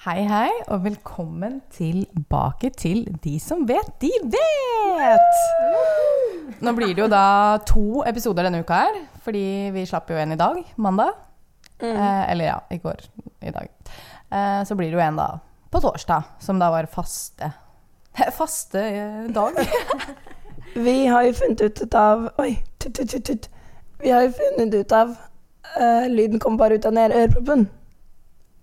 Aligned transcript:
Hei, 0.00 0.22
hei, 0.24 0.48
og 0.72 0.86
velkommen 0.86 1.58
tilbake 1.76 2.70
til 2.72 3.02
De 3.20 3.34
som 3.36 3.66
vet, 3.68 3.90
de 4.00 4.08
vet! 4.32 5.40
Nå 6.64 6.72
blir 6.72 6.94
det 6.96 7.02
jo 7.02 7.08
da 7.12 7.58
to 7.68 8.00
episoder 8.08 8.46
denne 8.46 8.62
uka 8.64 8.78
her, 8.80 8.94
fordi 9.20 9.42
vi 9.74 9.82
slapp 9.84 10.08
jo 10.08 10.16
en 10.16 10.32
i 10.32 10.38
dag, 10.40 10.62
mandag. 10.80 11.10
Eh, 11.84 12.22
eller 12.32 12.48
ja, 12.48 12.54
i 12.72 12.78
går. 12.80 13.02
I 13.44 13.52
dag. 13.52 13.68
Eh, 14.32 14.62
så 14.64 14.76
blir 14.78 14.88
det 14.88 14.96
jo 14.96 15.02
en 15.04 15.18
da 15.20 15.26
på 15.68 15.82
torsdag, 15.84 16.30
som 16.40 16.56
da 16.62 16.70
var 16.72 16.88
faste 16.88 17.50
Faste 18.38 18.80
eh, 18.80 19.26
dag. 19.36 19.60
Vi 20.86 20.94
har 21.12 21.26
jo 21.28 21.34
funnet 21.42 21.60
ut 21.60 21.98
av 22.00 22.30
Oi, 22.40 22.54
tut, 22.78 23.02
tut, 23.02 23.20
tut. 23.20 23.50
Vi 24.00 24.16
har 24.16 24.24
jo 24.24 24.32
funnet 24.38 24.80
ut 24.80 24.96
av 24.96 25.12
uh, 25.76 26.08
Lyden 26.08 26.40
kom 26.40 26.56
bare 26.56 26.80
ut 26.80 26.88
av 26.88 26.96
øreproppen. 26.96 27.68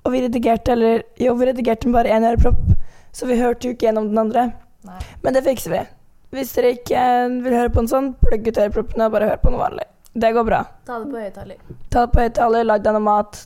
Og 0.08 0.14
vi 0.14 0.24
redigerte 0.24 0.72
eller 0.72 1.04
Jo, 1.20 1.34
vi 1.36 1.50
redigerte 1.50 1.90
med 1.90 1.98
bare 2.00 2.16
én 2.16 2.24
ørepropp, 2.24 2.64
så 3.12 3.28
vi 3.28 3.36
hørte 3.36 3.68
jo 3.68 3.76
ikke 3.76 3.90
gjennom 3.90 4.08
den 4.08 4.18
andre. 4.22 4.46
Nei. 4.88 5.00
Men 5.24 5.36
det 5.36 5.44
fikser 5.44 5.74
vi. 5.74 5.84
Hvis 6.32 6.54
dere 6.56 6.72
ikke 6.78 7.04
vil 7.44 7.56
høre 7.56 7.72
på 7.76 7.84
en 7.84 7.92
sånn, 7.92 8.08
plugg 8.24 8.48
ut 8.48 8.60
øreproppene 8.64 9.08
og 9.08 9.12
bare 9.18 9.28
hør 9.28 9.42
på 9.44 9.52
noe 9.52 9.60
vanlig. 9.66 9.88
Det 10.16 10.32
går 10.34 10.48
bra. 10.48 10.62
Ta 10.88 11.00
det 11.04 11.12
på 11.12 11.20
høyttaler. 11.26 11.60
Ta 11.92 12.06
det 12.06 12.14
på 12.14 12.24
høyttaler, 12.24 12.64
lag 12.68 12.84
deg 12.88 12.96
noe 12.96 13.04
mat, 13.04 13.42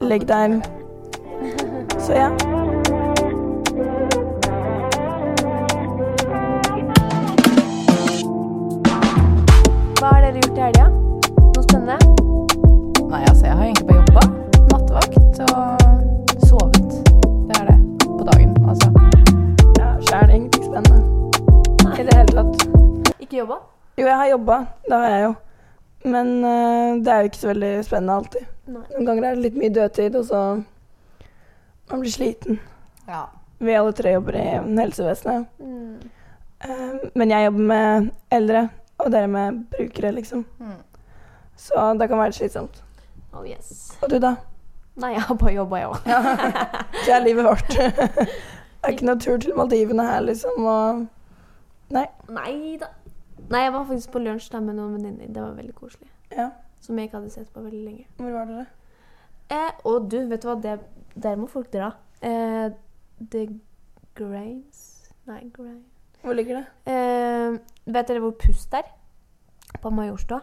legg 0.00 0.26
deg. 0.30 0.60
Så 2.06 2.14
ja. 2.14 2.30
Hva 9.98 10.12
har 10.12 10.22
dere 10.22 10.38
gjort 10.38 10.54
i 10.54 10.66
helga? 10.68 10.86
Noe 11.42 11.66
spennende? 11.66 11.98
Nei, 13.10 13.22
altså, 13.26 13.46
jeg 13.48 13.58
har 13.58 13.64
egentlig 13.66 13.90
bare 13.90 14.02
jobba. 14.04 14.26
Nattevakt 14.70 15.44
og 15.50 15.85
sovet. 16.46 16.90
Det 17.48 17.60
er 17.60 17.66
det. 17.70 17.78
På 18.06 18.22
dagen, 18.30 18.56
altså. 18.68 18.88
ja 19.78 19.88
Sjæl 20.08 20.30
ingenting 20.30 20.64
spennende 20.64 21.16
i 22.00 22.04
det 22.04 22.14
hele 22.16 22.32
tatt. 22.32 22.68
Ikke 23.20 23.36
jobba? 23.36 23.54
Jo, 23.98 24.06
jeg 24.06 24.16
har 24.16 24.28
jobba. 24.28 24.56
Det 24.88 24.96
har 24.96 25.10
jeg 25.10 25.22
jo. 25.24 25.34
Men 26.04 26.32
uh, 26.44 27.04
det 27.04 27.12
er 27.12 27.18
jo 27.18 27.30
ikke 27.30 27.40
så 27.40 27.48
veldig 27.48 27.72
spennende 27.84 28.16
alltid. 28.20 28.48
Nei. 28.66 28.82
Noen 28.92 29.06
ganger 29.08 29.24
er 29.24 29.36
det 29.36 29.44
litt 29.46 29.60
mye 29.60 29.74
dødtid, 29.74 30.18
og 30.18 30.24
så 30.24 30.42
Man 31.90 32.00
blir 32.02 32.10
sliten. 32.10 32.58
Ja. 33.06 33.24
Vi 33.62 33.74
alle 33.78 33.92
tre 33.94 34.12
jobber 34.16 34.34
i 34.40 34.44
helsevesenet. 34.80 35.46
Mm. 35.58 36.10
Uh, 36.66 37.06
men 37.14 37.30
jeg 37.30 37.46
jobber 37.46 37.68
med 37.70 38.10
eldre, 38.30 38.68
og 38.98 39.12
dere 39.14 39.30
med 39.30 39.62
brukere, 39.70 40.10
liksom. 40.16 40.44
Mm. 40.58 40.80
Så 41.56 41.92
det 42.00 42.08
kan 42.08 42.18
være 42.18 42.32
slitsomt. 42.32 42.82
Oh 43.32 43.46
yes. 43.46 43.96
Og 44.02 44.10
du, 44.10 44.18
da? 44.18 44.34
Nei, 44.96 45.10
jeg 45.12 45.22
har 45.28 45.36
bare 45.36 45.52
jobba, 45.52 45.76
jeg 45.82 45.88
òg. 45.92 46.06
Det 47.04 47.12
er 47.12 47.24
livet 47.24 47.44
vårt. 47.44 47.68
det 47.76 48.86
er 48.86 48.94
ikke 48.94 49.08
noe 49.08 49.20
tur 49.20 49.36
til 49.42 49.56
Maldivene 49.58 50.06
her, 50.08 50.22
liksom. 50.24 50.64
Og 50.64 51.02
Nei. 51.92 52.06
Nei 52.32 52.76
da. 52.80 52.88
Nei, 53.50 53.60
jeg 53.66 53.72
var 53.76 53.84
faktisk 53.86 54.10
på 54.14 54.22
lunsj 54.24 54.48
da 54.54 54.60
med 54.64 54.74
noen 54.78 54.96
venninner. 54.96 55.28
Det 55.30 55.42
var 55.42 55.52
veldig 55.58 55.74
koselig. 55.76 56.08
Ja. 56.32 56.48
Som 56.82 56.98
jeg 56.98 57.08
ikke 57.10 57.20
hadde 57.20 57.30
sett 57.34 57.52
på 57.54 57.62
veldig 57.62 57.82
lenge. 57.84 58.06
Hvor 58.18 58.32
var 58.34 58.48
dere? 58.50 58.64
Eh, 59.54 59.70
og 59.86 60.08
du, 60.10 60.16
vet 60.32 60.42
du 60.42 60.48
hva? 60.48 60.56
Det, 60.64 60.78
der 61.22 61.36
må 61.38 61.46
folk 61.50 61.68
dra. 61.74 61.92
Eh, 62.24 62.72
The 63.20 63.44
Grains 64.16 64.80
Nei, 65.28 65.42
Graves 65.52 66.22
Hvor 66.22 66.32
ligger 66.38 66.62
det? 66.62 66.64
eh, 66.88 67.56
Vet 67.92 68.08
dere 68.08 68.22
hvor 68.24 68.34
Pust 68.40 68.74
er? 68.74 68.88
På 69.82 69.90
Majorstua. 69.94 70.40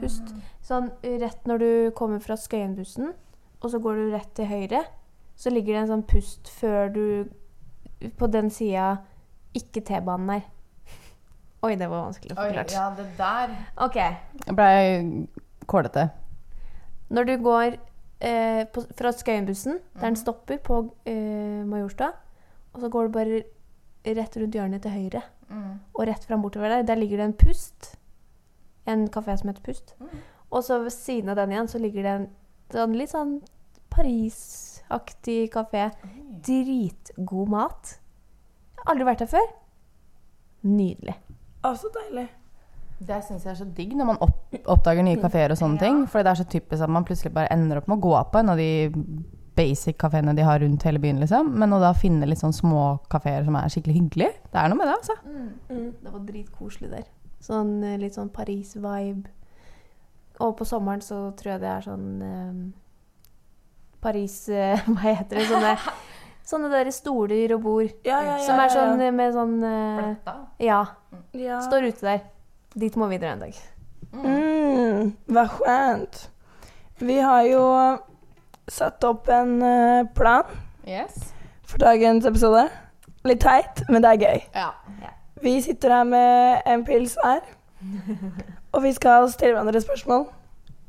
Pust. 0.00 0.34
Sånn 0.66 0.90
rett 1.22 1.46
når 1.48 1.62
du 1.62 1.68
kommer 1.96 2.20
fra 2.20 2.36
Skøyenbussen, 2.36 3.14
og 3.60 3.70
så 3.70 3.78
går 3.82 3.98
du 3.98 4.14
rett 4.14 4.32
til 4.36 4.48
høyre, 4.48 4.84
så 5.36 5.52
ligger 5.52 5.74
det 5.74 5.82
en 5.82 5.92
sånn 5.94 6.06
pust 6.08 6.48
før 6.52 6.90
du 6.92 7.04
På 8.16 8.26
den 8.32 8.48
sida 8.50 9.02
ikke 9.56 9.82
T-banen 9.84 10.30
er. 10.38 10.44
Oi, 11.66 11.74
det 11.76 11.88
var 11.90 12.06
vanskelig 12.06 12.32
å 12.32 12.38
forklare. 12.38 12.72
ja, 12.72 12.86
det 12.96 13.06
der 13.18 13.52
OK. 13.84 13.98
Jeg 14.46 14.56
blei 14.56 15.26
kålete. 15.68 16.06
Når 17.10 17.28
du 17.28 17.34
går 17.44 17.76
eh, 17.76 18.62
på, 18.72 18.84
fra 18.96 19.12
Skøyenbussen, 19.12 19.80
der 19.94 20.06
den 20.06 20.16
stopper 20.16 20.62
på 20.64 20.80
eh, 21.04 21.60
Majorstua, 21.68 22.12
og 22.72 22.80
så 22.80 22.88
går 22.88 23.10
du 23.10 23.16
bare 23.18 23.42
rett 24.16 24.36
rundt 24.40 24.56
hjørnet 24.56 24.80
til 24.86 24.94
høyre, 24.94 25.22
og 25.92 26.06
rett 26.06 26.24
fram 26.24 26.40
bortover 26.44 26.70
der, 26.70 26.86
der 26.88 27.00
ligger 27.00 27.20
det 27.20 27.26
en 27.26 27.36
Pust. 27.36 27.96
En 28.88 29.08
kafé 29.12 29.34
som 29.36 29.50
heter 29.50 29.64
Pust. 29.66 29.96
Og 30.50 30.62
så 30.64 30.78
ved 30.84 30.94
siden 30.94 31.28
av 31.28 31.36
den 31.36 31.52
igjen 31.52 31.68
så 31.68 31.78
ligger 31.82 32.06
det 32.06 32.12
en 32.14 32.28
sånn 32.76 32.96
litt 32.98 33.12
sånn 33.12 33.38
Paris-aktig 33.90 35.50
kafé. 35.54 35.88
Dritgod 36.46 37.50
mat. 37.52 37.96
Jeg 38.74 38.84
har 38.84 38.92
aldri 38.94 39.08
vært 39.08 39.24
der 39.24 39.32
før. 39.32 39.48
Nydelig. 40.66 41.16
Å, 41.64 41.74
så 41.76 41.90
deilig. 41.94 42.28
Det 43.00 43.16
syns 43.24 43.46
jeg 43.46 43.54
er 43.54 43.58
så 43.58 43.66
digg 43.76 43.94
når 43.96 44.08
man 44.10 44.18
opp, 44.24 44.40
oppdager 44.68 45.04
nye 45.04 45.20
kafeer 45.20 45.54
og 45.54 45.60
sånne 45.60 45.80
ting. 45.80 46.00
For 46.10 46.24
det 46.24 46.34
er 46.34 46.40
så 46.42 46.48
typisk 46.48 46.84
at 46.84 46.92
man 46.92 47.06
plutselig 47.08 47.32
bare 47.36 47.52
ender 47.54 47.80
opp 47.80 47.88
med 47.88 47.96
å 47.96 48.04
gå 48.08 48.16
på 48.32 48.42
en 48.42 48.52
av 48.52 48.60
de 48.60 48.70
basic 49.56 49.98
kafeene 50.00 50.34
de 50.36 50.44
har 50.46 50.60
rundt 50.62 50.84
hele 50.86 51.00
byen, 51.02 51.20
liksom. 51.20 51.52
Men 51.60 51.74
å 51.74 51.80
da 51.82 51.90
finne 51.96 52.28
litt 52.28 52.40
sånn 52.40 52.54
små 52.56 52.84
kafeer 53.12 53.44
som 53.46 53.56
er 53.58 53.72
skikkelig 53.72 53.96
hyggelige, 53.96 54.36
det 54.52 54.60
er 54.60 54.70
noe 54.70 54.80
med 54.80 54.88
det, 54.88 54.96
altså. 55.00 55.16
Mm. 55.26 55.90
Det 56.00 56.12
var 56.12 56.22
dritkoselig 56.28 56.92
der. 56.92 57.08
Sånn 57.44 57.74
eh, 57.84 57.98
litt 58.00 58.16
sånn 58.16 58.30
Paris-vibe. 58.32 59.32
Og 60.40 60.54
på 60.56 60.64
sommeren 60.68 61.02
så 61.04 61.30
tror 61.38 61.54
jeg 61.54 61.62
det 61.62 61.70
er 61.70 61.84
sånn 61.84 62.06
eh, 62.24 62.60
Paris 64.00 64.36
eh, 64.48 64.86
Hva 64.94 65.14
heter 65.18 65.40
det? 65.40 65.46
Sånne, 65.50 65.74
sånne 66.52 66.70
der 66.72 66.90
stoler 66.94 67.56
og 67.56 67.64
bord. 67.66 67.92
Ja, 68.08 68.20
ja, 68.24 68.36
ja. 68.38 68.44
som 68.46 68.60
er 68.62 68.72
sånn 68.74 69.04
ja. 69.04 69.10
med 69.14 69.36
sånn 69.36 69.56
eh, 69.66 70.34
Ja. 70.66 70.82
ja. 71.36 71.60
Står 71.66 71.90
ute 71.90 72.06
der. 72.06 72.24
Dit 72.78 72.96
må 73.00 73.10
vi 73.10 73.18
dra 73.20 73.34
en 73.34 73.44
dag. 73.44 73.56
Mm, 74.14 75.10
hva 75.30 75.44
skjønt. 75.50 76.24
Vi 77.00 77.16
har 77.22 77.44
jo 77.48 77.64
satt 78.70 79.04
opp 79.08 79.28
en 79.32 79.56
uh, 79.62 80.06
plan 80.14 80.44
Yes. 80.86 81.32
for 81.66 81.80
dagens 81.82 82.26
episode. 82.28 82.66
Litt 83.26 83.40
teit, 83.42 83.82
men 83.88 84.04
det 84.04 84.10
er 84.10 84.20
gøy. 84.20 84.42
Ja. 84.54 84.68
Vi 85.42 85.54
sitter 85.64 85.94
her 85.94 86.04
med 86.04 86.62
en 86.68 86.84
pils 86.84 87.16
hver, 87.20 87.40
og 88.72 88.82
vi 88.82 88.92
skal 88.92 89.28
stille 89.32 89.52
hverandre 89.56 89.80
spørsmål. 89.80 90.26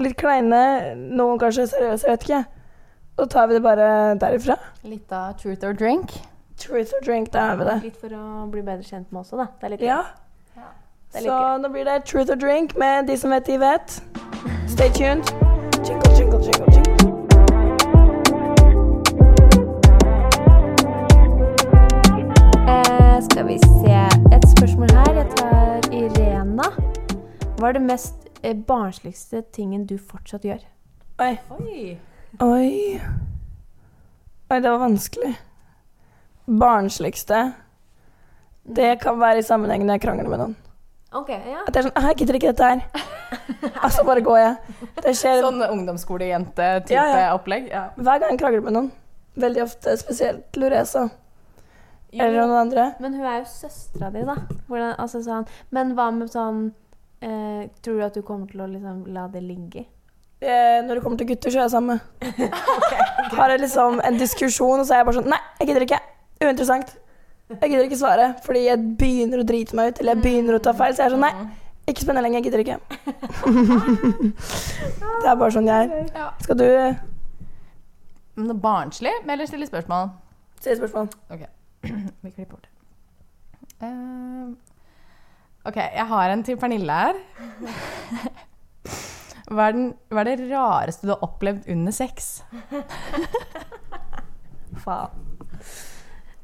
Litt 0.01 0.17
kleine, 0.17 0.61
noen 0.97 1.39
kanskje 1.41 1.67
seriøse, 1.67 2.07
jeg 2.07 2.11
vet 2.17 2.27
ikke. 2.29 2.43
Så 3.19 3.25
tar 3.29 3.47
vi 3.47 3.53
det 3.53 3.63
bare 3.63 3.89
derifra. 4.17 4.55
Litt 4.83 5.11
av 5.13 5.35
truth 5.37 5.65
or 5.67 5.73
drink. 5.73 6.11
Truth 6.57 6.93
or 6.97 7.05
drink, 7.05 7.31
da 7.33 7.39
har 7.51 7.55
vi 7.59 7.65
det. 7.65 7.77
Litt 7.83 7.97
for 8.01 8.13
å 8.17 8.47
bli 8.51 8.61
bedre 8.65 8.83
kjent 8.85 9.11
med 9.11 9.21
også, 9.23 9.37
da. 9.37 9.47
Det 9.61 9.67
er 9.69 9.75
litt 9.75 9.81
Ja. 9.81 10.01
Det 11.11 11.19
er 11.19 11.23
Så 11.27 11.37
gøy. 11.37 11.61
nå 11.61 11.69
blir 11.73 11.85
det 11.85 12.05
truth 12.05 12.31
or 12.31 12.35
drink 12.35 12.77
med 12.77 13.07
de 13.07 13.17
som 13.17 13.29
vet, 13.31 13.45
de 13.45 13.57
vet. 13.59 14.01
Stay 14.67 14.89
tuned. 14.89 15.25
Jingle, 15.85 16.11
jingle, 16.17 16.39
jingle, 16.39 16.65
jingle. 16.71 18.11
Eh, 22.67 23.21
skal 23.31 23.43
vi 23.47 23.57
se 23.57 23.91
Et 24.35 24.43
spørsmål 24.57 24.89
her. 24.91 25.13
Jeg 25.13 25.27
tar 25.37 25.79
Irena. 25.91 26.20
Hva 27.61 27.69
er 27.69 27.77
det 27.77 27.83
mest 27.85 28.23
eh, 28.41 28.55
barnsligste 28.57 29.43
tingen 29.53 29.83
du 29.85 29.93
fortsatt 30.01 30.45
gjør? 30.47 30.63
Oi. 31.21 31.35
Oi. 31.59 31.81
Oi. 32.41 32.71
Oi, 34.49 34.57
det 34.57 34.65
var 34.71 34.79
vanskelig. 34.81 35.35
Barnsligste. 36.49 37.43
Det 38.65 38.95
kan 39.03 39.19
være 39.21 39.43
i 39.43 39.45
sammenheng 39.45 39.85
når 39.85 39.99
jeg 39.99 40.03
krangler 40.07 40.31
med 40.33 40.41
noen. 40.41 40.57
Ok, 41.13 41.29
ja. 41.29 41.61
At 41.67 41.75
jeg 41.75 41.83
er 41.83 41.87
sånn 41.89 41.97
«Ah, 41.99 42.07
'Jeg 42.09 42.17
gidder 42.23 42.39
ikke 42.39 42.51
dette 42.55 42.67
her'. 42.71 42.83
altså, 43.85 44.03
bare 44.09 44.25
går 44.25 44.37
jeg. 44.41 44.75
Det 45.03 45.15
skjer 45.21 45.41
Sånn 45.45 45.61
ungdomsskolejente-type 45.67 46.97
Ja, 46.97 47.05
ja. 47.27 47.31
opplegg. 47.35 47.69
Ja. 47.69 47.89
hver 47.95 48.21
gang 48.23 48.31
jeg 48.33 48.39
krangler 48.41 48.65
med 48.65 48.73
noen. 48.79 48.91
Veldig 49.37 49.63
ofte, 49.69 49.97
spesielt 50.01 50.57
Loresa. 50.57 51.09
Eller 52.11 52.41
noen 52.41 52.57
andre. 52.65 52.93
Men 52.99 53.13
hun 53.13 53.25
er 53.27 53.37
jo 53.43 53.49
søstera 53.53 54.09
di, 54.11 54.25
da. 54.25 54.35
Hvordan, 54.67 54.95
altså, 54.97 55.21
sånn. 55.23 55.45
Men 55.69 55.93
hva 55.99 56.09
med 56.15 56.31
sånn 56.33 56.71
eh, 57.21 57.69
Tror 57.81 57.97
du 57.97 58.05
at 58.05 58.17
du 58.17 58.21
kommer 58.25 58.49
til 58.51 58.63
å 58.63 58.69
liksom, 58.69 59.03
la 59.13 59.27
det 59.31 59.43
ligge? 59.45 59.85
Eh, 60.41 60.79
når 60.85 60.97
det 60.97 61.03
kommer 61.03 61.19
til 61.21 61.29
gutter, 61.29 61.53
så 61.53 61.59
er 61.59 61.67
jeg 61.67 61.75
samme. 61.75 61.99
Har 63.37 63.53
jeg 63.53 63.61
liksom 63.61 64.01
en 64.01 64.17
diskusjon, 64.17 64.79
og 64.81 64.87
så 64.87 64.95
er 64.95 65.01
jeg 65.01 65.09
bare 65.09 65.19
sånn 65.19 65.29
Nei, 65.29 65.41
jeg 65.59 65.69
gidder 65.69 65.85
ikke. 65.85 65.99
Uinteressant. 66.41 66.95
Jeg 67.51 67.69
gidder 67.69 67.85
ikke 67.85 67.99
svare, 67.99 68.29
fordi 68.45 68.63
jeg 68.65 68.79
begynner 68.97 69.43
å 69.43 69.45
drite 69.45 69.75
meg 69.77 69.91
ut, 69.91 69.99
eller 70.01 70.15
jeg 70.15 70.23
begynner 70.23 70.57
å 70.57 70.63
ta 70.63 70.73
feil. 70.73 70.95
Så 70.95 71.03
jeg 71.03 71.11
er 71.11 71.15
sånn 71.17 71.25
Nei, 71.27 71.33
ikke 71.91 72.05
spennende 72.05 72.25
lenger. 72.25 72.41
Jeg 72.41 72.47
gidder 72.47 72.63
ikke. 72.63 72.79
det 75.21 75.29
er 75.29 75.37
bare 75.43 75.53
sånn 75.53 75.69
jeg 75.69 75.91
er. 75.91 76.25
Skal 76.41 76.57
du 76.57 76.65
eh, 76.65 76.99
Men 78.39 78.49
det 78.49 78.55
er 78.55 78.65
barnslig, 78.65 79.13
eller 79.27 79.49
stille 79.49 79.69
spørsmål? 79.69 80.11
stille 80.61 80.77
spørsmål? 80.77 81.09
Ok, 81.33 81.45
vi 82.23 82.29
klipper 82.31 82.51
bort 82.55 82.65
det. 82.65 82.71
Eh, 83.81 84.70
ok, 85.65 85.77
jeg 85.77 86.07
har 86.13 86.33
en 86.33 86.43
til 86.47 86.57
Pernille 86.61 87.01
her. 87.03 87.19
Hva 89.51 89.67
er, 89.67 89.75
den, 89.75 89.87
hva 90.07 90.23
er 90.23 90.29
det 90.29 90.47
rareste 90.47 91.07
du 91.07 91.11
har 91.11 91.23
opplevd 91.27 91.67
under 91.73 91.91
sex? 91.91 92.37
faen. 94.79 95.27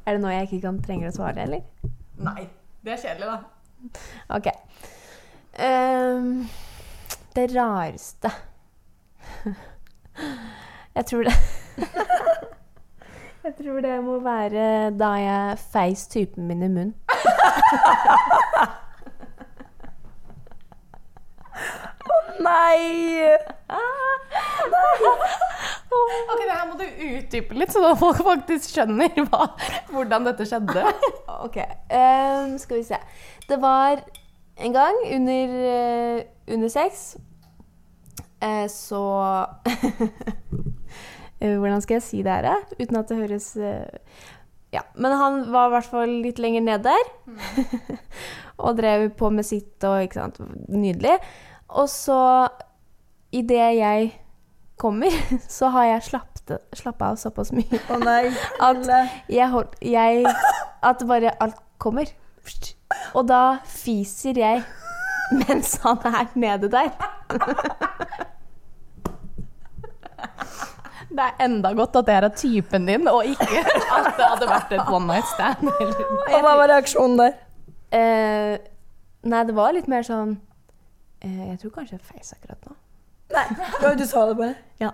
Er 0.07 0.15
det 0.15 0.23
noe 0.23 0.33
jeg 0.33 0.47
ikke 0.47 0.63
kan 0.67 0.79
trenger 0.83 1.09
å 1.09 1.15
svare, 1.15 1.43
eller? 1.47 1.63
Nei. 2.23 2.47
Det 2.83 2.93
er 2.93 3.01
kjedelig, 3.01 3.27
da. 3.27 3.37
Ok. 4.37 4.47
Um, 5.57 6.47
det 7.35 7.45
rareste 7.55 8.29
Jeg 10.95 11.05
tror 11.09 11.23
det 11.27 11.33
Jeg 13.43 13.53
tror 13.57 13.81
det 13.81 13.95
må 14.03 14.19
være 14.21 14.91
da 14.97 15.11
jeg 15.21 15.57
feis 15.71 16.07
typen 16.11 16.47
min 16.47 16.63
i 16.63 16.67
munnen. 16.67 16.93
Nei! 22.43 23.25
Ok, 26.27 26.41
det 26.43 26.53
her 26.53 26.67
må 26.69 26.77
du 26.77 26.85
utdype 26.85 27.57
litt, 27.57 27.71
så 27.73 27.81
da 27.83 27.93
folk 27.97 28.19
faktisk 28.25 28.75
skjønner 28.75 29.15
hva, 29.29 29.47
hvordan 29.91 30.27
dette 30.27 30.45
skjedde. 30.47 30.83
Ok, 31.47 31.57
um, 31.91 32.57
skal 32.61 32.79
vi 32.79 32.85
se. 32.87 32.99
Det 33.47 33.57
var 33.63 34.03
en 34.57 34.73
gang 34.73 34.99
under, 35.13 35.55
eh, 35.71 36.21
under 36.53 36.71
sex 36.73 37.15
eh, 38.41 38.65
så 38.73 39.03
Eh, 41.37 41.53
Hvordan 41.61 41.81
skal 41.81 41.99
jeg 41.99 42.01
si 42.01 42.21
det 42.25 42.31
her. 42.33 42.63
Uten 42.81 42.95
at 42.97 43.09
det 43.11 43.17
høres 43.19 43.51
Ja. 44.77 44.83
Men 44.93 45.15
han 45.17 45.39
var 45.51 45.69
i 45.69 45.73
hvert 45.73 45.89
fall 45.89 46.15
litt 46.21 46.39
lenger 46.41 46.61
ned 46.67 46.85
der. 46.85 47.09
og 48.63 48.77
drev 48.77 49.09
på 49.17 49.31
med 49.33 49.47
sitt 49.47 49.83
og 49.87 50.03
ikke 50.05 50.21
sant. 50.21 50.39
Nydelig. 50.69 51.17
Og 51.77 51.89
så, 51.89 52.19
idet 53.33 53.71
jeg 53.79 54.11
kommer, 54.77 55.13
så 55.57 55.71
har 55.73 55.89
jeg 55.89 56.21
slappa 56.77 57.11
av 57.11 57.17
såpass 57.17 57.49
mye 57.55 57.81
Å 57.89 57.97
nei. 58.03 58.29
at 58.69 58.85
jeg, 59.33 59.49
hold, 59.49 59.73
jeg 59.81 60.27
At 60.85 61.01
bare 61.09 61.33
alt 61.41 61.57
kommer. 61.81 62.13
Og 63.17 63.25
da 63.27 63.59
fiser 63.67 64.37
jeg 64.39 64.61
mens 65.33 65.73
han 65.83 65.99
er 66.07 66.29
nede 66.39 66.69
der. 66.71 66.93
Det 71.17 71.25
er 71.25 71.45
enda 71.47 71.71
godt 71.73 71.95
at 71.97 72.05
det 72.05 72.15
er 72.15 72.27
typen 72.37 72.85
din, 72.85 73.07
og 73.09 73.25
ikke 73.25 73.63
at 73.97 74.09
det 74.19 74.25
hadde 74.27 74.49
vært 74.51 74.73
et 74.77 74.91
one 74.93 75.09
night 75.09 75.29
stand. 75.31 75.71
Eller. 75.81 76.03
Og 76.27 76.43
hva 76.45 76.55
var 76.61 76.69
reaksjonen 76.75 77.17
der? 77.21 77.37
Eh, 77.97 78.53
nei, 79.25 79.43
det 79.47 79.55
var 79.57 79.73
litt 79.73 79.87
mer 79.87 80.03
sånn 80.03 80.33
eh, 81.23 81.43
Jeg 81.53 81.61
tror 81.61 81.71
kanskje 81.77 81.95
jeg 81.95 82.03
feis 82.05 82.33
akkurat 82.35 82.67
nå. 82.67 82.75
Nei, 83.33 83.45
jo, 83.81 83.93
du 83.97 84.03
sa 84.07 84.25
det 84.29 84.35
bare. 84.39 84.55
Ja. 84.83 84.91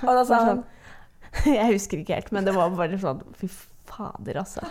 Og 0.00 0.08
da 0.08 0.22
sa 0.24 0.38
han 0.38 0.50
sånn, 0.50 0.62
jeg 1.58 1.74
husker 1.74 2.00
ikke 2.00 2.16
helt, 2.16 2.30
men 2.34 2.46
det 2.48 2.54
var 2.56 2.72
bare 2.74 2.98
sånn 3.02 3.20
Fy 3.38 3.50
fader, 3.90 4.40
altså. 4.40 4.64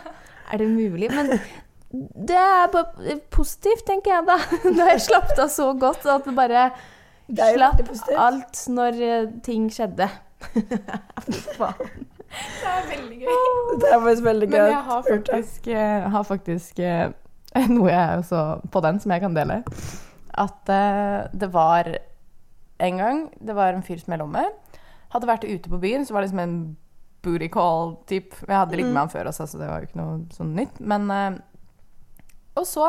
Er 0.49 0.63
det 0.63 0.69
mulig? 0.71 1.11
Men 1.13 1.35
det 2.29 2.39
er 2.39 2.71
bare 2.73 3.19
positivt, 3.33 3.85
tenker 3.87 4.15
jeg 4.15 4.25
da. 4.29 4.39
Da 4.79 4.89
jeg 4.93 5.03
slapp 5.05 5.35
av 5.37 5.51
så 5.53 5.69
godt 5.77 6.07
at 6.09 6.25
det 6.25 6.33
bare 6.37 6.69
Det 7.27 7.51
slapp 7.53 7.85
alt 8.17 8.63
når 8.73 9.03
eh, 9.05 9.29
ting 9.45 9.69
skjedde. 9.73 10.09
Faen. 11.57 12.05
Det 12.29 12.69
er 12.69 12.85
veldig 12.89 13.17
gøy. 13.23 13.39
Det 13.81 13.89
er 13.89 14.03
faktisk 14.03 14.25
veldig 14.25 14.49
gøy. 14.49 14.59
Men 14.59 14.71
jeg 14.71 14.83
har 14.89 15.01
faktisk, 15.07 15.67
eh, 15.67 16.09
har 16.13 16.27
faktisk 16.27 16.79
eh, 16.85 17.09
noe 17.75 17.89
jeg 17.89 18.21
også 18.23 18.43
på 18.71 18.83
den 18.85 18.99
som 19.01 19.13
jeg 19.15 19.23
kan 19.23 19.37
dele. 19.37 19.61
At 20.39 20.71
eh, 20.73 21.29
det 21.33 21.49
var 21.53 21.89
en 22.79 22.97
gang 22.97 23.25
Det 23.43 23.55
var 23.57 23.73
en 23.73 23.83
fyr 23.83 23.99
som 23.99 24.13
jeg 24.13 24.21
lå 24.21 24.29
med. 24.31 24.77
Hadde 25.11 25.27
vært 25.27 25.43
ute 25.43 25.71
på 25.71 25.81
byen, 25.81 26.05
så 26.05 26.13
var 26.13 26.21
det 26.23 26.29
liksom 26.29 26.43
en 26.45 26.59
booty 27.25 27.49
call-typ. 27.51 28.35
Jeg 28.47 28.55
hadde 28.55 28.77
ligget 28.77 28.93
med 28.93 29.01
han 29.01 29.11
før 29.11 29.31
også, 29.33 29.49
så 29.49 29.59
det 29.59 29.67
var 29.67 29.81
jo 29.81 29.89
ikke 29.89 29.99
noe 29.99 30.19
sånn 30.31 30.53
nytt. 30.55 30.79
Men 30.79 31.09
Og 32.55 32.67
så 32.69 32.85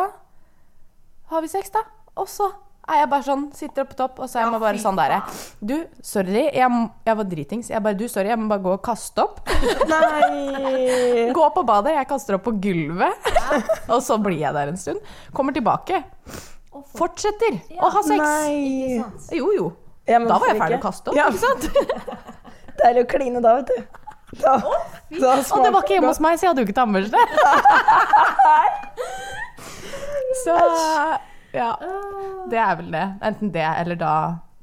har 1.32 1.42
vi 1.42 1.50
sex, 1.50 1.72
da. 1.74 1.82
Og 2.14 2.28
så 2.30 2.52
er 2.88 3.02
jeg 3.02 3.08
bare 3.10 3.24
sånn, 3.26 3.42
sitter 3.54 3.84
oppe 3.84 3.94
på 3.94 3.98
topp, 4.00 4.20
og 4.24 4.30
så 4.30 4.40
er 4.40 4.46
jeg 4.46 4.60
bare 4.62 4.80
sånn 4.82 4.98
der 4.98 5.12
Du, 5.60 5.74
sorry, 6.04 6.46
jeg, 6.56 6.78
jeg 7.06 7.18
var 7.20 7.28
dritings. 7.28 7.68
Jeg 7.70 7.84
bare, 7.84 7.98
du, 7.98 8.06
sorry, 8.10 8.32
jeg 8.32 8.40
må 8.40 8.48
bare 8.50 8.64
gå 8.64 8.72
og 8.74 8.82
kaste 8.84 9.26
opp. 9.26 9.42
Nei! 9.92 11.28
Gå 11.36 11.50
på 11.54 11.64
badet, 11.68 11.94
jeg 11.98 12.08
kaster 12.10 12.38
opp 12.38 12.46
på 12.48 12.54
gulvet. 12.62 13.30
og 13.92 14.00
så 14.04 14.18
blir 14.22 14.40
jeg 14.40 14.56
der 14.56 14.72
en 14.72 14.80
stund. 14.80 15.04
Kommer 15.36 15.54
tilbake. 15.56 16.02
Fortsetter 16.96 17.60
å 17.78 17.92
ha 17.92 18.04
sex. 18.06 18.24
Nei! 18.24 19.38
Jo, 19.38 19.52
jo. 19.54 19.70
Ja, 20.08 20.18
Da 20.26 20.40
var 20.40 20.50
jeg 20.50 20.58
ferdig 20.58 20.80
å 20.80 20.82
kaste 20.82 21.12
opp, 21.12 21.18
Ja, 21.18 21.28
ikke 21.30 21.44
sant? 21.44 21.62
Deilig 22.80 23.04
å 23.04 23.10
kline 23.12 23.42
da, 23.44 23.58
vet 23.60 23.70
du. 23.70 23.98
Da, 24.40 24.56
da 25.20 25.32
Og 25.42 25.64
det 25.66 25.70
var 25.74 25.82
ikke 25.84 25.96
hjemme 25.98 26.10
hos 26.10 26.20
meg, 26.22 26.38
så 26.38 26.46
jeg 26.46 26.52
hadde 26.52 26.62
jo 26.62 26.70
ikke 26.70 26.78
tannbørste. 26.78 27.18
så 30.44 30.56
ja. 31.52 31.70
Det 32.50 32.58
er 32.58 32.76
vel 32.80 32.90
det. 32.94 33.06
Enten 33.30 33.50
det, 33.54 33.66
eller 33.66 33.98
da 34.00 34.12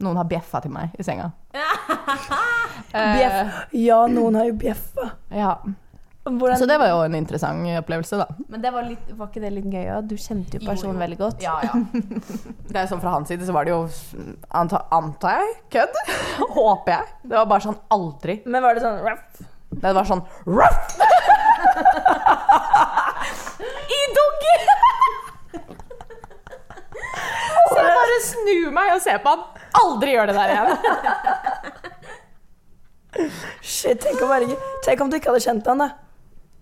noen 0.04 0.18
har 0.20 0.28
bjeffa 0.30 0.62
til 0.64 0.72
meg 0.76 0.96
i 1.00 1.04
senga. 1.08 1.32
Eh, 2.96 3.18
Bjeff. 3.18 3.56
Ja, 3.76 3.98
noen 4.08 4.36
har 4.40 4.46
jo 4.48 4.54
bjeffa. 4.62 5.10
ja. 5.36 5.58
Hvordan 6.28 6.58
Så 6.60 6.66
det 6.68 6.78
var 6.80 6.88
jo 6.90 7.02
en 7.04 7.16
interessant 7.16 7.68
opplevelse, 7.80 8.18
da. 8.20 8.26
Men 8.52 8.62
det 8.64 8.72
var, 8.74 8.84
litt, 8.88 9.10
var 9.16 9.28
ikke 9.30 9.42
det 9.44 9.52
litt 9.58 9.68
gøy 9.72 9.90
òg? 9.96 10.08
Du 10.08 10.16
kjente 10.20 10.58
jo 10.58 10.64
personen 10.66 11.00
veldig 11.00 11.18
godt. 11.20 11.44
Ja, 11.44 11.58
ja. 11.64 11.72
Det 12.72 12.80
er 12.82 12.88
sånn 12.90 13.00
Fra 13.04 13.14
hans 13.18 13.28
side 13.32 13.44
så 13.48 13.54
var 13.56 13.68
det 13.68 13.72
jo 13.76 13.82
anta, 14.56 14.82
Antar 14.96 15.40
jeg? 15.42 15.54
Kødd? 15.78 16.00
Håper 16.58 16.94
jeg. 16.98 17.14
Det 17.28 17.36
var 17.38 17.48
bare 17.52 17.66
sånn 17.68 17.80
aldri. 17.96 18.40
Men 18.48 18.64
var 18.66 18.76
det 18.80 18.84
sånn 18.88 19.00
ruff? 19.04 19.44
Det 19.84 19.94
var 20.00 20.08
sånn 20.08 20.24
Ruff! 20.48 20.96
I 23.88 24.02
doggy! 24.16 24.56
Så 27.68 27.84
jeg 27.84 28.07
bare 28.18 28.26
snu 28.26 28.72
meg 28.74 28.94
og 28.96 29.02
se 29.04 29.14
på 29.22 29.34
han. 29.34 29.44
Aldri 29.78 30.16
gjør 30.16 30.32
det 30.32 30.36
der 30.38 30.50
igjen. 30.54 30.70
Shit, 33.62 34.02
tenk 34.04 34.22
om, 34.22 34.34
jeg, 34.38 34.58
tenk 34.86 35.02
om 35.02 35.10
du 35.12 35.18
ikke 35.18 35.32
hadde 35.32 35.44
kjent 35.46 35.70
han, 35.70 35.82
da. 35.82 35.90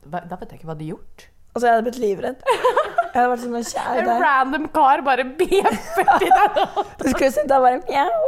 Da 0.06 0.38
vet 0.38 0.52
jeg 0.52 0.60
ikke 0.60 0.69
hva 0.69 0.78
de 0.80 0.92
gjort. 0.92 1.30
Altså, 1.56 1.66
jeg 1.68 1.74
hadde 1.74 1.86
blitt 1.88 2.02
livredd. 2.04 2.40
Jeg 2.46 3.16
hadde 3.16 3.30
vært 3.31 3.44
sånn 3.46 3.68
kjær 3.72 4.00
En 4.02 4.10
random 4.19 4.66
kar 4.75 5.04
bare 5.06 5.24
bjeffer 5.40 6.10
til 6.19 6.34
deg. 6.34 6.57
Du 7.00 7.06
skulle 7.13 7.31
sett 7.31 7.48
deg 7.48 7.63
bare 7.63 7.80
mjau. 7.88 8.24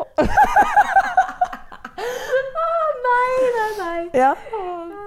Nei, 3.07 3.31
nei, 3.57 3.71
nei. 3.81 3.99
Ja. 4.15 4.31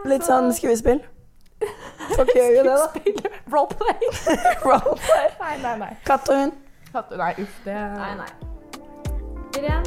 Litt 0.08 0.28
sånn 0.28 0.52
skuespill. 0.56 1.00
Folk 2.10 2.32
gjør 2.36 2.50
jo 2.58 2.62
det, 2.66 2.76
da. 2.76 3.32
Roleplay. 3.52 4.12
Roleplay. 4.66 5.28
Nei, 5.40 5.54
nei, 5.64 5.74
nei. 5.80 5.92
Katt 6.08 6.28
og 6.32 6.42
hund. 6.44 6.69
Katt- 6.92 7.16
Nei, 7.16 7.34
uff, 7.38 7.60
det 7.64 7.74
Nei, 7.74 8.14
nei. 8.16 8.26
Irén, 9.58 9.82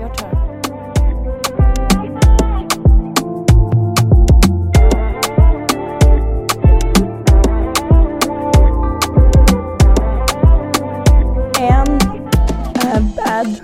your 0.00 0.12
turn. 0.14 1.48
En 11.60 11.98
eh, 12.84 13.02
bad 13.16 13.60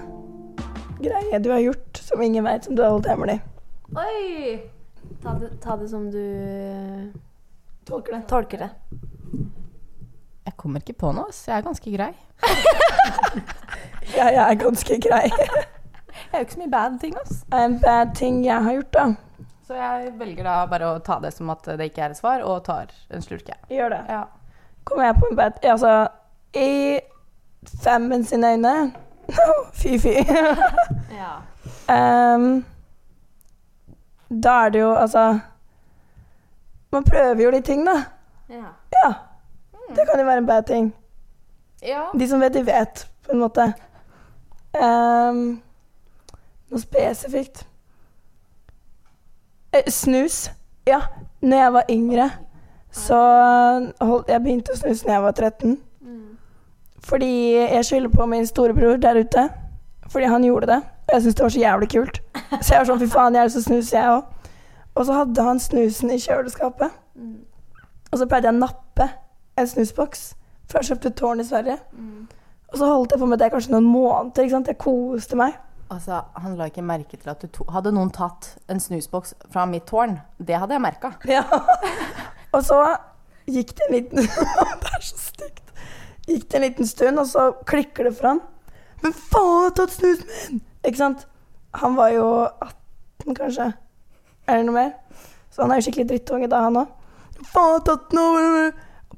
greie 1.00 1.38
du 1.38 1.50
har 1.50 1.58
gjort 1.58 1.96
som 1.96 2.22
ingen 2.22 2.44
vet, 2.44 2.64
som 2.64 2.74
du 2.76 2.82
har 2.82 2.90
holdt 2.90 3.06
hemmelig. 3.06 3.40
Oi! 3.96 4.60
Ta 5.22 5.34
det, 5.40 5.50
ta 5.62 5.76
det 5.76 5.88
som 5.88 6.10
du 6.10 6.22
Tolker 7.84 8.12
det. 8.12 8.22
tolker 8.28 8.58
det. 8.58 8.70
Jeg 10.44 10.56
kommer 10.60 10.80
ikke 10.84 10.92
på 11.00 11.12
noe, 11.16 11.32
så 11.32 11.50
jeg 11.50 11.58
er 11.58 11.66
ganske 11.68 11.94
grei. 11.96 12.12
Ja, 14.14 14.26
jeg 14.28 14.42
er 14.44 14.54
ganske 14.60 14.98
grei. 15.00 15.30
Jeg 15.34 16.30
gjør 16.32 16.40
ikke 16.44 16.52
så 16.52 16.58
mye 16.60 16.70
bad 16.70 16.98
ting, 17.00 17.14
ass. 17.18 17.38
En 17.54 17.78
bad 17.82 18.10
ting 18.14 18.36
jeg 18.46 18.62
har 18.62 18.72
gjort, 18.76 18.90
da. 18.94 19.04
Så 19.66 19.74
jeg 19.74 20.12
velger 20.18 20.44
da 20.46 20.54
bare 20.70 20.90
å 20.92 20.98
ta 21.02 21.16
det 21.22 21.32
som 21.34 21.50
at 21.50 21.64
det 21.78 21.88
ikke 21.88 22.02
er 22.04 22.12
et 22.14 22.18
svar, 22.18 22.42
og 22.46 22.60
tar 22.66 22.92
en 23.10 23.22
slurk, 23.24 23.48
jeg. 23.50 23.58
Gjør 23.74 23.90
det. 23.96 24.00
Ja. 24.12 24.20
Kommer 24.86 25.08
jeg 25.08 25.16
på 25.18 25.30
en 25.30 25.36
bad 25.40 25.58
Altså, 25.72 25.92
i 26.54 27.00
femmen 27.82 28.24
sine 28.28 28.52
øyne 28.54 28.74
Fy, 29.72 29.96
fy. 29.98 30.14
Ja. 31.18 31.32
um, 32.36 32.64
da 34.44 34.54
er 34.66 34.74
det 34.74 34.80
jo 34.84 34.90
altså 34.94 35.38
Man 36.92 37.04
prøver 37.08 37.42
jo 37.42 37.50
litt 37.54 37.64
ting, 37.64 37.86
da. 37.88 37.96
ja. 38.52 38.68
Ja. 39.02 39.12
Det 39.88 40.06
kan 40.10 40.20
jo 40.20 40.26
være 40.26 40.38
en 40.38 40.46
bad 40.46 40.62
ting. 40.62 40.94
ja. 41.82 42.06
De 42.18 42.28
som 42.28 42.40
vet, 42.40 42.54
de 42.54 42.66
vet, 42.66 43.08
på 43.26 43.32
en 43.32 43.38
måte. 43.38 43.74
Um, 44.74 45.62
noe 46.70 46.80
spesifikt 46.80 47.66
Eh, 49.74 49.90
Snus. 49.90 50.50
Ja, 50.86 51.00
når 51.40 51.56
jeg 51.56 51.72
var 51.72 51.84
yngre, 51.90 52.30
så 52.92 53.16
holdt 54.00 54.28
Jeg 54.28 54.42
begynte 54.42 54.72
å 54.72 54.76
snuse 54.78 55.06
når 55.06 55.14
jeg 55.14 55.22
var 55.22 55.32
13. 55.32 55.78
Mm. 56.00 56.36
Fordi 57.04 57.30
jeg 57.54 57.84
skylder 57.84 58.08
på 58.08 58.26
min 58.26 58.46
storebror 58.46 58.96
der 59.02 59.18
ute. 59.20 59.48
Fordi 60.08 60.24
han 60.24 60.44
gjorde 60.44 60.66
det. 60.66 60.80
Og 61.08 61.12
jeg 61.12 61.22
syntes 61.22 61.34
det 61.34 61.42
var 61.42 61.48
så 61.48 61.60
jævlig 61.60 61.88
kult. 61.90 62.22
Så 62.60 62.74
jeg 62.74 62.78
var 62.78 62.84
sånn, 62.84 63.00
fy 63.00 63.08
faen, 63.10 63.34
jeg 63.34 63.44
er 63.44 63.48
så 63.48 63.62
snus, 63.62 63.92
jeg 63.92 64.12
òg. 64.12 64.22
Og 64.94 65.06
så 65.06 65.12
hadde 65.12 65.42
han 65.42 65.58
snusen 65.60 66.10
i 66.14 66.20
kjøleskapet. 66.22 66.94
Mm. 67.14 67.40
Og 68.12 68.18
så 68.18 68.28
pleide 68.30 68.46
jeg 68.46 68.54
å 68.54 68.60
nappe 68.60 69.08
en 69.58 69.68
snusboks, 69.68 70.34
for 70.68 70.80
jeg 70.80 70.92
kjøpte 70.92 71.14
tårn 71.18 71.40
i 71.40 71.46
Sverige. 71.46 71.78
Mm. 71.92 72.26
Og 72.72 72.78
så 72.78 72.88
holdt 72.90 73.12
jeg 73.14 73.20
på 73.22 73.26
med 73.30 73.38
det 73.38 73.50
kanskje 73.52 73.74
noen 73.74 73.86
måneder. 73.86 74.42
ikke 74.42 74.56
sant? 74.56 74.70
Jeg 74.72 74.78
koste 74.82 75.38
meg. 75.38 75.58
Altså, 75.90 76.22
Han 76.42 76.56
la 76.56 76.66
ikke 76.70 76.82
merke 76.82 77.16
til 77.16 77.30
at 77.30 77.42
du 77.42 77.46
to 77.46 77.64
Hadde 77.70 77.92
noen 77.92 78.10
tatt 78.10 78.54
en 78.72 78.80
snusboks 78.80 79.34
fra 79.52 79.66
mitt 79.68 79.84
tårn, 79.86 80.16
det 80.38 80.56
hadde 80.58 80.74
jeg 80.74 80.82
merka. 80.82 81.12
Ja. 81.28 81.44
og 82.54 82.64
så 82.64 82.80
gikk 83.46 83.74
det 83.76 83.86
en 83.88 83.94
liten 83.94 84.24
Det 84.82 84.90
er 84.96 85.04
så 85.04 85.20
stygt. 85.20 85.70
Gikk 86.26 86.48
det 86.50 86.58
en 86.58 86.66
liten 86.66 86.88
stund, 86.88 87.20
og 87.20 87.28
så 87.28 87.52
klikker 87.68 88.08
det 88.08 88.14
for 88.16 88.32
han. 88.32 88.40
Men 89.04 89.12
faen, 89.12 89.52
jeg 89.52 89.68
har 89.68 89.76
tatt 89.78 89.94
snusen 89.94 90.26
min! 90.32 90.62
Ikke 90.84 91.00
sant? 91.00 91.26
Han 91.74 91.96
var 91.96 92.10
jo 92.14 92.26
18, 92.64 93.36
kanskje. 93.36 93.68
Eller 94.48 94.66
noe 94.66 94.76
mer? 94.76 94.90
Så 95.52 95.62
han 95.62 95.72
er 95.72 95.80
jo 95.80 95.86
skikkelig 95.86 96.08
drittunge 96.10 96.48
da, 96.50 96.64
han 96.66 96.80
òg. 96.80 96.90
Faen, 97.44 97.74
jeg 97.74 97.78
har 97.78 97.86
tatt 97.90 98.10
den 98.10 98.22
over! 98.24 98.72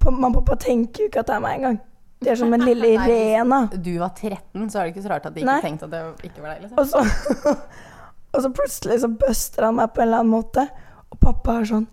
Mamma 0.07 0.29
og 0.31 0.39
pappa 0.41 0.57
tenker 0.67 1.05
jo 1.05 1.11
ikke 1.11 1.23
at 1.25 1.29
det 1.31 1.37
er 1.37 1.43
meg 1.45 1.59
engang. 1.61 1.79
De 2.25 2.31
er 2.33 2.39
som 2.41 2.55
en 2.57 2.65
lille 2.71 2.93
Nei. 2.97 3.07
Irena. 3.11 3.59
Du 3.73 3.93
var 4.01 4.13
13, 4.17 4.71
så 4.71 4.79
er 4.81 4.87
det 4.89 4.95
ikke 4.95 5.05
så 5.05 5.13
rart 5.13 5.27
at 5.29 5.35
de 5.37 5.43
ikke 5.43 5.51
Nei. 5.53 5.61
tenkte 5.65 5.89
at 5.89 5.95
det 5.97 6.31
ikke 6.31 6.43
var 6.45 6.55
deg. 6.55 6.67
liksom. 6.67 6.79
Og 6.79 6.87
så, 6.89 7.57
og 8.37 8.43
så 8.47 8.51
plutselig 8.57 9.01
så 9.03 9.11
buster 9.21 9.67
han 9.69 9.77
meg 9.81 9.93
på 9.95 10.01
en 10.05 10.09
eller 10.09 10.25
annen 10.25 10.35
måte. 10.37 10.67
Og 11.13 11.19
pappa 11.23 11.59
er 11.61 11.69
sånn 11.73 11.87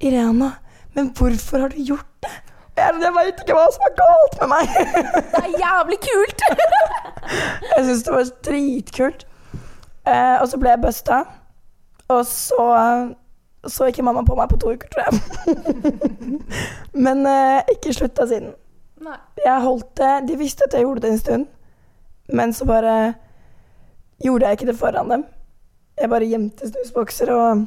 Irena, 0.00 0.52
men 0.96 1.10
hvorfor 1.16 1.66
har 1.66 1.74
du 1.74 1.80
gjort 1.84 2.08
det? 2.24 2.32
Jeg, 2.80 2.96
jeg 3.02 3.12
veit 3.12 3.40
ikke 3.42 3.54
hva 3.58 3.66
som 3.74 3.82
er 3.84 3.96
galt 3.98 4.36
med 4.40 4.50
meg. 4.54 4.70
Det 5.34 5.40
er 5.44 5.56
jævlig 5.60 5.98
kult! 6.06 6.44
Jeg 7.30 7.82
syns 7.84 8.04
det 8.06 8.14
var 8.14 8.30
dritkult. 8.46 9.24
Eh, 10.08 10.36
og 10.40 10.46
så 10.48 10.58
ble 10.62 10.72
jeg 10.72 10.80
busta. 10.82 11.18
Og 12.10 12.22
så 12.26 12.64
så 13.68 13.90
ikke 13.90 14.04
mamma 14.06 14.22
på 14.24 14.36
meg 14.38 14.48
på 14.48 14.58
to 14.60 14.72
uker, 14.72 14.88
tror 14.88 15.08
jeg. 15.08 15.20
Men 17.06 17.26
eh, 17.28 17.72
ikke 17.74 17.92
slutta 17.96 18.26
siden. 18.30 18.54
Nei. 19.00 19.16
Jeg 19.40 19.64
holdt 19.64 19.90
det 19.96 20.12
De 20.28 20.36
visste 20.36 20.66
at 20.68 20.76
jeg 20.76 20.84
gjorde 20.84 21.02
det 21.04 21.10
en 21.14 21.20
stund, 21.20 21.44
men 22.28 22.52
så 22.52 22.66
bare 22.68 23.14
gjorde 24.20 24.46
jeg 24.46 24.58
ikke 24.58 24.66
det 24.68 24.76
foran 24.78 25.08
dem. 25.08 25.22
Jeg 25.96 26.10
bare 26.12 26.28
gjemte 26.28 26.68
snusbokser 26.68 27.32
og 27.32 27.62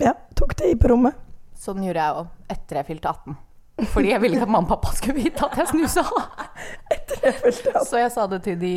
ja, 0.00 0.14
tok 0.36 0.56
det 0.58 0.72
i 0.72 0.78
på 0.80 0.88
rommet. 0.90 1.20
Sånn 1.54 1.84
gjorde 1.84 2.00
jeg 2.00 2.22
òg 2.22 2.54
etter 2.56 2.80
jeg 2.80 2.88
fylte 2.88 3.12
18. 3.12 3.36
Fordi 3.92 4.10
jeg 4.14 4.22
ville 4.22 4.38
ikke 4.38 4.48
at 4.48 4.54
mamma 4.54 4.66
og 4.66 4.72
pappa 4.72 4.96
skulle 4.96 5.18
vite 5.20 5.46
at 5.46 5.60
jeg 5.60 5.70
snusa. 5.70 6.04
Jeg 6.90 7.36
fylte 7.42 7.76
18. 7.76 7.86
Så 7.90 8.00
jeg 8.00 8.10
sa 8.16 8.26
det 8.30 8.40
til 8.44 8.58
de 8.60 8.74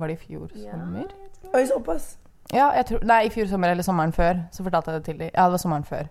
Var 0.00 0.10
det 0.10 0.16
i 0.16 0.20
fjor 0.24 0.50
sommer? 0.54 1.14
Oi, 1.52 1.62
såpass. 1.68 2.14
Ja, 2.54 2.70
jeg 2.74 2.86
tror, 2.86 3.02
nei, 3.06 3.20
i 3.26 3.30
fjor 3.30 3.46
sommer 3.50 3.70
eller 3.70 3.86
sommeren 3.86 4.12
før. 4.12 4.40
Så 4.50 4.64
fortalte 4.66 4.90
jeg 4.90 5.00
det 5.00 5.04
til 5.06 5.18
dem. 5.18 5.30
Ja, 5.34 5.44
det 5.46 5.54
var 5.54 5.62
sommeren 5.62 5.84
før. 5.86 6.08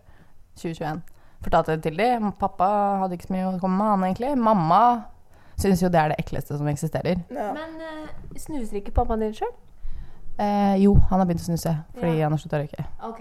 2021. 0.56 1.02
Fortalte 1.44 1.72
jeg 1.72 1.82
det 1.82 1.84
til 1.92 1.98
de. 2.00 2.32
Pappa 2.40 2.68
hadde 3.02 3.16
ikke 3.18 3.28
så 3.28 3.34
mye 3.36 3.48
å 3.50 3.60
komme 3.60 3.78
med, 3.80 3.92
han 3.94 4.04
egentlig. 4.08 4.32
Mamma 4.40 4.82
syns 5.60 5.84
jo 5.84 5.90
det 5.92 6.00
er 6.00 6.14
det 6.14 6.20
ekleste 6.24 6.58
som 6.58 6.68
eksisterer. 6.72 7.20
Ja. 7.36 7.50
Men 7.56 7.76
uh, 7.84 8.38
snuser 8.40 8.80
ikke 8.80 8.96
pappaen 8.96 9.24
din 9.26 9.36
sjøl? 9.36 9.52
Eh, 10.40 10.78
jo, 10.80 10.94
han 11.10 11.20
har 11.20 11.28
begynt 11.28 11.42
å 11.44 11.50
snuse 11.50 11.74
fordi 11.98 12.14
Ja. 12.16 12.24
han 12.30 12.32
har 12.32 12.40
sluttet 12.40 12.56
å 12.56 12.62
røyke. 12.64 12.86
Ok. 13.10 13.18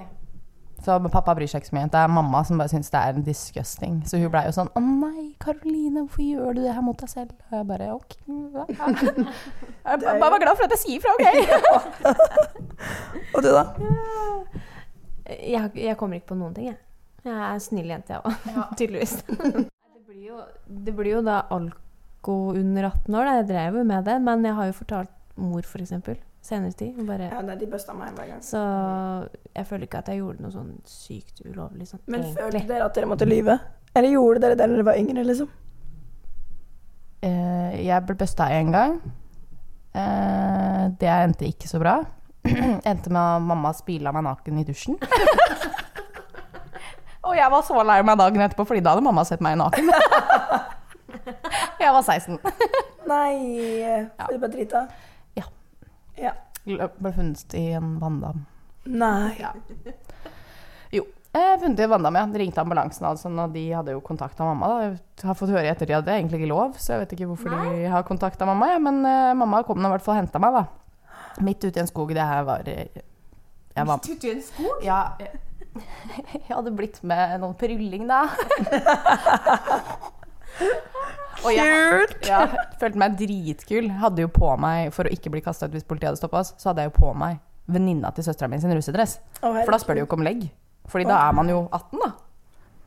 Så 0.84 0.94
pappa 1.10 1.34
bryr 1.34 1.50
seg 1.50 1.62
ikke 1.62 1.72
så 1.72 1.76
mye. 1.76 1.88
Det 1.90 1.98
er 2.00 2.10
mamma 2.12 2.40
som 2.46 2.60
bare 2.60 2.70
syns 2.70 2.90
det 2.92 3.00
er 3.00 3.16
en 3.16 3.24
disgusting. 3.26 3.96
Så 4.06 4.20
hun 4.20 4.30
blei 4.32 4.44
jo 4.46 4.54
sånn 4.54 4.70
Å 4.78 4.82
nei, 4.84 5.32
Karoline, 5.42 6.04
hvorfor 6.04 6.22
gjør 6.22 6.54
du 6.54 6.62
det 6.62 6.74
her 6.76 6.84
mot 6.86 7.00
deg 7.00 7.10
selv? 7.10 7.34
Og 7.50 7.56
jeg 7.58 7.66
bare 7.72 7.88
OK. 7.96 8.14
Jeg 9.88 10.02
bare 10.04 10.30
var 10.30 10.42
glad 10.42 10.58
for 10.58 10.68
at 10.68 10.74
jeg 10.76 10.80
sier 10.82 11.00
fra, 11.00 11.14
OK? 11.16 11.26
Og 13.34 13.42
du, 13.42 13.48
da? 13.54 13.64
Jeg, 15.28 15.70
jeg 15.74 15.96
kommer 16.00 16.20
ikke 16.20 16.32
på 16.34 16.38
noen 16.38 16.54
ting, 16.56 16.70
jeg. 16.70 16.78
Jeg 17.26 17.36
er 17.48 17.58
snill 17.62 17.90
jente, 17.90 18.14
jeg 18.14 18.22
òg. 18.22 18.74
Tydeligvis. 18.78 19.16
det, 19.26 20.02
blir 20.06 20.22
jo, 20.28 20.42
det 20.86 20.94
blir 20.96 21.12
jo 21.16 21.22
da 21.26 21.40
alko 21.54 22.36
under 22.54 22.88
18 22.92 23.18
år. 23.18 23.28
Da. 23.28 23.34
Jeg 23.40 23.48
drev 23.50 23.80
jo 23.80 23.84
med 23.90 24.08
det, 24.08 24.16
men 24.24 24.46
jeg 24.46 24.56
har 24.60 24.70
jo 24.70 24.76
fortalt 24.78 25.14
mor, 25.38 25.66
for 25.68 25.82
eksempel, 25.84 26.18
senere 26.48 26.72
tid. 26.78 26.96
Bare, 27.08 27.28
Ja, 27.32 27.40
nei, 27.44 27.56
de 27.60 27.68
busta 27.70 27.94
meg 27.96 28.16
hver 28.16 28.30
gang. 28.32 28.42
Så 28.44 28.60
jeg 29.54 29.68
føler 29.68 29.88
ikke 29.88 30.00
at 30.02 30.10
jeg 30.12 30.22
gjorde 30.22 30.44
noe 30.44 30.54
sånn 30.54 30.74
sykt 30.88 31.42
ulovlig. 31.44 31.88
Sånn, 31.90 32.02
Men 32.06 32.22
egentlig. 32.24 32.42
følte 32.42 32.66
dere 32.72 32.88
at 32.88 32.94
dere 32.98 33.10
måtte 33.10 33.28
lyve? 33.28 33.58
Eller 33.94 34.14
gjorde 34.14 34.42
dere 34.44 34.56
det 34.56 34.64
da 34.64 34.74
dere 34.74 34.86
var 34.88 35.00
yngre, 35.00 35.24
liksom? 35.26 35.48
Uh, 37.24 37.72
jeg 37.82 38.04
ble 38.06 38.14
busta 38.20 38.46
én 38.54 38.70
gang. 38.74 38.98
Uh, 39.96 40.88
det 41.00 41.10
endte 41.10 41.48
ikke 41.48 41.68
så 41.70 41.80
bra. 41.82 41.96
endte 42.88 43.10
med 43.10 43.18
at 43.20 43.42
mamma 43.42 43.72
spila 43.74 44.12
meg 44.14 44.24
naken 44.28 44.60
i 44.60 44.66
dusjen. 44.68 44.98
Og 47.28 47.34
jeg 47.36 47.50
var 47.52 47.64
så 47.66 47.82
lei 47.84 47.98
meg 48.06 48.16
dagen 48.16 48.40
etterpå, 48.40 48.64
fordi 48.64 48.80
da 48.80 48.94
hadde 48.94 49.04
mamma 49.04 49.24
sett 49.28 49.42
meg 49.44 49.58
naken. 49.60 49.90
jeg 51.82 51.90
var 51.92 52.02
16. 52.06 52.38
Nei, 53.08 53.34
for 54.16 54.32
du 54.32 54.40
ble 54.40 54.50
drita? 54.54 54.86
Ja. 56.20 56.32
Ble 56.66 57.12
funnet 57.14 57.54
i 57.56 57.70
en 57.78 57.94
vanndam. 58.02 58.38
Nei. 58.88 59.36
Ja. 59.40 59.50
Jo. 60.92 61.04
Jeg 61.36 61.60
funnet 61.60 61.80
i 61.80 61.82
en 61.84 61.90
vanndam, 61.92 62.16
ja. 62.18 62.24
Ringte 62.42 62.60
ambulansen, 62.62 63.06
altså, 63.08 63.26
og 63.30 63.52
de 63.54 63.64
hadde 63.72 63.92
jo 63.94 64.00
kontakta 64.04 64.44
mamma. 64.48 64.66
Da. 64.68 64.74
Jeg 65.22 65.28
har 65.28 65.36
fått 65.38 65.52
høre 65.52 65.66
i 65.66 65.70
ettertid 65.72 65.96
at 65.98 66.06
det 66.06 66.12
er 66.14 66.20
egentlig 66.22 66.38
ikke 66.42 66.52
lov, 66.52 66.70
så 66.80 66.86
jeg 66.94 67.00
vet 67.04 67.12
ikke 67.16 67.28
hvorfor 67.30 67.48
de 67.54 67.60
har 67.92 68.02
kontakta 68.08 68.42
mamma. 68.48 68.64
Ja. 68.74 68.78
Men 68.82 68.96
uh, 69.04 69.36
mamma 69.38 69.56
kom 69.68 69.78
nå 69.80 69.86
i 69.90 69.92
hvert 69.96 70.06
fall 70.06 70.16
og 70.16 70.20
henta 70.22 70.38
meg, 70.42 70.50
da. 70.56 70.62
Midt 71.44 71.64
ute 71.64 71.78
i 71.78 71.82
en 71.84 71.90
skog. 71.90 72.08
Det 72.16 72.26
her 72.32 72.42
var 72.48 72.60
eh, 72.68 72.88
jeg 73.78 73.84
var, 73.86 73.96
Ute 74.02 74.26
i 74.26 74.30
en 74.32 74.42
skog? 74.42 74.76
ja, 74.82 75.00
jeg 76.34 76.50
hadde 76.50 76.72
blitt 76.74 76.98
med 77.06 77.38
noen 77.44 77.54
på 77.58 77.64
rulling, 77.70 78.04
da. 78.10 78.20
Og 81.46 81.52
jeg, 81.54 82.06
ja, 82.26 82.40
følte 82.80 82.98
meg 82.98 83.18
dritkul. 83.20 83.90
Hadde 84.00 84.24
jo 84.24 84.30
på 84.32 84.48
meg, 84.60 84.90
for 84.94 85.06
å 85.06 85.12
ikke 85.14 85.30
bli 85.32 85.42
kasta 85.44 85.68
ut 85.68 85.76
hvis 85.76 85.86
politiet 85.86 86.10
hadde 86.10 86.20
stoppa 86.20 86.40
oss, 86.42 86.54
så 86.58 86.70
hadde 86.72 86.84
jeg 86.84 86.90
jo 86.92 86.96
på 86.98 87.12
meg 87.18 87.38
venninna 87.68 88.10
til 88.16 88.24
søstera 88.24 88.48
mi 88.50 88.58
sin 88.62 88.72
russedress. 88.74 89.18
Oh, 89.42 89.52
For 89.62 89.74
da 89.74 89.78
spør 89.82 89.98
de 89.98 90.02
jo 90.02 90.08
ikke 90.08 90.18
om 90.18 90.24
legg. 90.26 90.48
Fordi 90.88 91.04
da 91.08 91.18
er 91.28 91.36
man 91.36 91.50
jo 91.52 91.60
18, 91.68 92.00
da. 92.00 92.10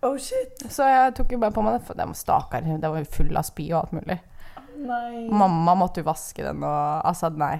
Oh, 0.01 0.15
shit. 0.17 0.63
Så 0.73 0.87
jeg 0.89 1.13
tok 1.19 1.35
jo 1.35 1.39
bare 1.43 1.53
på 1.53 1.61
meg 1.63 1.77
det. 1.77 1.83
For 1.85 1.97
det 1.99 2.07
var 2.09 2.17
stakkar. 2.17 2.65
Det 2.81 2.89
var 2.95 3.09
full 3.13 3.37
av 3.37 3.45
spy 3.45 3.67
og 3.69 3.83
alt 3.83 3.93
mulig. 3.99 4.17
Nei. 4.81 5.27
Mamma 5.29 5.75
måtte 5.77 6.01
jo 6.01 6.07
vaske 6.09 6.41
den 6.41 6.63
og 6.65 7.05
Altså, 7.05 7.29
nei. 7.37 7.59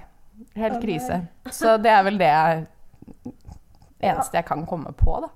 Helt 0.58 0.80
krise. 0.82 1.20
nei. 1.22 1.54
Så 1.54 1.76
det 1.78 1.92
er 1.94 2.02
vel 2.08 2.18
det 2.18 2.32
jeg 2.32 2.66
eneste 4.02 4.40
jeg 4.40 4.48
kan 4.48 4.66
komme 4.66 4.90
på, 4.98 5.20
da. 5.22 5.30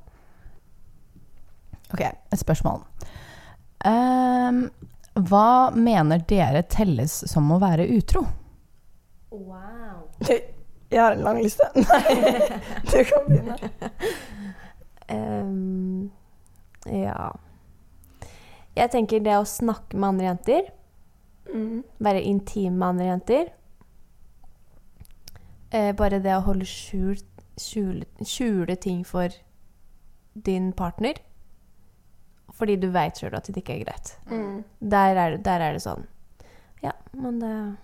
OK, 1.94 2.02
et 2.02 2.42
spørsmål. 2.42 2.82
Ehm, 3.86 4.64
hva 5.16 5.72
mener 5.72 6.24
dere 6.28 6.64
telles 6.68 7.14
som 7.32 7.52
å 7.56 7.60
være 7.62 7.86
utro? 7.96 8.26
Wow. 9.32 10.10
Jeg 10.28 11.00
har 11.02 11.16
en 11.16 11.24
lang 11.26 11.42
liste. 11.44 11.68
Nei, 11.76 12.60
du 12.92 12.98
kan 13.08 13.26
begynne. 13.28 13.56
Um, 15.06 16.12
ja 16.90 17.28
Jeg 18.74 18.90
tenker 18.90 19.20
det 19.22 19.36
å 19.38 19.44
snakke 19.46 19.98
med 19.98 20.08
andre 20.16 20.32
jenter, 20.32 20.72
Mm. 21.46 21.84
være 22.02 22.24
intim 22.26 22.80
med 22.80 22.88
andre 22.88 23.06
jenter 23.06 23.52
eh, 25.70 25.92
Bare 25.94 26.18
det 26.24 26.34
å 26.34 26.40
holde 26.48 26.66
skjult, 26.66 27.28
skjule, 27.62 28.08
skjule 28.26 28.74
ting 28.82 29.04
for 29.06 29.30
din 30.34 30.72
partner. 30.74 31.20
Fordi 32.56 32.76
du 32.80 32.88
veit 32.92 33.18
sjøl 33.20 33.34
at 33.36 33.44
det 33.52 33.58
ikke 33.64 33.76
er 33.80 33.84
greit. 33.86 34.14
Mm. 34.32 34.64
Der 34.82 35.16
er, 35.16 35.30
det- 35.36 35.44
der 35.44 35.60
er 35.62 35.74
det 35.74 35.82
sånn 35.84 36.06
Ja, 36.84 36.92
men 37.14 37.40
det, 37.40 37.78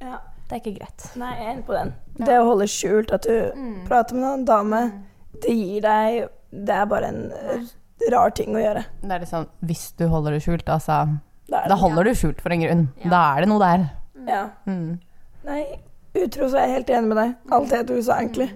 Ja. 0.00 0.18
det 0.48 0.52
er 0.52 0.60
ikke 0.60 0.78
greit. 0.78 1.16
Nei, 1.16 1.30
jeg 1.36 1.46
er 1.46 1.52
enig 1.54 1.64
på 1.66 1.72
den. 1.74 1.94
Det 2.18 2.28
å 2.38 2.44
holde 2.44 2.66
skjult 2.68 3.12
at 3.12 3.22
du 3.22 3.52
Mm. 3.56 3.86
prater 3.88 4.14
med 4.14 4.24
en 4.38 4.44
dame, 4.44 4.92
det 5.40 5.50
gir 5.56 5.80
deg 5.80 6.28
Det 6.52 6.68
er 6.74 6.84
bare 6.86 7.04
en 7.06 7.30
eh, 7.32 8.10
rar 8.10 8.30
ting 8.30 8.48
å 8.54 8.58
gjøre. 8.58 8.84
Det 9.02 9.10
er 9.12 9.20
liksom 9.20 9.46
Hvis 9.64 9.92
du 9.96 10.08
holder 10.08 10.32
det 10.32 10.42
skjult, 10.42 10.64
altså 10.66 11.20
Da 11.48 11.58
er 11.64 11.68
Da 11.68 11.74
det- 11.74 11.78
holder 11.80 12.04
du 12.04 12.10
skjult 12.10 12.40
for 12.40 12.50
en 12.52 12.60
grunn. 12.60 12.88
Ja. 13.04 13.10
Da 13.10 13.36
er 13.36 13.40
det 13.40 13.48
noe 13.48 13.58
der. 13.60 13.90
Ja. 14.26 14.50
Mm. 14.66 14.98
Nei, 15.44 15.78
utro 16.14 16.46
så 16.48 16.56
er 16.58 16.66
jeg 16.66 16.74
helt 16.76 16.86
enig 16.90 17.08
med 17.08 17.16
deg. 17.16 17.36
Alt 17.52 17.70
det 17.70 17.86
du 17.86 18.02
sa, 18.02 18.18
egentlig. 18.20 18.50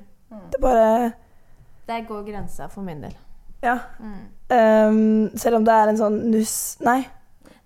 Det 0.51 0.55
er 0.59 0.61
bare 0.61 1.15
Der 1.87 2.03
går 2.03 2.25
grensa 2.27 2.69
for 2.71 2.83
min 2.83 3.01
del. 3.01 3.15
Ja. 3.63 3.79
Ehm, 4.55 5.31
selv 5.41 5.57
om 5.61 5.65
det 5.67 5.75
er 5.75 5.93
en 5.93 5.99
sånn 6.01 6.17
nuss 6.33 6.55
Nei. 6.85 7.01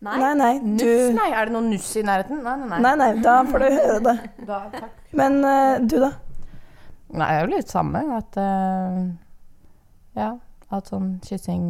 Nei, 0.00 0.32
nei. 0.38 0.52
Nuss? 0.62 0.82
Du 0.82 1.14
Nei, 1.16 1.28
er 1.34 1.48
det 1.48 1.52
noe 1.56 1.64
nuss 1.66 1.88
i 1.98 2.02
nærheten? 2.06 2.42
Nei, 2.44 2.56
nei, 2.60 2.68
nei. 2.70 2.80
Nei, 2.84 2.92
nei, 3.00 3.08
da 3.24 3.38
får 3.48 3.64
du 3.64 3.68
høre 3.78 3.96
det. 4.04 4.16
Da, 4.46 4.58
takk. 4.74 4.92
Men 5.18 5.40
uh, 5.42 5.78
du, 5.82 5.96
da? 6.04 6.12
Nei, 7.10 7.26
det 7.26 7.38
er 7.38 7.40
jo 7.46 7.50
litt 7.56 7.72
samme. 7.72 8.04
At 8.18 8.38
uh, 8.38 9.00
Ja, 10.18 10.30
at 10.70 10.92
sånn 10.92 11.16
kyssing 11.26 11.66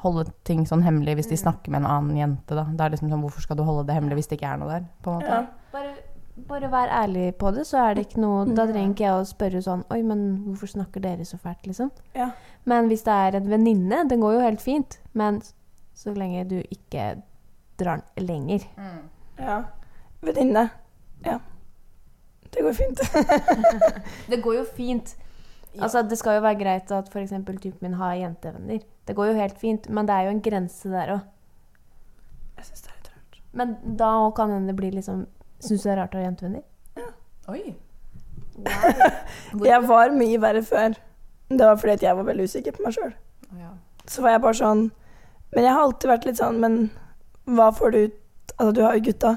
Holde 0.00 0.30
ting 0.48 0.62
sånn 0.64 0.80
hemmelig 0.86 1.18
hvis 1.18 1.28
de 1.28 1.36
snakker 1.36 1.74
med 1.74 1.82
en 1.82 1.90
annen 1.90 2.16
jente, 2.16 2.54
da. 2.56 2.62
Det 2.72 2.80
er 2.86 2.94
liksom 2.94 3.10
sånn, 3.12 3.20
Hvorfor 3.26 3.42
skal 3.44 3.58
du 3.58 3.66
holde 3.66 3.82
det 3.90 3.98
hemmelig 3.98 4.16
hvis 4.22 4.30
det 4.30 4.38
ikke 4.38 4.54
er 4.54 4.60
noe 4.62 4.70
der? 4.78 4.86
På 5.04 5.12
en 5.12 5.18
måte. 5.18 5.34
Ja. 5.34 5.66
Bare 5.74 5.90
bare 6.48 6.70
vær 6.72 6.88
ærlig 7.02 7.34
på 7.36 7.50
det, 7.52 7.66
så 7.68 7.76
er 7.82 7.98
det 7.98 8.06
ikke 8.06 8.20
noe 8.22 8.46
Da 8.56 8.64
Mm. 8.64 8.70
trenger 8.72 8.92
ikke 8.94 9.04
jeg 9.04 9.12
å 9.18 9.26
spørre 9.28 9.60
sånn 9.60 9.82
Oi, 9.92 9.98
men 10.08 10.20
hvorfor 10.46 10.70
snakker 10.72 11.02
dere 11.04 11.26
så 11.28 11.36
fælt, 11.36 11.66
liksom? 11.68 11.90
Ja. 12.16 12.30
Men 12.64 12.88
hvis 12.90 13.02
det 13.06 13.12
er 13.12 13.36
en 13.38 13.50
venninne, 13.50 14.02
den 14.10 14.20
går 14.20 14.32
jo 14.36 14.40
helt 14.44 14.60
fint. 14.60 14.98
Men 15.12 15.40
så 15.94 16.12
lenge 16.14 16.44
du 16.48 16.58
ikke 16.70 17.22
drar 17.80 18.02
den 18.16 18.26
lenger. 18.26 18.66
ja. 19.38 19.62
Venninne. 20.22 20.66
Ja. 21.24 21.38
Det 22.52 22.62
går 22.66 22.72
fint. 22.76 23.00
Det 24.30 24.42
går 24.42 24.54
jo 24.54 24.64
fint. 24.76 25.16
Altså, 25.78 26.02
det 26.02 26.18
skal 26.18 26.34
jo 26.34 26.42
være 26.42 26.58
greit 26.58 26.90
at 26.92 27.08
f.eks. 27.08 27.30
typen 27.30 27.78
min 27.80 27.94
har 27.94 28.14
jentevenner. 28.18 28.80
Det 29.06 29.16
går 29.16 29.26
jo 29.30 29.32
helt 29.38 29.58
fint, 29.58 29.88
men 29.88 30.08
det 30.08 30.14
er 30.14 30.26
jo 30.26 30.30
en 30.34 30.42
grense 30.42 30.88
der 30.90 31.12
òg. 31.14 31.20
Jeg 32.56 32.64
synes 32.66 32.80
det 32.82 32.90
er 32.90 32.96
litt 32.96 33.10
rart. 33.12 33.38
Men 33.52 33.76
da 33.96 34.10
kan 34.36 34.50
hende 34.50 34.72
det 34.72 34.76
bli 34.76 34.90
liksom 34.90 35.26
Syns 35.60 35.82
du 35.82 35.88
det 35.88 35.92
er 35.92 35.98
rart 36.00 36.14
å 36.16 36.18
ha 36.18 36.24
jentevenner? 36.24 36.62
Oi. 37.52 37.74
Jeg 39.70 39.82
var 39.88 40.12
mye 40.16 40.38
verre 40.40 40.62
før. 40.64 40.94
Det 41.50 41.66
var 41.66 41.76
fordi 41.76 41.92
at 41.92 42.02
jeg 42.02 42.16
var 42.16 42.26
veldig 42.28 42.46
usikker 42.46 42.76
på 42.76 42.84
meg 42.86 42.94
sjøl. 42.94 43.12
Ja. 43.58 43.70
Så 44.06 44.22
var 44.22 44.36
jeg 44.36 44.42
bare 44.44 44.58
sånn 44.58 44.82
Men 45.50 45.64
jeg 45.66 45.74
har 45.74 45.82
alltid 45.82 46.10
vært 46.10 46.26
litt 46.28 46.38
sånn 46.38 46.60
Men 46.62 46.76
hva 47.50 47.72
får 47.74 47.90
du 47.90 47.98
ut 48.04 48.18
Altså, 48.60 48.72
du 48.76 48.80
har 48.84 48.94
jo 48.94 49.02
gutta. 49.08 49.30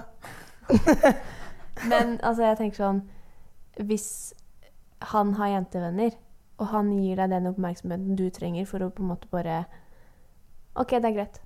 Men 1.91 2.20
altså, 2.22 2.43
jeg 2.43 2.60
tenker 2.60 2.77
sånn 2.77 3.00
Hvis 3.89 4.08
han 5.13 5.34
har 5.38 5.51
jentevenner, 5.51 6.13
og 6.62 6.70
han 6.72 6.91
gir 6.96 7.17
deg 7.20 7.34
den 7.34 7.50
oppmerksomheten 7.50 8.20
du 8.20 8.27
trenger 8.32 8.67
for 8.70 8.86
å 8.86 8.91
på 8.93 9.03
en 9.03 9.10
måte 9.10 9.27
bare 9.34 9.63
OK, 10.79 10.93
det 10.96 11.10
er 11.10 11.15
greit. 11.17 11.41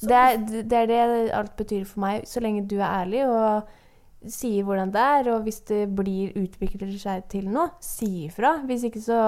Det 0.00 0.16
er, 0.16 0.40
det 0.40 0.78
er 0.78 0.88
det 0.90 1.02
alt 1.36 1.54
betyr 1.60 1.84
for 1.86 2.02
meg. 2.02 2.24
Så 2.28 2.42
lenge 2.42 2.64
du 2.68 2.78
er 2.80 2.88
ærlig 2.88 3.22
og 3.28 3.68
sier 4.28 4.66
hvordan 4.66 4.92
det 4.92 5.00
er, 5.00 5.30
og 5.32 5.46
hvis 5.46 5.62
det 5.70 5.84
blir 5.96 6.34
utvikler 6.36 6.92
seg 7.00 7.24
til 7.32 7.48
noe, 7.52 7.70
si 7.84 8.26
ifra. 8.26 8.58
Hvis 8.68 8.88
ikke 8.90 9.02
så 9.04 9.22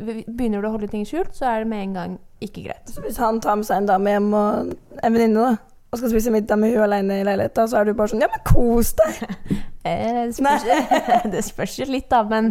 Begynner 0.00 0.62
du 0.62 0.68
å 0.70 0.70
holde 0.72 0.86
ting 0.88 1.02
skjult, 1.04 1.34
så 1.36 1.44
er 1.44 1.58
det 1.60 1.68
med 1.68 1.82
en 1.82 1.96
gang 1.98 2.12
ikke 2.40 2.62
greit. 2.64 2.88
Så 2.88 3.02
hvis 3.04 3.18
han 3.20 3.36
tar 3.44 3.58
med 3.60 3.66
seg 3.68 3.82
en 3.82 3.88
dame 3.90 4.14
hjem 4.14 4.30
og 4.32 4.70
en 4.96 5.12
venninne, 5.12 5.42
da, 5.44 5.58
og 5.90 5.98
skal 6.00 6.12
spise 6.14 6.32
middag 6.32 6.56
med 6.56 6.72
hun 6.72 6.86
alene 6.86 7.18
i 7.20 7.26
leiligheta, 7.26 7.66
så 7.68 7.80
er 7.80 7.90
du 7.90 7.98
bare 7.98 8.12
sånn 8.12 8.22
Ja, 8.24 8.30
men 8.32 8.40
kos 8.48 8.94
deg! 9.02 9.20
Eh, 9.80 10.26
det 10.28 10.34
spørs, 10.36 10.64
det 11.32 11.40
spørs 11.46 11.74
jo 11.80 11.86
litt, 11.88 12.10
da. 12.12 12.18
Men, 12.28 12.50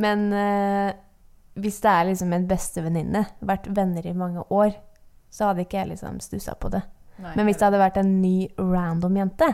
men 0.00 0.22
uh, 0.32 0.88
hvis 1.60 1.82
det 1.84 1.90
er 1.92 2.06
liksom 2.08 2.32
en 2.32 2.46
bestevenninne, 2.48 3.22
vært 3.44 3.68
venner 3.76 4.08
i 4.08 4.14
mange 4.16 4.40
år, 4.48 4.70
så 5.28 5.50
hadde 5.50 5.66
ikke 5.66 5.82
jeg 5.82 5.90
liksom 5.90 6.16
stussa 6.24 6.54
på 6.56 6.70
det. 6.72 6.80
Men 7.26 7.44
hvis 7.44 7.60
det 7.60 7.66
hadde 7.68 7.82
vært 7.82 8.00
en 8.00 8.14
ny 8.22 8.48
random 8.56 9.20
jente, 9.20 9.50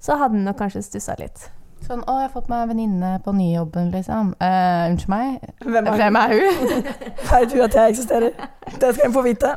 så 0.00 0.16
hadde 0.16 0.38
han 0.38 0.46
nok 0.48 0.58
kanskje 0.60 0.82
stussa 0.84 1.16
litt. 1.20 1.50
Sånn, 1.80 2.02
å, 2.04 2.16
jeg 2.20 2.28
har 2.28 2.32
fått 2.34 2.50
meg 2.52 2.64
en 2.64 2.70
venninne 2.74 3.10
på 3.24 3.32
nyjobben, 3.34 3.88
liksom. 3.94 4.34
Eh, 4.40 4.90
Unnskyld 4.90 5.12
meg, 5.12 5.46
Hvem 5.64 5.88
er 5.88 5.96
hvem 6.02 6.18
er 6.20 6.34
hun? 6.36 6.82
Vet 7.30 7.54
du 7.54 7.62
at 7.64 7.76
jeg 7.76 7.94
eksisterer? 7.94 8.34
Det 8.76 8.92
skal 8.94 9.08
hun 9.08 9.16
få 9.16 9.24
vite. 9.24 9.54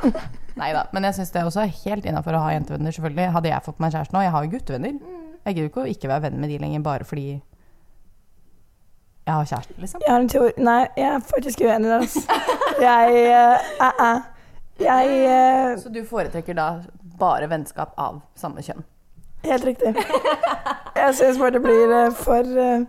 Nei 0.56 0.70
da, 0.74 0.86
men 0.94 1.08
jeg 1.08 1.18
syns 1.18 1.34
det 1.34 1.42
er 1.42 1.50
også 1.50 1.66
helt 1.84 2.06
innafor 2.08 2.38
å 2.38 2.44
ha 2.46 2.54
jentevenner, 2.54 2.94
selvfølgelig. 2.94 3.32
Hadde 3.36 3.50
jeg 3.50 3.66
fått 3.66 3.82
meg 3.82 3.92
kjæreste 3.94 4.16
nå, 4.16 4.22
jeg 4.24 4.34
har 4.36 4.46
jo 4.46 4.52
guttevenner. 4.54 4.94
Jeg 5.44 5.56
gidder 5.58 5.68
ikke 5.68 5.84
å 5.84 5.90
ikke 5.90 6.10
være 6.12 6.24
venn 6.28 6.40
med 6.40 6.52
de 6.52 6.60
lenger 6.62 6.84
bare 6.84 7.04
fordi 7.08 7.26
jeg 9.24 9.32
har 9.32 9.48
kjæreste, 9.48 9.76
liksom. 9.80 10.04
Jeg 10.04 10.12
har 10.12 10.20
en 10.20 10.28
teori 10.28 10.64
Nei, 10.64 10.80
jeg 11.00 11.08
er 11.10 11.22
faktisk 11.28 11.64
uenig 11.64 11.90
der, 11.90 12.04
altså. 12.04 12.40
Jeg 12.84 13.22
uh, 13.32 13.68
uh, 13.84 14.02
uh. 14.04 14.30
Jeg 14.80 15.78
Så 15.80 15.92
du 15.92 16.02
foretrekker 16.08 16.56
da 16.58 16.68
bare 17.20 17.48
vennskap 17.48 17.94
av 18.00 18.18
samme 18.38 18.64
kjønn? 18.64 18.82
Helt 19.44 19.64
riktig. 19.64 19.94
Jeg 20.96 21.14
syns 21.18 21.38
bare 21.38 21.56
det 21.56 21.62
blir 21.64 21.92
eh, 21.92 22.12
for 22.16 22.58
eh, 22.66 22.84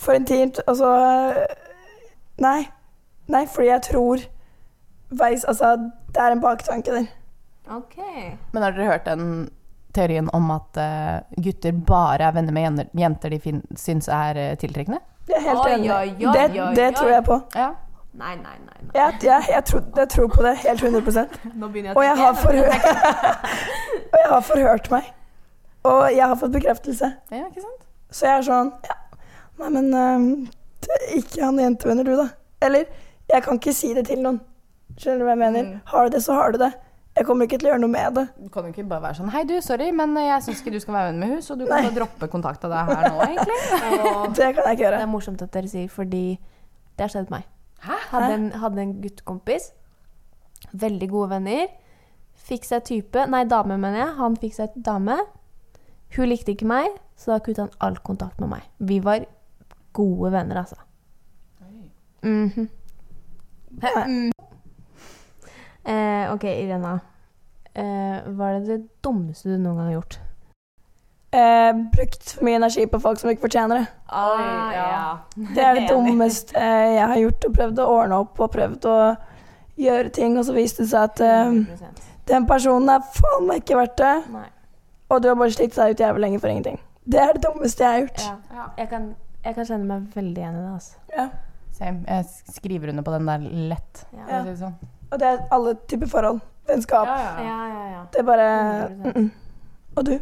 for 0.00 0.16
intimt. 0.16 0.60
Altså 0.66 0.90
eh, 1.36 1.56
Nei. 2.40 2.68
Nei, 3.30 3.46
fordi 3.46 3.68
jeg 3.68 3.82
tror 3.82 4.22
veis 5.10 5.44
Altså, 5.44 5.76
det 6.14 6.22
er 6.22 6.34
en 6.34 6.40
baktanke 6.42 6.92
der. 6.94 7.08
Ok. 7.70 7.96
Men 8.52 8.62
har 8.62 8.70
dere 8.74 8.86
hørt 8.90 9.06
den 9.06 9.50
teorien 9.94 10.30
om 10.34 10.50
at 10.54 10.78
eh, 10.78 11.42
gutter 11.44 11.72
bare 11.86 12.30
er 12.30 12.34
venner 12.34 12.52
med 12.54 12.86
jenter, 12.98 13.30
de 13.30 13.60
syns 13.76 14.08
er 14.08 14.38
eh, 14.38 14.56
tiltrekkende? 14.58 15.00
Jeg 15.28 15.36
er 15.36 15.46
helt 15.46 15.66
enig. 15.74 15.90
oi, 15.90 16.08
oi, 16.08 16.32
det, 16.34 16.60
oi, 16.62 16.74
det 16.74 16.88
tror 16.96 17.10
jeg 17.10 17.24
på. 17.24 17.40
Ja. 17.54 17.70
Nei, 18.12 18.34
nei, 18.34 18.56
nei. 18.66 18.78
nei. 18.82 18.90
Jeg, 18.94 19.14
jeg, 19.22 19.42
jeg, 19.50 19.64
tror, 19.64 19.82
jeg 19.96 20.08
tror 20.08 20.26
på 20.28 20.42
det 20.42 20.56
helt 20.64 20.82
100 20.82 21.26
Nå 21.54 21.68
begynner 21.68 21.94
Og 21.94 22.04
jeg 22.04 22.16
har 22.18 22.32
forhørt 22.34 22.86
Og 24.12 24.16
jeg 24.18 24.30
har 24.30 24.40
forhørt 24.40 24.90
meg. 24.90 25.12
Og 25.88 26.02
jeg 26.12 26.26
har 26.26 26.36
fått 26.36 26.52
bekreftelse. 26.52 27.12
ja, 27.30 27.46
ikke 27.46 27.64
sant? 27.64 27.86
Så 28.10 28.26
jeg 28.26 28.40
er 28.40 28.42
sånn 28.42 28.72
Ja, 28.84 28.96
nei, 29.60 29.70
men 29.76 29.92
uh, 29.94 30.90
er 30.90 31.16
ikke 31.20 31.44
han 31.44 31.60
jentevenner, 31.62 32.04
du, 32.04 32.16
da. 32.18 32.28
Eller 32.66 32.88
jeg 33.30 33.44
kan 33.46 33.60
ikke 33.60 33.74
si 33.76 33.92
det 33.94 34.08
til 34.10 34.22
noen. 34.24 34.40
Skjønner 34.98 35.22
du 35.22 35.28
hva 35.28 35.34
jeg 35.36 35.42
mener? 35.44 35.68
Mm. 35.68 35.82
Har 35.92 36.08
du 36.08 36.16
det, 36.16 36.22
så 36.24 36.36
har 36.36 36.52
du 36.52 36.58
det. 36.60 36.72
Jeg 37.16 37.26
kommer 37.26 37.46
ikke 37.46 37.58
til 37.58 37.68
å 37.68 37.72
gjøre 37.72 37.82
noe 37.82 37.92
med 37.92 38.14
det. 38.16 38.24
Du 38.38 38.50
kan 38.52 38.66
jo 38.66 38.72
ikke 38.74 38.84
bare 38.90 39.02
være 39.02 39.18
sånn 39.18 39.32
Hei, 39.34 39.42
du, 39.48 39.56
sorry, 39.64 39.88
men 39.96 40.14
jeg 40.20 40.44
syns 40.46 40.60
ikke 40.62 40.74
du 40.74 40.78
skal 40.82 40.94
være 40.96 41.10
venn 41.10 41.22
med 41.22 41.32
hun, 41.34 41.40
så 41.42 41.56
du 41.58 41.64
kan 41.66 41.86
bare 41.86 41.94
droppe 41.96 42.28
kontakt 42.32 42.66
av 42.68 42.74
deg 42.74 42.92
her 42.92 43.08
nå, 43.08 43.24
egentlig. 43.26 43.56
Det 44.38 44.50
kan 44.56 44.62
jeg 44.68 44.78
ikke 44.78 44.84
gjøre. 44.84 45.00
Det 45.00 45.06
er 45.06 45.10
morsomt 45.10 45.42
at 45.44 45.52
dere 45.56 45.70
sier, 45.72 45.90
fordi 45.92 46.24
det 46.96 47.06
har 47.06 47.12
skjedd 47.12 47.32
meg. 47.32 47.48
Hæ? 47.84 47.98
Hadde 48.12 48.30
en, 48.36 48.46
hadde 48.62 48.84
en 48.84 48.94
guttekompis. 49.02 49.70
Veldig 50.84 51.08
gode 51.10 51.30
venner. 51.34 51.66
Fikk 52.50 52.66
seg 52.68 52.84
type 52.88 53.24
Nei, 53.30 53.42
dame, 53.48 53.76
mener 53.80 54.04
jeg. 54.04 54.14
Han 54.20 54.36
fikk 54.40 54.56
seg 54.58 54.80
dame. 54.86 55.18
Hun 56.16 56.28
likte 56.28 56.54
ikke 56.54 56.66
meg, 56.66 56.88
så 57.16 57.34
da 57.34 57.42
kutta 57.44 57.66
han 57.66 57.76
all 57.80 57.98
kontakt 58.02 58.40
med 58.42 58.50
meg. 58.50 58.64
Vi 58.78 58.98
var 59.04 59.24
gode 59.92 60.32
venner, 60.32 60.62
altså. 60.64 60.76
Mhm. 62.22 62.68
Mm. 63.80 64.32
eh, 65.92 66.32
ok, 66.32 66.44
Irena. 66.44 66.98
Eh, 67.74 68.26
hva 68.34 68.50
er 68.50 68.58
det 68.58 68.66
det 68.66 68.80
dummeste 69.04 69.48
du 69.48 69.56
noen 69.56 69.78
gang 69.78 69.86
har 69.86 69.94
gjort? 70.00 70.18
Eh, 71.30 71.72
brukt 71.94 72.32
for 72.34 72.44
mye 72.44 72.58
energi 72.58 72.86
på 72.90 72.98
folk 72.98 73.20
som 73.20 73.30
ikke 73.30 73.46
fortjener 73.46 73.78
det. 73.78 73.86
Ah, 74.08 74.72
ja. 74.74 75.18
Det 75.54 75.62
er 75.64 75.74
det 75.78 75.88
dummeste 75.94 76.58
eh, 76.58 76.94
jeg 76.96 77.06
har 77.06 77.18
gjort. 77.22 77.46
Og 77.46 77.54
prøvd 77.54 77.82
å 77.82 77.90
ordne 77.94 78.22
opp 78.24 78.40
og 78.42 78.50
prøvd 78.56 78.88
å 78.90 78.96
gjøre 79.80 80.08
ting, 80.18 80.38
og 80.38 80.44
så 80.48 80.56
viste 80.56 80.82
det 80.82 80.90
seg 80.90 81.06
at 81.06 81.22
eh, 81.24 81.92
den 82.28 82.48
personen 82.50 82.90
er 82.96 83.06
faen 83.14 83.46
meg 83.46 83.62
ikke 83.62 83.78
verdt 83.78 84.00
det. 84.02 84.16
Nei. 84.34 84.48
Og 85.10 85.22
du 85.22 85.28
har 85.28 85.34
bare 85.34 85.50
slitt 85.50 85.76
deg 85.76 85.94
ut 85.94 86.00
jævlig 86.00 86.20
lenge 86.20 86.40
for 86.40 86.52
ingenting. 86.52 86.78
Det 87.10 87.20
er 87.20 87.32
det 87.34 87.42
dummeste 87.42 87.84
jeg 87.84 87.92
har 87.92 88.00
gjort. 88.04 88.20
Ja. 88.54 88.66
Jeg, 88.78 88.88
kan, 88.88 89.14
jeg 89.44 89.54
kan 89.54 89.66
kjenne 89.66 89.88
meg 89.88 90.14
veldig 90.14 90.42
igjen 90.42 90.58
i 90.58 90.62
det. 90.62 90.72
Altså. 90.72 90.98
Ja. 91.16 91.28
Same. 91.72 92.04
Jeg 92.06 92.24
skriver 92.54 92.92
under 92.92 93.02
på 93.02 93.14
den 93.14 93.26
der 93.26 93.38
lett. 93.72 94.06
Ja. 94.14 94.42
det 94.46 94.58
sånn. 94.60 94.76
Og 95.10 95.18
det 95.18 95.26
er 95.26 95.42
alle 95.50 95.74
typer 95.90 96.10
forhold. 96.10 96.40
Vennskap. 96.68 97.08
Ja, 97.08 97.42
ja, 97.42 97.88
ja. 97.90 98.02
Det 98.12 98.20
er 98.22 98.26
bare 98.26 98.88
mm 98.88 99.12
-mm. 99.12 99.30
Og 99.96 100.06
du? 100.06 100.18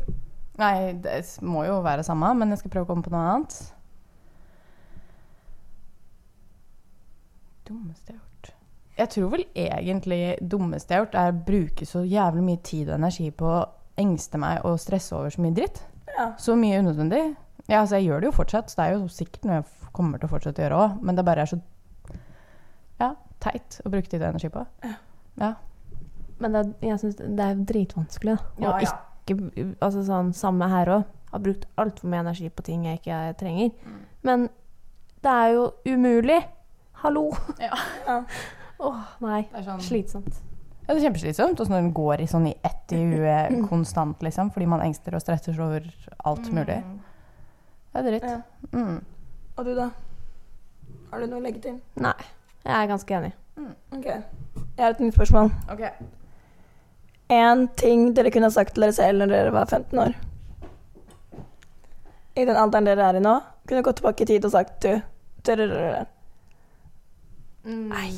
Nei, 0.58 0.92
det 0.92 1.38
må 1.42 1.64
jo 1.64 1.80
være 1.80 2.02
samme, 2.02 2.34
men 2.34 2.48
jeg 2.48 2.58
skal 2.58 2.70
prøve 2.70 2.84
å 2.84 2.86
komme 2.86 3.02
på 3.02 3.10
noe 3.10 3.20
annet. 3.20 3.74
Dummeste 7.68 8.12
jeg 8.12 8.16
har 8.16 8.24
gjort 8.24 8.54
Jeg 8.98 9.08
tror 9.08 9.28
vel 9.28 9.44
egentlig 9.54 10.38
dummeste 10.50 10.94
jeg 10.94 10.98
har 10.98 11.04
gjort, 11.06 11.14
er 11.14 11.32
å 11.32 11.44
bruke 11.46 11.86
så 11.86 12.02
jævlig 12.02 12.42
mye 12.42 12.56
tid 12.56 12.88
og 12.88 12.94
energi 12.94 13.30
på 13.30 13.64
engste 13.98 14.40
meg 14.40 14.64
og 14.66 14.78
stresse 14.80 15.16
over 15.16 15.32
så 15.34 15.42
mye 15.42 15.56
dritt. 15.56 15.82
Ja. 16.14 16.32
Så 16.40 16.56
mye 16.58 16.80
unødvendig. 16.82 17.22
Ja, 17.68 17.82
altså 17.82 17.98
jeg 17.98 18.08
gjør 18.08 18.22
det 18.22 18.30
jo 18.30 18.36
fortsatt, 18.38 18.70
så 18.70 18.80
det 18.80 18.86
er 18.86 18.96
jo 18.96 19.08
sikkert 19.12 19.44
noe 19.44 19.58
jeg 19.58 19.92
kommer 19.92 20.20
til 20.20 20.28
å 20.28 20.32
fortsette 20.32 20.62
å 20.62 20.64
gjøre 20.64 20.78
òg, 20.84 21.00
men 21.04 21.18
det 21.18 21.24
bare 21.26 21.44
er 21.44 21.50
så 21.50 21.58
ja, 22.98 23.12
teit 23.42 23.80
å 23.84 23.92
bruke 23.92 24.08
tid 24.08 24.22
og 24.22 24.30
energi 24.30 24.50
på. 24.52 24.64
Ja. 25.38 25.52
Men 26.38 26.54
det, 26.54 26.64
jeg 26.86 27.00
synes 27.02 27.18
det 27.18 27.44
er 27.44 27.62
dritvanskelig. 27.68 28.36
Da. 28.38 28.64
Ja, 28.64 28.74
ja. 28.82 28.94
ikke 29.26 29.66
altså 29.84 30.04
sånn, 30.06 30.32
Samme 30.36 30.70
her 30.72 30.92
òg. 30.98 31.14
Har 31.28 31.42
brukt 31.44 31.66
altfor 31.76 32.08
mye 32.08 32.22
energi 32.24 32.48
på 32.48 32.64
ting 32.64 32.86
jeg 32.88 33.02
ikke 33.02 33.18
trenger. 33.36 33.74
Mm. 33.84 33.96
Men 34.24 34.46
det 35.24 35.34
er 35.34 35.50
jo 35.58 35.66
umulig. 35.84 36.40
Hallo! 37.02 37.28
Ja. 37.60 37.74
Ja. 38.08 38.22
oh, 38.78 39.02
nei. 39.20 39.42
Det 39.50 39.60
er 39.60 39.66
sånn 39.66 39.82
Slitsomt. 39.82 40.38
Ja, 40.88 40.94
det 40.94 41.02
er 41.02 41.04
kjempeslitsomt. 41.10 41.60
Og 41.60 41.68
når 41.68 41.82
en 41.82 41.92
går 41.92 42.22
i, 42.24 42.26
sånn 42.30 42.48
i 42.48 42.54
ett 42.64 42.96
i 42.96 43.02
huet 43.10 43.58
konstant, 43.70 44.22
liksom, 44.24 44.52
fordi 44.54 44.68
man 44.72 44.80
engster 44.86 45.14
og 45.18 45.20
stresser 45.20 45.52
seg 45.52 45.60
over 45.66 45.88
alt 46.24 46.48
mm. 46.48 46.54
mulig. 46.56 46.78
Det 47.92 48.00
er 48.00 48.08
dritt. 48.08 48.24
Ja. 48.24 48.38
Mm. 48.72 49.02
Og 49.58 49.66
du, 49.68 49.74
da? 49.76 49.90
Har 51.10 51.20
du 51.20 51.28
noe 51.28 51.42
å 51.42 51.44
legge 51.44 51.60
til? 51.66 51.76
Nei. 52.00 52.16
Jeg 52.64 52.72
er 52.78 52.88
ganske 52.88 53.18
enig. 53.20 53.34
Mm. 53.58 53.74
Ok. 53.98 54.08
Jeg 54.08 54.80
har 54.80 54.94
et 54.94 55.04
nytt 55.04 55.18
spørsmål. 55.18 55.52
Ok. 55.72 55.84
Én 57.36 57.68
ting 57.76 58.16
dere 58.16 58.32
kunne 58.32 58.50
sagt 58.50 58.72
til 58.74 58.86
dere 58.86 58.96
selv 58.96 59.20
når 59.20 59.32
dere 59.34 59.52
var 59.52 59.68
15 59.68 60.00
år. 60.00 60.16
I 62.38 62.44
den 62.48 62.56
alderen 62.56 62.86
dere 62.88 63.08
er 63.10 63.18
i 63.18 63.20
nå, 63.20 63.34
kunne 63.68 63.84
gått 63.84 64.00
tilbake 64.00 64.24
i 64.24 64.30
tid 64.30 64.44
og 64.46 64.54
sagt 64.54 64.84
du 64.84 64.92
mm. 67.64 67.88
Nei. 67.88 68.10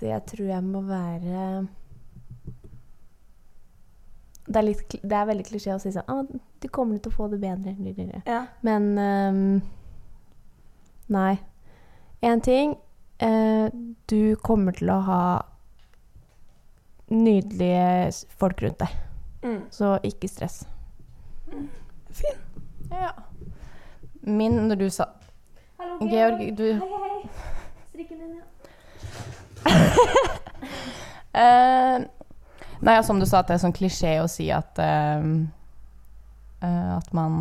Det 0.00 0.16
tror 0.32 0.46
jeg 0.48 0.64
må 0.64 0.80
være 0.88 1.66
det 4.50 4.56
er, 4.58 4.64
litt, 4.66 4.94
det 5.02 5.14
er 5.14 5.26
veldig 5.28 5.44
klisjé 5.46 5.74
å 5.76 5.78
si 5.78 5.92
sånn 5.94 6.08
ah, 6.10 6.24
'Du 6.60 6.66
kommer 6.74 6.98
til 6.98 7.12
å 7.12 7.14
få 7.14 7.28
det 7.30 7.38
bedre. 7.42 8.22
Ja. 8.26 8.46
Men 8.66 8.88
um, 8.98 9.60
Nei. 11.10 11.38
Én 12.22 12.40
ting. 12.40 12.76
eh, 13.20 13.70
du 14.06 14.36
kommer 14.36 14.72
til 14.72 14.90
å 14.90 14.98
ha 15.00 15.22
nydelige 17.10 18.12
folk 18.38 18.62
rundt 18.62 18.78
deg. 18.80 18.94
Mm. 19.42 19.62
Så 19.70 19.98
ikke 20.06 20.28
stress. 20.28 20.62
Fin. 22.10 22.38
Ja. 22.90 23.10
Min, 24.22 24.68
når 24.68 24.74
du 24.74 24.88
sa 24.90 25.06
Georg, 26.00 26.56
du 26.58 26.64
Hei, 26.64 26.78
hei. 26.78 27.30
Strikken 27.88 28.18
din, 28.18 28.34
ja. 28.36 28.49
Eh, 31.30 31.96
nei, 32.82 32.94
ja, 32.96 33.02
som 33.06 33.20
du 33.20 33.26
sa, 33.26 33.38
at 33.38 33.46
det 33.46 33.54
er 33.54 33.60
sånn 33.62 33.74
klisjé 33.76 34.16
å 34.18 34.26
si 34.26 34.48
at 34.50 34.80
uh, 34.82 35.22
uh, 36.58 36.96
At 36.96 37.12
man 37.14 37.36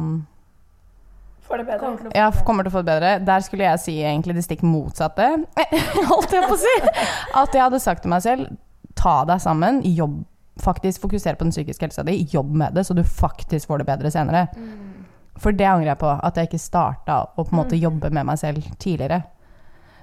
Får 1.49 1.63
det 1.63 1.65
bedre. 1.65 1.79
Kommer 1.81 1.97
til 1.97 2.05
å 2.05 2.11
få 2.11 2.19
ja, 2.19 2.27
kommer 2.45 2.67
til 2.67 2.69
å 2.69 2.75
få 2.75 2.83
det 2.83 2.91
bedre. 2.91 3.13
Der 3.25 3.41
skulle 3.41 3.65
jeg 3.65 3.81
si 3.81 3.95
egentlig 3.97 4.35
det 4.37 4.45
stikk 4.45 4.61
motsatte, 4.61 5.31
holdt 6.11 6.35
jeg 6.37 6.45
på 6.45 6.53
å 6.53 6.59
si. 6.61 6.75
At 7.41 7.57
jeg 7.57 7.63
hadde 7.63 7.79
sagt 7.81 8.05
til 8.05 8.13
meg 8.13 8.21
selv 8.21 8.51
ta 8.99 9.23
deg 9.25 9.41
sammen, 9.41 9.81
jobb, 9.97 10.19
faktisk 10.61 11.07
fokusere 11.07 11.39
på 11.39 11.47
den 11.47 11.55
psykiske 11.55 11.87
helsa 11.87 12.05
di, 12.05 12.19
jobb 12.29 12.51
med 12.61 12.77
det, 12.77 12.83
så 12.85 12.93
du 12.93 13.01
faktisk 13.01 13.71
får 13.71 13.81
det 13.81 13.89
bedre 13.89 14.13
senere. 14.13 14.45
For 15.39 15.55
det 15.55 15.65
angrer 15.65 15.93
jeg 15.93 16.01
på, 16.03 16.11
at 16.13 16.37
jeg 16.37 16.51
ikke 16.51 16.61
starta 16.61 17.19
å 17.33 17.45
på 17.47 17.55
en 17.55 17.61
måte 17.63 17.79
jobbe 17.79 18.11
med 18.13 18.27
meg 18.27 18.37
selv 18.41 18.69
tidligere. 18.77 19.23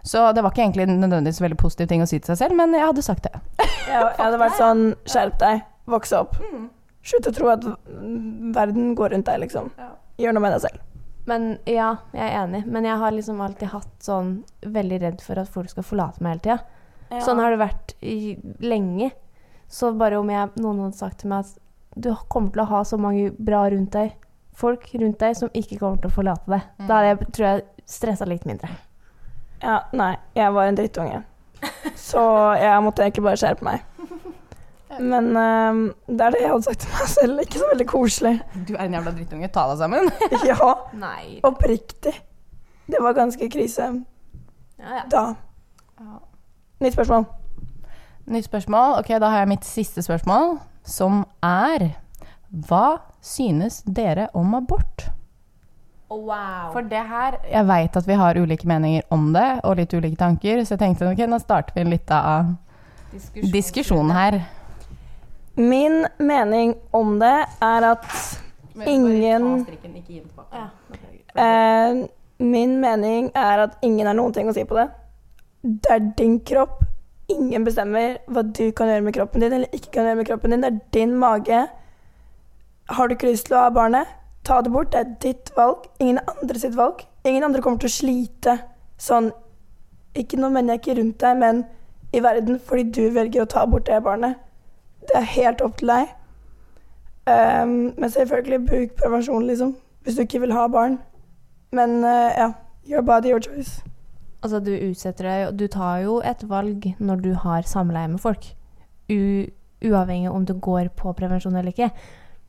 Så 0.06 0.22
det 0.36 0.42
var 0.44 0.52
ikke 0.54 0.62
egentlig 0.64 0.86
nødvendigvis 0.92 1.40
veldig 1.42 1.58
positiv 1.58 1.88
ting 1.90 2.04
å 2.04 2.06
si 2.06 2.20
til 2.20 2.30
seg 2.32 2.44
selv, 2.44 2.56
men 2.58 2.74
jeg 2.76 2.86
hadde 2.86 3.02
sagt 3.02 3.26
det. 3.26 3.34
Jeg, 3.86 4.02
jeg 4.02 4.18
hadde 4.18 4.38
vært 4.40 4.56
sånn 4.58 4.80
Skjerp 5.06 5.36
deg. 5.38 5.60
vokse 5.86 6.18
opp. 6.18 6.32
Slutt 7.06 7.28
å 7.30 7.32
tro 7.36 7.50
at 7.52 7.66
verden 8.56 8.94
går 8.98 9.12
rundt 9.14 9.28
deg, 9.28 9.44
liksom. 9.44 9.68
Gjør 10.18 10.34
noe 10.34 10.42
med 10.42 10.56
deg 10.56 10.64
selv. 10.64 10.80
Men 11.30 11.44
ja, 11.70 11.92
jeg 12.14 12.24
er 12.26 12.40
enig. 12.40 12.64
Men 12.70 12.86
jeg 12.86 12.98
har 12.98 13.14
liksom 13.14 13.40
alltid 13.42 13.70
hatt 13.72 13.92
sånn 14.02 14.32
veldig 14.62 14.98
redd 15.04 15.22
for 15.22 15.38
at 15.42 15.50
folk 15.54 15.70
skal 15.70 15.86
forlate 15.86 16.22
meg 16.22 16.34
hele 16.36 16.44
tida. 16.48 17.20
Sånn 17.22 17.38
har 17.42 17.54
det 17.54 17.60
vært 17.62 17.94
i, 18.02 18.34
lenge. 18.62 19.12
Så 19.70 19.92
bare 19.98 20.18
om 20.18 20.30
jeg, 20.34 20.50
noen 20.62 20.82
hadde 20.88 20.98
sagt 20.98 21.20
til 21.22 21.30
meg 21.30 21.46
at 21.46 21.54
du 21.94 22.10
kommer 22.30 22.50
til 22.54 22.64
å 22.66 22.68
ha 22.74 22.82
så 22.86 22.98
mange 23.00 23.30
bra 23.38 23.64
rundt 23.70 23.94
deg, 23.94 24.14
folk 24.56 24.86
rundt 24.98 25.22
deg 25.22 25.38
som 25.38 25.50
ikke 25.54 25.78
kommer 25.80 26.02
til 26.02 26.10
å 26.10 26.16
forlate 26.18 26.50
deg, 26.50 26.66
da 26.88 26.98
hadde 26.98 27.12
jeg, 27.14 27.30
tror 27.38 27.46
jeg 27.52 27.64
stressa 27.86 28.26
litt 28.28 28.46
mindre. 28.50 28.70
Ja, 29.62 29.80
nei, 29.96 30.14
jeg 30.36 30.52
var 30.54 30.68
en 30.68 30.76
drittunge. 30.78 31.22
Så 31.96 32.22
jeg 32.60 32.82
måtte 32.84 33.02
egentlig 33.06 33.24
bare 33.24 33.40
skjerpe 33.40 33.64
meg. 33.66 33.84
Men 35.00 35.32
ehm, 35.36 35.80
det 36.08 36.24
er 36.24 36.32
det 36.36 36.40
jeg 36.40 36.50
hadde 36.52 36.64
sagt 36.68 36.84
til 36.84 36.92
meg 36.94 37.08
selv. 37.12 37.40
Ikke 37.42 37.60
så 37.60 37.70
veldig 37.72 37.86
koselig. 37.90 38.34
Du 38.68 38.74
er 38.76 38.84
en 38.86 38.94
jævla 38.96 39.12
drittunge, 39.16 39.48
ta 39.52 39.66
deg 39.70 39.80
sammen. 39.82 40.10
Ja, 40.50 40.70
Nei. 40.96 41.40
oppriktig. 41.44 42.14
Det 42.86 43.00
var 43.02 43.16
ganske 43.16 43.48
krise 43.50 43.88
Ja, 44.78 44.92
ja. 45.00 45.02
da. 45.10 45.24
Nytt 46.80 46.94
spørsmål. 46.94 47.26
Nytt 48.30 48.46
spørsmål. 48.46 48.98
Ok, 49.00 49.10
da 49.20 49.32
har 49.32 49.42
jeg 49.42 49.50
mitt 49.56 49.66
siste 49.66 50.04
spørsmål, 50.04 50.58
som 50.86 51.24
er 51.44 51.88
Hva 52.68 52.98
synes 53.24 53.80
dere 53.86 54.28
om 54.38 54.54
abort? 54.54 55.08
Wow. 56.08 56.70
For 56.72 56.82
det 56.86 57.00
her 57.08 57.34
Jeg 57.50 57.66
veit 57.66 57.96
at 57.98 58.06
vi 58.06 58.14
har 58.14 58.38
ulike 58.38 58.66
meninger 58.68 59.02
om 59.10 59.32
det, 59.34 59.60
og 59.64 59.76
litt 59.80 59.94
ulike 59.94 60.16
tanker, 60.20 60.60
så 60.64 60.76
jeg 60.76 60.78
tenkte 60.84 61.08
ok, 61.10 61.24
nå 61.26 61.38
starter 61.42 61.74
vi 61.74 61.80
en 61.82 61.90
liten 61.90 62.58
diskusjon 63.52 64.10
her. 64.14 64.40
Min 65.56 66.04
mening 66.18 66.74
om 66.94 67.18
det 67.18 67.34
er 67.64 67.90
at 67.92 68.06
Ingen- 68.86 69.66
eh, 71.34 72.06
Min 72.38 72.80
mening 72.80 73.30
er 73.34 73.58
at 73.64 73.76
ingen 73.82 74.06
har 74.06 74.14
noen 74.14 74.32
ting 74.34 74.48
å 74.48 74.52
si 74.54 74.64
på 74.64 74.76
det. 74.76 74.90
Det 75.64 75.90
er 75.90 76.00
din 76.18 76.40
kropp. 76.40 76.82
Ingen 77.32 77.64
bestemmer 77.64 78.18
hva 78.28 78.42
du 78.44 78.70
kan 78.72 78.86
gjøre 78.86 79.02
med 79.02 79.14
kroppen 79.16 79.40
din 79.40 79.52
eller 79.52 79.68
ikke 79.72 79.90
kan 79.90 80.04
gjøre 80.04 80.16
med 80.16 80.26
kroppen 80.28 80.50
din. 80.50 80.60
Det 80.60 80.72
er 80.72 80.80
din 80.92 81.16
mage. 81.18 81.62
Har 82.90 83.08
du 83.08 83.14
ikke 83.16 83.30
lyst 83.32 83.46
til 83.46 83.56
å 83.56 83.62
ha 83.64 83.70
barnet, 83.70 84.06
ta 84.46 84.60
det 84.62 84.72
bort. 84.72 84.92
Det 84.92 85.00
er 85.00 85.14
ditt 85.22 85.50
valg. 85.56 85.86
Ingen 86.00 86.18
andre 86.30 86.58
sitt 86.58 86.76
valg. 86.76 87.02
Ingen 87.24 87.44
andre 87.44 87.62
kommer 87.62 87.82
til 87.82 87.90
å 87.90 87.96
slite 87.96 88.58
sånn 89.02 89.32
Ikke 90.16 90.38
nå 90.40 90.48
mener 90.48 90.74
jeg 90.74 90.80
ikke 90.80 91.00
rundt 91.00 91.18
deg, 91.20 91.34
men 91.36 91.58
i 92.16 92.22
verden 92.24 92.60
fordi 92.64 92.86
du 92.96 93.02
velger 93.12 93.42
å 93.42 93.50
ta 93.52 93.66
bort 93.68 93.84
det 93.90 93.98
barnet. 94.04 94.38
Det 95.04 95.18
er 95.18 95.26
helt 95.34 95.60
opp 95.60 95.74
til 95.76 95.90
deg. 95.92 96.14
Um, 97.26 97.74
men 97.98 98.08
selvfølgelig, 98.14 98.60
bruk 98.70 98.94
prevensjon, 98.96 99.44
liksom. 99.44 99.74
Hvis 100.02 100.16
du 100.16 100.22
ikke 100.24 100.40
vil 100.40 100.54
ha 100.56 100.64
barn. 100.72 100.96
Men 101.76 101.98
uh, 102.04 102.32
ja, 102.32 102.48
your 102.88 103.02
body, 103.04 103.34
your 103.34 103.44
choice. 103.44 103.82
Altså, 104.42 104.62
du 104.62 104.72
utsetter 104.72 105.28
deg 105.28 105.58
Du 105.58 105.66
tar 105.66 105.98
jo 106.06 106.20
et 106.24 106.48
valg 106.48 106.86
når 106.98 107.22
du 107.24 107.32
har 107.44 107.68
samleie 107.68 108.08
med 108.08 108.22
folk. 108.24 108.48
U 109.10 109.44
uavhengig 109.84 110.30
om 110.30 110.46
du 110.46 110.54
går 110.54 110.88
på 110.96 111.12
prevensjon 111.12 111.56
eller 111.56 111.74
ikke. 111.74 111.90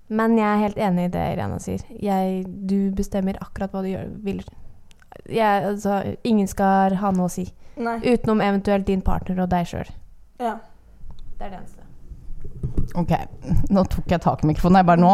Men 0.08 0.38
jeg 0.40 0.48
er 0.48 0.62
helt 0.64 0.78
enig 0.80 1.08
i 1.08 1.12
det 1.12 1.24
Irena 1.34 1.58
sier. 1.60 1.84
Jeg, 2.00 2.46
du 2.48 2.92
bestemmer 2.96 3.40
akkurat 3.44 3.74
hva 3.74 3.84
du 3.84 3.90
gjør, 3.92 4.12
vil. 4.24 4.40
Jeg, 5.28 5.66
altså, 5.68 6.00
ingen 6.28 6.48
skal 6.48 6.96
ha 7.02 7.12
noe 7.16 7.28
å 7.28 7.34
si. 7.34 7.48
Nei. 7.78 7.98
Utenom 8.06 8.42
eventuelt 8.42 8.88
din 8.88 9.04
partner 9.06 9.44
og 9.44 9.52
deg 9.52 9.68
sjøl. 9.70 9.90
Ja. 10.42 10.58
Det 11.38 11.46
er 11.46 11.52
det 11.52 11.60
eneste. 11.60 11.84
Ok, 12.98 13.12
nå 13.74 13.84
tok 13.92 14.10
jeg 14.10 14.24
tak 14.24 14.44
i 14.44 14.50
mikrofonen. 14.50 14.80
Jeg 14.80 14.88
bare 14.88 15.04
nå? 15.04 15.12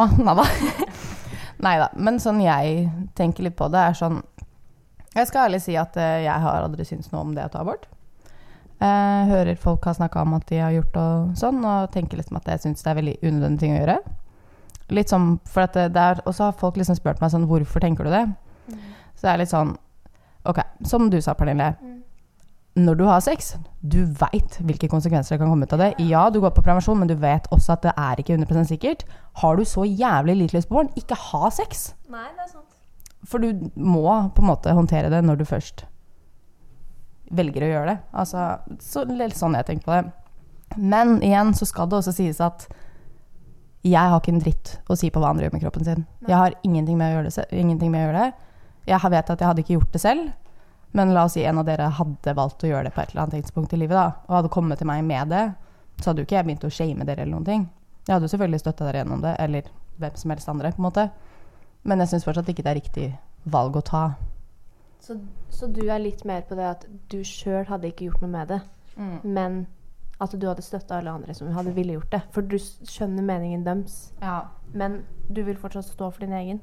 Nei 1.66 1.76
da. 1.82 1.90
Men 1.98 2.20
sånn 2.22 2.42
jeg 2.44 2.86
tenker 3.18 3.48
litt 3.48 3.58
på 3.60 3.70
det, 3.72 3.82
er 3.82 3.98
sånn 3.98 4.22
Jeg 5.14 5.30
skal 5.30 5.48
ærlig 5.48 5.62
si 5.64 5.76
at 5.80 5.98
eh, 6.00 6.24
jeg 6.26 6.44
har 6.46 6.64
aldri 6.64 6.86
syntes 6.88 7.12
noe 7.14 7.22
om 7.26 7.34
det 7.36 7.46
å 7.48 7.52
ta 7.54 7.62
abort. 7.62 7.86
Jeg 8.84 9.28
hører 9.30 9.60
folk 9.62 9.86
har 9.88 9.96
snakka 9.96 10.24
om 10.26 10.34
at 10.36 10.48
de 10.50 10.60
har 10.60 10.74
gjort 10.76 10.98
og 11.00 11.36
sånn, 11.40 11.62
og 11.64 11.92
tenker 11.94 12.20
liksom 12.20 12.40
at 12.40 12.50
jeg 12.52 12.64
syns 12.64 12.84
det 12.84 12.92
er 12.92 12.98
veldig 13.00 13.14
unødvendig 13.22 13.62
ting 13.62 13.76
å 13.76 13.80
gjøre. 13.80 13.98
Litt 14.92 15.14
sånn, 15.14 15.38
for 15.48 15.64
at 15.64 15.78
det, 15.78 16.02
er, 16.02 16.20
Og 16.28 16.36
så 16.36 16.50
har 16.50 16.60
folk 16.60 16.76
liksom 16.76 16.98
spurt 17.00 17.22
meg 17.24 17.32
sånn 17.32 17.48
Hvorfor 17.48 17.84
tenker 17.84 18.04
du 18.04 18.12
det? 18.12 18.26
Så 19.16 19.24
det 19.24 19.32
er 19.32 19.40
litt 19.40 19.54
sånn 19.54 19.78
Ok, 20.44 20.60
som 20.84 21.08
du 21.08 21.22
sa, 21.24 21.32
Pernille. 21.40 21.70
Når 22.76 22.98
du 23.00 23.04
har 23.08 23.22
sex, 23.24 23.54
du 23.80 24.02
veit 24.20 24.58
hvilke 24.60 24.90
konsekvenser 24.92 25.38
det 25.38 25.40
kan 25.40 25.52
komme 25.54 25.64
ut 25.64 25.76
av 25.78 25.80
det. 25.80 25.88
Ja, 26.04 26.26
du 26.34 26.42
går 26.44 26.52
på 26.52 26.64
prevensjon, 26.66 26.98
men 27.00 27.08
du 27.08 27.14
vet 27.16 27.48
også 27.54 27.78
at 27.78 27.86
det 27.86 27.94
er 27.96 28.20
ikke 28.20 28.36
100% 28.36 28.68
sikkert. 28.74 29.06
Har 29.40 29.56
du 29.56 29.64
så 29.64 29.86
jævlig 29.88 30.36
lite 30.42 30.58
lyst 30.58 30.68
på 30.68 30.82
barn, 30.82 30.90
ikke 31.00 31.16
ha 31.30 31.52
sex. 31.54 31.94
Nei, 32.12 32.26
det 32.34 32.44
er 32.44 32.52
sant. 32.58 32.76
For 33.30 33.40
du 33.40 33.70
må 33.80 34.04
på 34.36 34.44
en 34.44 34.50
måte 34.50 34.76
håndtere 34.76 35.14
det 35.14 35.22
når 35.24 35.40
du 35.40 35.46
først 35.48 35.86
velger 37.32 37.66
å 37.66 37.72
gjøre 37.72 37.94
det. 37.94 37.98
Altså, 38.20 38.48
så, 38.84 39.06
litt 39.08 39.38
sånn 39.38 39.56
jeg 39.58 39.70
tenker 39.70 39.88
på 39.88 39.96
det. 39.96 40.04
Men 40.78 41.20
igjen 41.24 41.54
så 41.56 41.68
skal 41.70 41.90
det 41.90 42.02
også 42.02 42.16
sies 42.16 42.42
at 42.44 42.68
jeg 43.84 44.12
har 44.14 44.22
ikke 44.22 44.32
en 44.32 44.44
dritt 44.44 44.78
å 44.88 44.96
si 44.96 45.10
på 45.12 45.20
hva 45.20 45.34
andre 45.34 45.46
gjør 45.48 45.56
med 45.58 45.64
kroppen 45.66 45.84
sin. 45.88 46.06
Jeg 46.24 46.40
har 46.40 46.56
ingenting 46.64 46.98
med 47.00 47.10
å 47.10 47.18
gjøre 47.18 47.32
det. 47.32 47.46
Ingenting 47.52 47.92
med 47.92 48.00
å 48.00 48.06
gjøre 48.08 48.22
det. 48.22 48.50
Jeg 48.88 49.12
vet 49.12 49.32
at 49.34 49.44
jeg 49.44 49.50
hadde 49.50 49.64
ikke 49.64 49.76
gjort 49.76 49.94
det 49.96 50.02
selv, 50.04 50.32
men 50.96 51.14
la 51.16 51.26
oss 51.28 51.36
si 51.36 51.44
en 51.48 51.60
av 51.60 51.68
dere 51.68 51.90
hadde 51.98 52.36
valgt 52.38 52.64
å 52.64 52.70
gjøre 52.70 52.88
det 52.88 52.94
på 52.96 53.02
et 53.04 53.12
eller 53.12 53.24
annet 53.24 53.38
tidspunkt 53.42 53.74
i 53.76 53.80
livet, 53.80 53.96
da, 53.96 54.24
og 54.28 54.36
hadde 54.38 54.52
kommet 54.54 54.80
til 54.80 54.90
meg 54.90 55.04
med 55.08 55.32
det, 55.34 55.44
så 56.00 56.10
hadde 56.10 56.24
jo 56.24 56.28
ikke 56.28 56.38
jeg 56.38 56.48
begynt 56.48 56.66
å 56.68 56.72
shame 56.74 57.08
dere 57.08 57.24
eller 57.24 57.34
noen 57.36 57.48
ting. 57.48 57.64
Jeg 58.04 58.14
hadde 58.14 58.28
jo 58.28 58.34
selvfølgelig 58.34 58.62
støtta 58.64 58.88
dere 58.88 59.04
gjennom 59.04 59.24
det, 59.24 59.36
eller 59.40 59.70
hvem 60.04 60.18
som 60.20 60.34
helst 60.34 60.52
andre, 60.52 60.74
på 60.76 60.84
en 60.84 60.88
måte. 60.88 61.06
Men 61.88 62.04
jeg 62.04 62.12
syns 62.12 62.28
fortsatt 62.28 62.52
ikke 62.52 62.66
det 62.66 62.72
er 62.74 62.80
riktig 62.80 63.08
valg 63.56 63.80
å 63.80 63.84
ta. 63.88 64.04
Så, 65.04 65.18
så 65.52 65.68
du 65.68 65.82
er 65.88 66.04
litt 66.04 66.24
mer 66.28 66.44
på 66.48 66.56
det 66.60 66.68
at 66.68 66.86
du 67.12 67.20
sjøl 67.28 67.66
hadde 67.68 67.90
ikke 67.90 68.08
gjort 68.08 68.24
noe 68.24 68.32
med 68.36 68.54
det, 68.54 68.60
men 69.24 69.66
at 70.22 70.32
du 70.40 70.46
hadde 70.48 70.62
støtta 70.64 71.00
alle 71.00 71.12
andre 71.12 71.34
som 71.36 71.50
hadde 71.56 71.74
ville 71.76 71.96
gjort 71.98 72.12
det. 72.14 72.22
For 72.32 72.42
du 72.46 72.58
skjønner 72.60 73.24
meningen 73.26 73.64
deres, 73.66 74.12
Ja. 74.22 74.44
men 74.74 75.04
du 75.30 75.42
vil 75.44 75.58
fortsatt 75.58 75.86
stå 75.86 76.12
for 76.14 76.20
din 76.26 76.34
egen. 76.34 76.62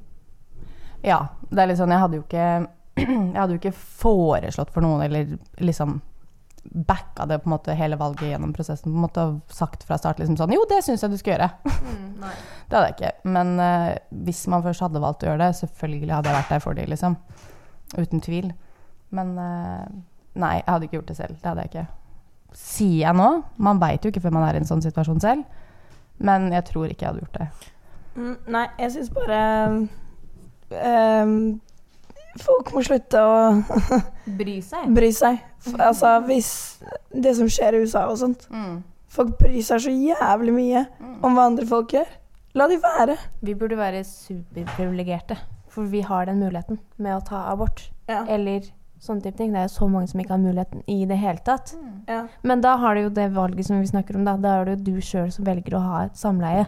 ja. 1.02 1.28
Det 1.50 1.58
er 1.58 1.66
litt 1.66 1.78
sånn, 1.78 1.90
jeg 1.90 2.00
hadde 2.00 2.16
jo 2.20 2.22
ikke 2.22 2.68
hadde 3.40 3.54
jo 3.54 3.58
ikke 3.60 3.72
foreslått 3.74 4.70
for 4.74 4.82
noen, 4.84 5.02
eller 5.02 5.38
liksom 5.58 6.00
backa 6.62 7.24
det 7.26 7.38
på 7.40 7.48
en 7.48 7.54
måte 7.54 7.72
hele 7.74 7.96
valget 7.96 8.28
gjennom 8.34 8.52
prosessen. 8.52 8.92
På 8.92 8.96
en 8.98 9.04
måte 9.06 9.22
og 9.24 9.40
sagt 9.48 9.82
fra 9.88 9.96
start 9.98 10.18
liksom 10.20 10.36
sånn 10.36 10.52
Jo, 10.52 10.60
det 10.68 10.82
syns 10.84 11.02
jeg 11.02 11.10
du 11.10 11.16
skal 11.20 11.34
gjøre. 11.38 11.50
Det 12.70 12.76
hadde 12.76 12.88
jeg 12.90 12.96
ikke. 12.98 13.12
Men 13.32 13.54
uh, 13.58 13.94
hvis 14.28 14.42
man 14.52 14.62
først 14.62 14.84
hadde 14.84 15.00
valgt 15.02 15.24
å 15.24 15.30
gjøre 15.30 15.40
det, 15.48 15.56
selvfølgelig 15.58 16.12
hadde 16.14 16.28
jeg 16.30 16.36
vært 16.36 16.52
der 16.52 16.60
for 16.62 16.76
dem, 16.78 16.90
liksom. 16.92 17.16
Uten 17.96 18.20
tvil. 18.22 18.52
Men 19.10 19.32
uh, 19.40 19.88
nei, 20.38 20.52
jeg 20.60 20.68
hadde 20.68 20.86
ikke 20.86 20.98
gjort 21.00 21.08
det 21.10 21.16
selv. 21.18 21.40
Det 21.40 21.48
hadde 21.50 21.64
jeg 21.64 21.72
ikke. 21.72 21.86
Sier 22.56 23.04
jeg 23.06 23.14
nå? 23.16 23.28
Man 23.58 23.78
veit 23.82 24.04
jo 24.04 24.10
ikke 24.12 24.20
før 24.24 24.32
man 24.38 24.46
er 24.48 24.56
i 24.58 24.62
en 24.62 24.68
sånn 24.68 24.82
situasjon 24.82 25.20
selv. 25.22 25.44
Men 26.20 26.50
jeg 26.52 26.64
tror 26.68 26.90
ikke 26.90 27.06
jeg 27.06 27.12
hadde 27.14 27.24
gjort 27.24 27.38
det. 27.38 27.48
Mm, 28.16 28.36
nei, 28.52 28.64
jeg 28.82 28.90
syns 28.96 29.10
bare 29.14 29.36
um, 30.70 31.34
Folk 32.40 32.70
må 32.74 32.82
slutte 32.86 33.20
å 33.22 33.36
Bry 34.40 34.58
seg. 34.62 34.90
bry 34.94 35.08
seg. 35.14 35.40
F- 35.64 35.76
Altså, 35.82 36.12
hvis 36.28 36.50
Det 37.10 37.32
som 37.38 37.48
skjer 37.50 37.76
i 37.78 37.82
USA 37.84 38.04
og 38.10 38.18
sånt 38.20 38.46
Folk 39.10 39.32
bryr 39.40 39.62
seg 39.66 39.82
så 39.86 39.90
jævlig 39.94 40.52
mye 40.54 40.84
om 41.26 41.34
hva 41.34 41.48
andre 41.50 41.64
folk 41.66 41.90
gjør. 41.96 42.06
La 42.54 42.66
de 42.70 42.76
være. 42.82 43.16
Vi 43.42 43.54
burde 43.58 43.76
være 43.78 44.04
superprivilegerte, 44.06 45.34
for 45.70 45.86
vi 45.90 46.00
har 46.06 46.28
den 46.30 46.38
muligheten 46.42 46.78
med 47.02 47.16
å 47.16 47.24
ta 47.26 47.40
abort. 47.50 47.82
Ja. 48.10 48.20
Eller 48.30 48.68
sånne 49.00 49.24
type 49.24 49.38
ting. 49.38 49.52
Det 49.54 49.62
er 49.62 49.68
jo 49.68 49.74
så 49.74 49.88
mange 49.88 50.10
som 50.10 50.20
ikke 50.20 50.34
har 50.34 50.42
muligheten 50.42 50.82
i 50.90 50.98
det 51.08 51.16
hele 51.20 51.40
tatt. 51.44 51.72
Ja. 52.08 52.26
Men 52.42 52.60
da 52.64 52.74
har 52.80 52.94
du 52.94 53.06
jo 53.06 53.12
det 53.16 53.30
valget 53.34 53.66
som 53.66 53.80
vi 53.80 53.88
snakker 53.88 54.18
om, 54.18 54.26
da. 54.28 54.36
Da 54.40 54.58
er 54.60 54.68
det 54.68 54.76
jo 54.78 54.96
du 54.96 55.04
sjøl 55.04 55.30
som 55.32 55.46
velger 55.48 55.76
å 55.78 55.84
ha 55.84 56.02
et 56.08 56.20
samleie. 56.20 56.66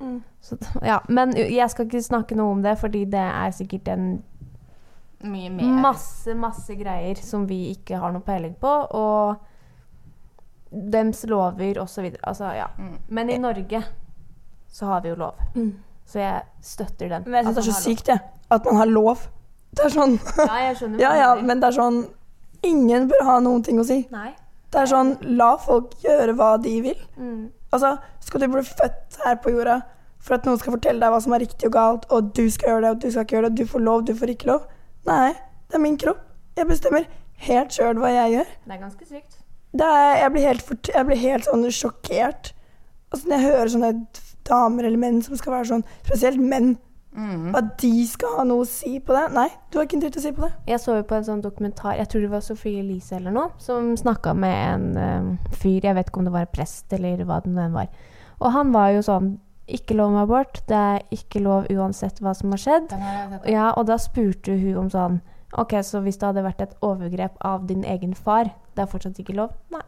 Mm. 0.00 0.20
Så, 0.44 0.58
ja. 0.84 1.00
Men 1.08 1.34
jeg 1.36 1.66
skal 1.72 1.88
ikke 1.88 2.02
snakke 2.04 2.38
noe 2.38 2.54
om 2.54 2.62
det, 2.62 2.76
fordi 2.78 3.04
det 3.10 3.24
er 3.24 3.56
sikkert 3.56 3.90
en 3.94 4.06
Mye 5.24 5.50
mer. 5.50 5.64
masse, 5.80 6.34
masse 6.36 6.74
greier 6.76 7.16
som 7.24 7.46
vi 7.48 7.70
ikke 7.72 7.96
har 7.98 8.12
noe 8.12 8.22
peiling 8.22 8.54
på, 8.60 8.72
og 8.92 9.36
dems 10.70 11.24
lover 11.30 11.80
osv. 11.80 12.10
Altså, 12.22 12.52
ja. 12.58 12.68
Mm. 12.78 12.96
Men 13.08 13.30
i 13.30 13.38
Norge 13.40 13.82
så 14.68 14.86
har 14.90 15.00
vi 15.00 15.14
jo 15.14 15.16
lov. 15.16 15.40
Mm. 15.54 15.72
Så 16.06 16.18
jeg 16.20 16.42
støtter 16.60 17.08
den. 17.08 17.24
Men 17.26 17.40
jeg 17.40 17.44
syns 17.46 17.56
det 17.56 17.62
er 17.64 17.72
så 17.72 17.80
sykt, 17.80 18.08
jeg. 18.12 18.20
At 18.52 18.66
man 18.68 18.76
har 18.76 18.90
lov. 18.90 19.28
Det 19.74 19.88
er 19.88 19.92
sånn 19.94 20.18
Ja, 20.38 20.60
jeg 20.68 20.78
skjønner. 20.78 21.00
Ja 21.02 21.12
ja, 21.18 21.30
men 21.42 21.62
det 21.62 21.70
er 21.70 21.78
sånn 21.78 22.04
Ingen 22.64 23.08
bør 23.10 23.26
ha 23.28 23.40
noen 23.44 23.60
ting 23.64 23.76
å 23.76 23.84
si. 23.84 23.98
Nei. 24.12 24.30
Det 24.72 24.80
er 24.80 24.88
sånn 24.88 25.10
La 25.38 25.50
folk 25.60 25.92
gjøre 26.02 26.32
hva 26.38 26.54
de 26.62 26.78
vil. 26.86 27.00
Mm. 27.20 27.50
Altså, 27.74 27.96
skal 28.24 28.40
du 28.40 28.48
bli 28.54 28.62
født 28.64 29.18
her 29.24 29.36
på 29.42 29.52
jorda 29.52 29.82
for 30.24 30.38
at 30.38 30.46
noen 30.48 30.60
skal 30.60 30.76
fortelle 30.78 31.02
deg 31.02 31.12
hva 31.12 31.20
som 31.20 31.34
er 31.36 31.42
riktig 31.44 31.68
og 31.68 31.74
galt, 31.74 32.06
og 32.08 32.30
du 32.36 32.46
skal 32.52 32.72
gjøre 32.72 32.86
det, 32.86 32.92
og 32.94 33.02
du 33.02 33.10
skal 33.12 33.26
ikke 33.26 33.36
gjøre 33.36 33.50
det, 33.50 33.58
du 33.60 33.68
får 33.68 33.84
lov, 33.84 34.04
du 34.08 34.14
får 34.16 34.32
ikke 34.32 34.48
lov? 34.48 34.64
Nei, 35.04 35.34
det 35.68 35.76
er 35.76 35.82
min 35.84 35.98
kropp. 36.00 36.22
Jeg 36.56 36.70
bestemmer 36.70 37.08
helt 37.44 37.74
sjøl 37.76 38.00
hva 38.00 38.12
jeg 38.14 38.36
gjør. 38.38 38.52
Det 38.64 38.76
er 38.76 38.80
ganske 38.86 39.08
sykt. 39.10 39.40
Det 39.74 39.90
er, 39.90 40.10
jeg, 40.22 40.32
blir 40.32 40.46
helt 40.48 40.64
fort, 40.64 40.90
jeg 40.94 41.08
blir 41.10 41.20
helt 41.20 41.48
sånn 41.50 41.66
sjokkert. 41.74 42.52
Altså, 43.10 43.28
når 43.28 43.36
jeg 43.36 43.50
hører 43.50 43.72
sånne 43.74 43.92
damer 44.48 44.88
eller 44.88 45.02
menn 45.02 45.20
som 45.24 45.36
skal 45.40 45.58
være 45.58 45.70
sånn, 45.72 45.86
spesielt 46.06 46.40
menn, 46.40 46.76
Mm. 47.14 47.54
at 47.54 47.76
de 47.78 48.06
skal 48.10 48.32
ha 48.40 48.44
noe 48.48 48.64
å 48.64 48.68
si 48.68 48.96
på 48.98 49.14
det. 49.14 49.28
Nei, 49.36 49.46
du 49.70 49.78
har 49.78 49.86
ikke 49.86 49.98
en 50.00 50.02
dritt 50.02 50.18
å 50.18 50.22
si 50.24 50.32
på 50.34 50.42
det. 50.42 50.50
Jeg 50.66 50.82
så 50.82 50.96
jo 50.98 51.04
på 51.06 51.14
en 51.14 51.26
sånn 51.28 51.44
dokumentar, 51.44 51.94
jeg 51.98 52.10
tror 52.10 52.24
det 52.24 52.30
var 52.32 52.42
Sofie 52.42 52.80
Elise 52.82 53.20
eller 53.20 53.34
noe, 53.34 53.52
som 53.62 53.92
snakka 53.98 54.34
med 54.34 54.56
en 54.74 54.86
eh, 54.98 55.54
fyr, 55.54 55.86
jeg 55.86 55.94
vet 55.94 56.10
ikke 56.10 56.22
om 56.22 56.26
det 56.26 56.34
var 56.34 56.48
en 56.48 56.54
prest 56.56 56.92
eller 56.96 57.22
hva 57.28 57.38
det 57.44 57.52
nå 57.54 57.68
var. 57.76 57.92
Og 58.40 58.50
han 58.56 58.74
var 58.74 58.94
jo 58.96 59.02
sånn 59.06 59.34
Ikke 59.64 59.94
lov 59.96 60.10
med 60.12 60.20
abort. 60.26 60.58
Det 60.68 60.76
er 60.76 61.04
ikke 61.14 61.40
lov 61.40 61.70
uansett 61.72 62.18
hva 62.20 62.34
som 62.36 62.50
har 62.52 62.60
skjedd. 62.60 62.90
Ja, 63.48 63.70
og 63.72 63.86
da 63.88 63.96
spurte 63.96 64.52
hun 64.52 64.76
om 64.76 64.90
sånn 64.92 65.22
OK, 65.56 65.72
så 65.80 66.02
hvis 66.04 66.18
det 66.20 66.26
hadde 66.26 66.42
vært 66.44 66.60
et 66.60 66.74
overgrep 66.84 67.38
av 67.40 67.64
din 67.70 67.80
egen 67.88 68.12
far, 68.12 68.50
det 68.74 68.84
er 68.84 68.90
fortsatt 68.90 69.22
ikke 69.22 69.38
lov? 69.38 69.54
Nei. 69.72 69.80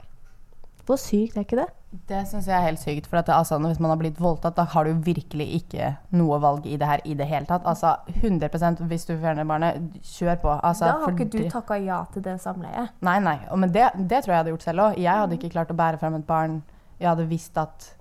Hvor 0.86 0.96
sykt 0.96 1.36
er 1.36 1.44
ikke 1.44 1.58
det? 1.58 1.68
Det 2.08 2.20
syns 2.28 2.46
jeg 2.48 2.56
er 2.56 2.64
helt 2.66 2.82
sykt. 2.82 3.08
For 3.10 3.20
at 3.20 3.28
det, 3.28 3.34
altså, 3.34 3.58
hvis 3.62 3.80
man 3.82 3.92
har 3.92 3.98
blitt 4.00 4.20
voldtatt, 4.20 4.56
da 4.58 4.66
har 4.72 4.86
du 4.86 5.02
virkelig 5.06 5.46
ikke 5.60 5.90
noe 6.16 6.38
valg 6.42 6.66
i 6.68 6.76
det 6.80 6.88
her 6.90 7.02
i 7.04 7.16
det 7.18 7.26
hele 7.30 7.48
tatt. 7.48 7.66
Altså 7.66 7.96
100% 8.20 8.84
hvis 8.90 9.08
du 9.08 9.14
fjerner 9.14 9.48
barnet, 9.48 9.82
kjør 10.16 10.40
på. 10.44 10.54
Altså, 10.60 10.86
da 10.86 10.94
har 11.00 11.04
for 11.04 11.16
ikke 11.16 11.30
du 11.32 11.50
takka 11.52 11.80
ja 11.82 12.02
til 12.12 12.24
det 12.26 12.38
samleiet. 12.44 12.94
Nei, 13.06 13.18
nei. 13.24 13.38
Men 13.54 13.74
det, 13.74 13.90
det 13.96 14.22
tror 14.24 14.36
jeg 14.36 14.42
hadde 14.42 14.54
gjort 14.54 14.68
selv 14.68 14.86
òg. 14.86 14.98
Jeg 15.00 15.22
hadde 15.22 15.38
ikke 15.38 15.52
klart 15.56 15.72
å 15.72 15.78
bære 15.78 16.02
frem 16.02 16.18
et 16.20 16.26
barn 16.28 16.60
jeg 17.00 17.10
hadde 17.10 17.28
visst 17.28 17.58
at 17.60 17.92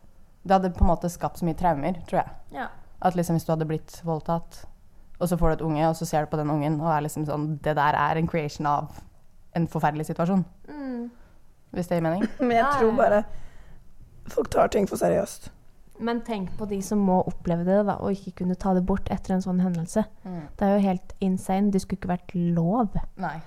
Det 0.46 0.54
hadde 0.54 0.70
på 0.76 0.86
en 0.86 0.92
måte 0.92 1.10
skapt 1.10 1.40
så 1.42 1.46
mye 1.48 1.58
traumer, 1.58 1.98
tror 2.06 2.22
jeg. 2.22 2.34
Ja. 2.54 2.68
At 3.02 3.16
liksom 3.18 3.34
hvis 3.36 3.48
du 3.48 3.52
hadde 3.52 3.66
blitt 3.66 3.96
voldtatt, 4.06 4.60
og 5.18 5.30
så 5.30 5.38
får 5.40 5.50
du 5.50 5.54
et 5.56 5.64
unge, 5.66 5.88
og 5.90 5.96
så 5.98 6.06
ser 6.06 6.26
du 6.26 6.30
på 6.30 6.38
den 6.38 6.52
ungen, 6.54 6.78
og 6.84 6.92
er 6.94 7.02
liksom 7.02 7.26
sånn 7.26 7.48
Det 7.64 7.74
der 7.78 7.98
er 7.98 8.20
en 8.20 8.30
creation 8.30 8.68
av 8.70 9.00
en 9.58 9.66
forferdelig 9.72 10.06
situasjon. 10.12 10.44
Mm. 10.70 11.10
Hvis 11.74 11.90
det 11.90 11.98
gir 11.98 12.06
mening? 12.06 12.28
Men 12.40 12.60
jeg 12.60 12.78
tror 12.78 12.94
bare 13.00 13.24
folk 14.32 14.50
tar 14.54 14.72
ting 14.74 14.90
for 14.90 15.00
seriøst. 15.02 15.52
Men 16.00 16.20
tenk 16.28 16.50
på 16.60 16.68
de 16.68 16.82
som 16.84 17.00
må 17.00 17.22
oppleve 17.24 17.64
det, 17.64 17.78
da, 17.88 17.96
og 18.04 18.12
ikke 18.12 18.42
kunne 18.42 18.58
ta 18.60 18.74
det 18.76 18.84
bort 18.88 19.08
etter 19.14 19.36
en 19.36 19.44
sånn 19.44 19.62
hendelse. 19.64 20.04
Mm. 20.26 20.42
Det 20.60 20.68
er 20.68 20.74
jo 20.74 20.88
helt 20.90 21.14
insane. 21.24 21.72
Det 21.72 21.82
skulle 21.82 22.02
ikke 22.02 22.12
vært 22.12 22.36
lov. 22.36 22.98
Nei. 23.22 23.38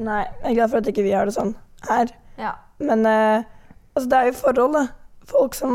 Nei, 0.00 0.24
jeg 0.42 0.50
er 0.50 0.56
glad 0.56 0.72
for 0.72 0.80
at 0.80 0.90
ikke 0.90 1.04
vi 1.06 1.14
har 1.14 1.28
det 1.28 1.36
sånn 1.36 1.54
her. 1.86 2.10
Ja. 2.40 2.54
Men 2.82 3.06
eh, 3.06 3.46
altså, 3.94 4.08
det 4.10 4.18
er 4.18 4.30
jo 4.30 4.38
forhold, 4.40 4.78
da. 4.78 4.86
Folk 5.30 5.54
som 5.54 5.72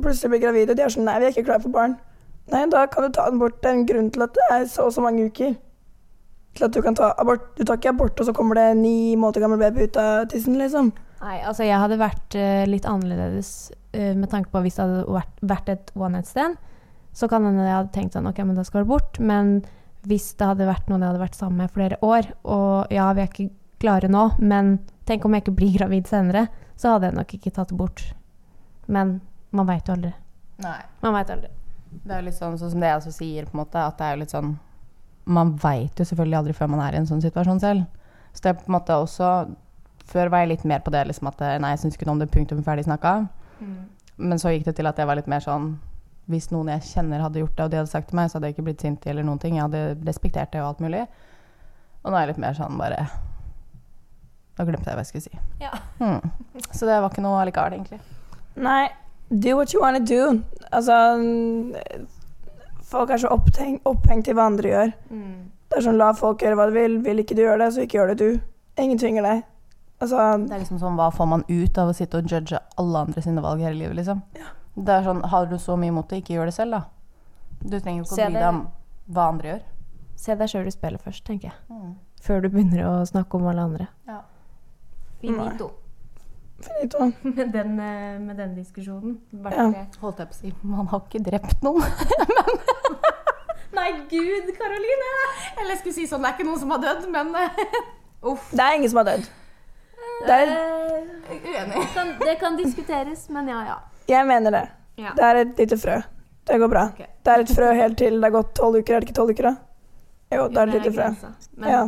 plutselig 0.00 0.32
blir 0.32 0.44
gravide, 0.46 0.76
de 0.76 0.84
er 0.84 0.92
sånn 0.94 1.04
Nei, 1.08 1.18
vi 1.20 1.28
er 1.28 1.34
ikke 1.34 1.50
klare 1.50 1.64
for 1.66 1.74
barn. 1.74 1.98
Nei, 2.48 2.62
da 2.72 2.86
kan 2.88 3.04
du 3.04 3.12
ta 3.12 3.26
den 3.28 3.40
bort. 3.42 3.58
Det 3.60 3.68
er 3.68 3.76
en 3.76 3.88
grunn 3.88 4.12
til 4.14 4.24
at 4.24 4.36
det 4.38 4.46
er 4.54 4.64
så 4.70 4.88
og 4.88 4.94
så 4.96 5.04
mange 5.04 5.26
uker. 5.28 5.58
Til 6.56 6.64
at 6.64 6.72
du 6.72 6.80
kan 6.82 6.96
ta 6.96 7.10
abort. 7.20 7.50
Du 7.58 7.64
tar 7.66 7.76
ikke 7.76 7.92
abort, 7.92 8.20
og 8.20 8.26
så 8.26 8.32
kommer 8.32 8.56
det 8.56 8.70
ni 8.78 9.16
måneder 9.16 9.44
gammel 9.44 9.60
baby 9.60 9.84
ut 9.84 10.00
av 10.00 10.30
tissen, 10.32 10.56
liksom. 10.58 10.94
Nei, 11.18 11.38
altså 11.42 11.66
jeg 11.66 11.80
hadde 11.82 11.98
vært 11.98 12.36
uh, 12.38 12.64
litt 12.68 12.86
annerledes 12.86 13.72
uh, 13.96 14.14
med 14.14 14.28
tanke 14.30 14.52
på 14.52 14.62
hvis 14.62 14.78
det 14.78 14.84
hadde 14.84 15.16
vært, 15.18 15.40
vært 15.50 15.72
et 15.72 15.92
one 15.98 16.14
night 16.18 16.30
stand. 16.30 16.58
Så 17.16 17.26
kan 17.30 17.46
hende 17.46 17.66
jeg 17.66 17.74
hadde 17.74 17.94
tenkt 17.94 18.14
sånn 18.14 18.28
OK, 18.30 18.38
men 18.46 18.58
da 18.58 18.64
skal 18.66 18.84
du 18.84 18.92
bort. 18.92 19.18
Men 19.18 19.58
hvis 20.06 20.30
det 20.38 20.52
hadde 20.52 20.68
vært 20.68 20.86
noen 20.90 21.02
jeg 21.02 21.10
hadde 21.10 21.24
vært 21.24 21.38
sammen 21.38 21.64
med 21.64 21.74
flere 21.74 21.98
år, 22.06 22.30
og 22.46 22.94
ja, 22.94 23.08
vi 23.16 23.24
er 23.24 23.32
ikke 23.32 23.48
klare 23.82 24.10
nå, 24.10 24.28
men 24.38 24.76
tenk 25.08 25.26
om 25.26 25.34
jeg 25.34 25.46
ikke 25.46 25.56
blir 25.58 25.74
gravid 25.78 26.08
senere, 26.10 26.46
så 26.78 26.94
hadde 26.94 27.10
jeg 27.10 27.18
nok 27.18 27.34
ikke 27.34 27.54
tatt 27.54 27.72
det 27.72 27.78
bort. 27.78 28.04
Men 28.86 29.18
man 29.50 29.68
veit 29.68 29.88
jo 29.88 29.96
aldri. 29.96 30.12
Nei. 30.62 30.80
Man 31.02 31.14
veit 31.16 31.30
aldri. 31.34 31.50
Det 31.88 32.12
er 32.12 32.20
jo 32.20 32.28
litt 32.28 32.36
sånn, 32.36 32.58
sånn 32.60 32.74
som 32.74 32.82
det 32.82 32.90
jeg 32.90 33.00
også 33.00 33.14
sier, 33.16 33.46
på 33.48 33.56
en 33.56 33.62
måte, 33.62 33.82
at 33.82 33.98
det 33.98 34.06
er 34.06 34.16
jo 34.16 34.22
litt 34.24 34.34
sånn 34.34 34.56
Man 35.28 35.50
veit 35.60 35.98
jo 36.00 36.06
selvfølgelig 36.08 36.38
aldri 36.38 36.54
før 36.56 36.70
man 36.72 36.80
er 36.80 36.94
i 36.94 36.98
en 37.02 37.08
sånn 37.08 37.20
situasjon 37.20 37.58
selv. 37.60 37.82
Så 38.32 38.44
det 38.44 38.50
er 38.50 38.60
på 38.62 38.70
en 38.70 38.76
måte 38.78 38.94
også 38.96 39.32
Før 40.08 40.30
var 40.32 40.44
jeg 40.44 40.54
litt 40.54 40.64
mer 40.68 40.80
på 40.84 40.92
det 40.94 41.04
liksom 41.10 41.28
at 41.30 41.42
nei, 41.60 41.74
jeg 41.74 41.82
syns 41.82 41.98
ikke 41.98 42.08
noe 42.08 42.16
om 42.16 42.22
det, 42.22 42.30
punktum 42.32 42.62
ferdig 42.64 42.86
snakka. 42.86 43.14
Men 44.18 44.40
så 44.40 44.52
gikk 44.54 44.66
det 44.68 44.78
til 44.78 44.88
at 44.90 44.98
jeg 44.98 45.06
var 45.08 45.18
litt 45.18 45.30
mer 45.30 45.42
sånn 45.42 45.72
Hvis 46.30 46.50
noen 46.52 46.68
jeg 46.72 46.84
kjenner 46.90 47.22
hadde 47.24 47.40
gjort 47.40 47.56
det, 47.56 47.64
og 47.64 47.70
de 47.72 47.78
hadde 47.80 47.90
sagt 47.90 48.10
til 48.10 48.18
meg, 48.18 48.28
så 48.28 48.36
hadde 48.36 48.50
jeg 48.50 48.56
ikke 48.56 48.66
blitt 48.66 48.82
sint 48.84 49.06
eller 49.08 49.24
noen 49.24 49.40
ting. 49.40 49.56
Jeg 49.56 49.64
hadde 49.64 49.96
respektert 50.04 50.52
det 50.52 50.60
og 50.60 50.74
alt 50.74 50.82
mulig. 50.84 51.06
Og 52.02 52.12
nå 52.12 52.18
er 52.18 52.26
jeg 52.26 52.34
litt 52.34 52.42
mer 52.44 52.56
sånn 52.58 52.76
bare 52.80 53.06
Da 54.58 54.66
glemte 54.68 54.90
jeg 54.90 54.98
hva 54.98 55.04
jeg 55.04 55.08
skulle 55.08 55.24
si. 55.24 55.40
Ja. 55.62 55.72
Mm. 56.02 56.20
Så 56.68 56.84
det 56.88 56.98
var 57.00 57.08
ikke 57.08 57.24
noe 57.24 57.40
allikevel, 57.40 57.78
egentlig. 57.78 58.00
Nei, 58.58 58.90
do 59.30 59.56
what 59.56 59.72
you 59.72 59.80
wanna 59.80 60.02
do. 60.04 60.42
Altså 60.68 60.98
Folk 62.88 63.10
er 63.10 63.20
så 63.20 63.32
opphengt, 63.32 63.84
opphengt 63.88 64.28
i 64.28 64.34
hva 64.36 64.48
andre 64.48 64.72
gjør. 64.72 64.92
Det 65.68 65.76
er 65.76 65.84
sånn, 65.84 65.98
La 66.00 66.12
folk 66.16 66.42
gjøre 66.42 66.56
hva 66.56 66.68
de 66.70 66.76
vil. 66.76 66.98
Vil 67.04 67.20
ikke 67.20 67.36
du 67.36 67.42
gjøre 67.44 67.60
det, 67.64 67.72
så 67.74 67.84
ikke 67.84 67.98
gjør 67.98 68.12
det 68.14 68.18
du. 68.20 68.40
Ingen 68.80 69.00
tvinger 69.00 69.26
deg. 69.26 69.42
Altså, 70.00 70.46
Det 70.46 70.54
er 70.54 70.60
liksom 70.62 70.78
sånn, 70.78 70.94
Hva 70.98 71.10
får 71.10 71.26
man 71.26 71.44
ut 71.48 71.78
av 71.78 71.88
å 71.90 71.94
sitte 71.96 72.20
og 72.20 72.30
judge 72.30 72.58
alle 72.78 72.98
andre 73.06 73.22
sine 73.22 73.42
valg 73.42 73.60
hele 73.60 73.80
livet? 73.80 73.96
liksom? 73.98 74.22
Det 74.78 74.94
er 74.94 75.02
sånn, 75.02 75.24
Har 75.26 75.46
du 75.46 75.56
så 75.58 75.76
mye 75.76 75.90
mot 75.90 76.08
det, 76.08 76.22
ikke 76.22 76.36
gjør 76.36 76.50
det 76.50 76.54
selv, 76.54 76.70
da. 76.70 76.82
Du 77.64 77.80
trenger 77.80 78.04
jo 78.04 78.04
ikke 78.04 78.14
å 78.14 78.28
bry 78.28 78.38
deg 78.38 78.48
om 78.48 78.60
hva 79.10 79.28
andre 79.32 79.48
gjør. 79.48 79.62
Se 80.18 80.34
deg 80.34 80.48
sjøl 80.48 80.66
i 80.66 80.70
spillet 80.70 81.02
først, 81.02 81.24
tenker 81.26 81.50
jeg. 81.50 81.94
Før 82.22 82.42
du 82.42 82.48
begynner 82.48 82.84
å 82.86 82.94
snakke 83.06 83.38
om 83.38 83.46
alle 83.50 83.64
andre. 83.66 83.88
Ja. 84.06 84.20
Finito. 85.20 85.70
finito. 86.62 87.12
Med 87.36 87.52
den, 87.52 87.78
eh, 87.80 88.18
med 88.18 88.36
den 88.36 88.54
diskusjonen. 88.54 89.18
Bare 89.32 89.54
Ja. 89.54 89.84
Holdt 90.00 90.18
jeg 90.18 90.28
på 90.28 90.34
å 90.34 90.40
si. 90.40 90.54
Man 90.62 90.86
har 90.86 91.00
ikke 91.00 91.24
drept 91.24 91.62
noen. 91.62 91.82
Nei, 93.78 93.90
gud, 94.10 94.50
Karoline! 94.58 95.10
Eller 95.58 95.74
jeg 95.74 95.78
skulle 95.82 95.94
si 95.94 96.06
sånn, 96.06 96.22
det 96.22 96.30
er 96.30 96.38
ikke 96.38 96.48
noen 96.48 96.62
som 96.62 96.70
har 96.70 96.82
dødd, 96.82 97.10
men 97.10 97.34
Uff. 98.22 98.50
Det 98.50 98.62
er 98.64 98.78
ingen 98.78 98.90
som 98.90 99.02
har 99.02 99.12
dødd. 99.12 99.28
Det 100.26 100.34
er, 100.34 100.52
uenig. 101.30 101.84
kan, 101.94 102.12
det 102.20 102.34
kan 102.40 102.56
diskuteres, 102.58 103.28
men 103.28 103.48
ja, 103.48 103.60
ja. 103.66 103.76
jeg 104.10 104.26
mener 104.26 104.50
det. 104.50 104.64
Ja. 104.98 105.12
Det 105.16 105.24
er 105.24 105.34
et 105.44 105.58
lite 105.62 105.78
frø. 105.78 106.00
Det 106.48 106.58
går 106.58 106.68
bra. 106.72 106.82
Okay. 106.94 107.06
Det 107.22 107.32
er 107.34 107.44
et 107.44 107.50
frø 107.54 107.72
helt 107.76 107.98
til 108.00 108.20
det 108.20 108.26
er 108.26 108.34
gått 108.34 108.54
tolv 108.56 108.80
uker. 108.80 108.96
Er 108.96 109.00
det 109.04 109.08
ikke 109.10 109.16
tolv 109.20 109.30
uker, 109.36 109.50
da? 109.50 109.54
Jo, 110.34 110.48
det 110.52 110.58
er 110.60 110.68
et 110.68 110.74
lite 110.78 110.92
frø. 110.92 111.08
Men 111.56 111.70
Ja. 111.70 111.82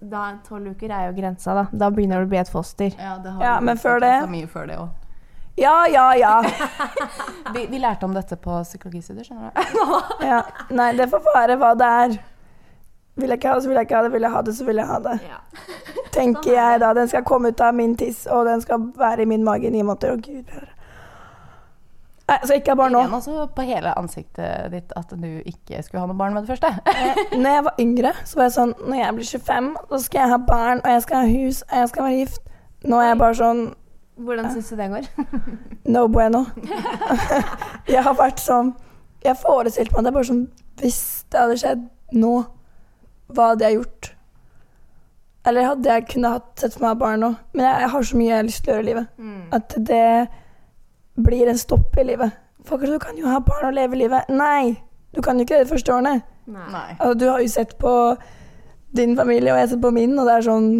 da, 0.00 0.22
tolv 0.48 0.70
uker 0.74 0.90
er 0.92 1.06
jo 1.06 1.12
grensa, 1.20 1.54
da. 1.54 1.66
Da 1.72 1.90
begynner 1.90 2.20
det 2.20 2.26
å 2.26 2.32
bli 2.32 2.38
et 2.38 2.48
foster. 2.52 2.90
Ja, 2.98 3.18
det 3.22 3.34
Ja, 3.40 3.58
men 3.60 3.76
før 3.76 4.00
det- 4.00 4.28
Mye 4.30 4.46
før 4.46 4.66
det 4.66 4.78
også. 4.78 4.94
Ja, 5.56 5.86
ja, 5.88 6.12
ja. 6.14 6.42
Vi, 7.54 7.66
vi 7.66 7.78
lærte 7.78 8.04
om 8.04 8.12
dette 8.14 8.36
på 8.36 8.58
psykologistudier, 8.64 9.24
skjønner 9.24 9.52
du. 9.54 10.26
ja. 10.26 10.42
Nei, 10.70 10.92
det 10.92 11.06
får 11.08 11.22
være 11.34 11.56
hva 11.56 11.70
det 11.78 11.86
er. 11.86 12.18
Vil 13.16 13.32
jeg 13.32 13.40
ikke 13.40 13.48
ha 13.48 13.56
det, 13.56 13.64
så 13.64 13.68
vil 13.68 13.78
jeg 13.80 13.88
ikke 13.88 13.96
ha 13.96 14.04
det. 14.04 14.12
Vil 14.12 14.26
jeg 14.26 14.34
ha 14.36 14.40
det, 14.44 14.56
så 14.56 14.64
vil 14.64 14.80
jeg 14.82 14.86
ha 14.86 14.96
det. 15.04 15.18
Ja. 15.24 15.42
Tenker 16.16 16.52
jeg 16.52 16.80
da. 16.80 16.94
Den 16.96 17.08
skal 17.08 17.24
komme 17.24 17.52
ut 17.52 17.60
av 17.64 17.74
min 17.74 17.96
tiss, 17.96 18.26
og 18.26 18.46
den 18.46 18.64
skal 18.64 18.90
være 18.96 19.24
i 19.24 19.30
min 19.30 19.44
mage 19.44 19.68
i 19.68 19.72
ni 19.72 19.82
måneder. 19.82 20.16
Å, 20.16 20.20
gud 20.20 20.42
bedre. 20.44 20.72
Nei, 22.26 22.40
så 22.42 22.56
ikke 22.58 22.74
ha 22.74 22.78
barn 22.80 22.90
nå. 22.92 23.00
Jeg 23.04 23.14
også 23.14 23.44
på 23.54 23.64
hele 23.68 23.92
ansiktet 23.94 24.72
ditt 24.72 24.92
at 24.98 25.12
du 25.14 25.28
ikke 25.46 25.78
skulle 25.86 26.02
ha 26.02 26.08
noe 26.10 26.18
barn 26.18 26.34
med 26.34 26.42
det 26.42 26.56
første. 26.56 26.72
Når 27.42 27.52
jeg 27.54 27.64
var 27.68 27.82
yngre, 27.84 28.12
så 28.26 28.40
var 28.40 28.48
jeg 28.48 28.54
sånn 28.56 28.72
Når 28.82 28.98
jeg 28.98 29.14
blir 29.18 29.28
25, 29.30 29.68
så 29.92 30.00
skal 30.02 30.24
jeg 30.24 30.32
ha 30.32 30.38
barn, 30.48 30.82
og 30.82 30.90
jeg 30.90 31.04
skal 31.04 31.22
ha 31.22 31.30
hus, 31.30 31.60
og 31.68 31.76
jeg 31.78 31.92
skal 31.92 32.08
være 32.08 32.16
gift. 32.24 32.42
Nå 32.86 32.98
er 33.00 33.12
jeg 33.12 33.20
bare 33.22 33.38
sånn 33.38 33.62
Hvordan 34.26 34.50
syns 34.52 34.72
du 34.72 34.76
det 34.80 34.88
går? 34.90 35.06
No 35.94 36.06
bueno. 36.08 36.46
jeg 37.86 38.02
har 38.02 38.16
vært 38.18 38.40
sånn 38.42 38.72
Jeg 39.24 39.38
forestilte 39.42 39.94
meg 39.94 40.06
det 40.08 40.12
bare 40.16 40.28
sånn 40.30 40.44
Hvis 40.80 41.00
det 41.30 41.42
hadde 41.42 41.58
skjedd 41.60 41.84
nå, 42.16 42.32
hva 43.32 43.52
hadde 43.52 43.66
jeg 43.66 43.78
gjort? 43.80 44.12
Eller 45.46 45.68
hadde 45.68 45.92
jeg 45.92 46.06
kunne 46.10 46.32
hatt 46.34 46.62
sett 46.62 46.74
for 46.74 46.86
meg 46.88 46.98
barn 46.98 47.22
nå? 47.22 47.30
Men 47.54 47.68
jeg, 47.68 47.82
jeg 47.84 47.92
har 47.92 48.08
så 48.08 48.18
mye 48.18 48.28
jeg 48.28 48.36
har 48.36 48.48
lyst 48.48 48.64
til 48.64 48.72
å 48.72 48.74
gjøre 48.74 48.84
i 48.84 48.88
livet. 48.90 49.12
Mm. 49.18 49.42
At 49.54 49.76
det 49.90 50.08
blir 51.26 51.50
en 51.50 51.60
stopp 51.60 51.98
i 52.00 52.06
livet. 52.06 52.42
For 52.66 52.82
er 52.82 52.90
sånn, 52.90 52.98
du 52.98 53.04
kan 53.04 53.18
jo 53.18 53.30
ha 53.30 53.38
barn 53.46 53.68
og 53.68 53.76
leve 53.76 53.98
livet. 53.98 54.30
Nei! 54.32 54.74
Du 55.14 55.22
kan 55.22 55.38
jo 55.38 55.46
ikke 55.46 55.60
det 55.60 55.68
de 55.68 55.70
første 55.70 55.94
årene. 55.94 56.18
Nei. 56.50 56.88
Altså, 56.98 57.14
du 57.14 57.28
har 57.30 57.40
jo 57.40 57.48
sett 57.48 57.76
på 57.78 57.92
din 58.96 59.16
familie, 59.16 59.52
og 59.52 59.58
jeg 59.58 59.66
har 59.66 59.70
sett 59.74 59.82
på 59.82 59.92
min, 59.94 60.18
og 60.18 60.26
det 60.28 60.38
er 60.38 60.48
sånn 60.50 60.70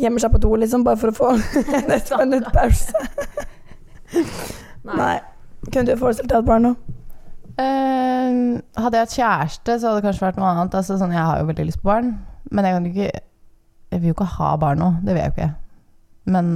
Gjemmer 0.00 0.22
seg 0.22 0.30
på 0.32 0.38
do, 0.40 0.54
liksom, 0.56 0.86
bare 0.86 0.96
for 0.96 1.12
å 1.12 1.16
få 1.18 1.30
en 1.76 1.90
ett 1.92 2.12
minutt 2.16 2.46
pause. 2.54 2.96
Nei. 4.88 4.94
Nei. 4.96 5.16
Kunne 5.66 5.84
du 5.90 6.00
forestilt 6.00 6.30
deg 6.30 6.38
et 6.38 6.46
barn 6.48 6.64
nå? 6.64 6.70
Eh, 7.58 8.60
hadde 8.80 8.96
jeg 8.96 9.06
hatt 9.06 9.16
kjæreste, 9.16 9.74
så 9.80 9.88
hadde 9.88 10.00
det 10.00 10.06
kanskje 10.06 10.26
vært 10.26 10.38
noe 10.40 10.52
annet. 10.52 10.74
Altså, 10.78 10.96
sånn, 11.00 11.12
jeg 11.12 11.24
har 11.26 11.40
jo 11.40 11.48
veldig 11.50 11.66
lyst 11.68 11.82
på 11.82 11.90
barn, 11.90 12.14
men 12.50 12.64
jeg 12.64 12.74
kan 12.78 12.86
ikke 12.86 13.10
Jeg 13.92 14.00
vil 14.00 14.08
jo 14.08 14.14
ikke 14.14 14.24
ha 14.38 14.56
barn 14.56 14.78
nå. 14.80 14.86
Det 15.04 15.12
vil 15.12 15.20
jeg 15.20 15.28
jo 15.28 15.34
ikke. 15.36 15.54
Men 16.24 16.46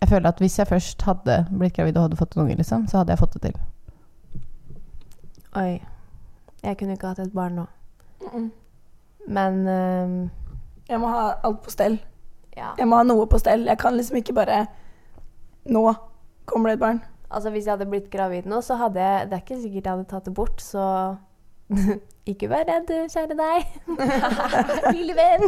jeg 0.00 0.08
føler 0.10 0.28
at 0.28 0.38
hvis 0.42 0.58
jeg 0.58 0.66
først 0.68 1.02
hadde 1.02 1.46
blitt 1.48 1.72
gravid 1.76 1.96
og 1.96 2.02
hadde 2.02 2.16
fått 2.20 2.34
en 2.36 2.42
unge, 2.42 2.56
liksom, 2.58 2.82
så 2.88 2.98
hadde 3.00 3.14
jeg 3.14 3.18
fått 3.18 3.38
det 3.38 3.42
til. 3.46 3.54
Oi. 5.56 5.80
Jeg 6.64 6.76
kunne 6.76 6.92
ikke 6.92 7.06
hatt 7.14 7.22
et 7.24 7.32
barn 7.32 7.56
nå. 7.56 7.64
Men 9.28 9.56
uh, 9.68 10.28
Jeg 10.88 11.00
må 11.00 11.08
ha 11.08 11.22
alt 11.44 11.62
på 11.64 11.70
stell. 11.72 11.96
ja. 12.56 12.74
Jeg 12.78 12.88
må 12.88 12.96
ha 13.00 13.06
noe 13.08 13.26
på 13.26 13.38
stell. 13.40 13.64
Jeg 13.64 13.78
kan 13.80 13.96
liksom 13.96 14.16
ikke 14.20 14.36
bare 14.36 14.66
Nå 15.64 15.94
kommer 16.44 16.68
det 16.68 16.74
et 16.74 16.80
barn. 16.80 17.00
Altså 17.34 17.50
Hvis 17.50 17.66
jeg 17.66 17.74
hadde 17.74 17.90
blitt 17.90 18.10
gravid 18.12 18.46
nå, 18.50 18.60
så 18.62 18.76
hadde 18.80 19.02
jeg 19.02 19.28
Det 19.30 19.36
er 19.36 19.42
ikke 19.44 19.60
sikkert 19.60 19.88
jeg 19.88 19.92
hadde 19.92 20.08
tatt 20.10 20.28
det 20.28 20.34
bort, 20.36 20.62
så 20.62 20.84
Ikke 22.30 22.48
vær 22.48 22.64
redd, 22.68 22.88
kjære 23.12 23.36
deg. 23.36 23.74
Lille 24.96 25.16
venn. 25.18 25.44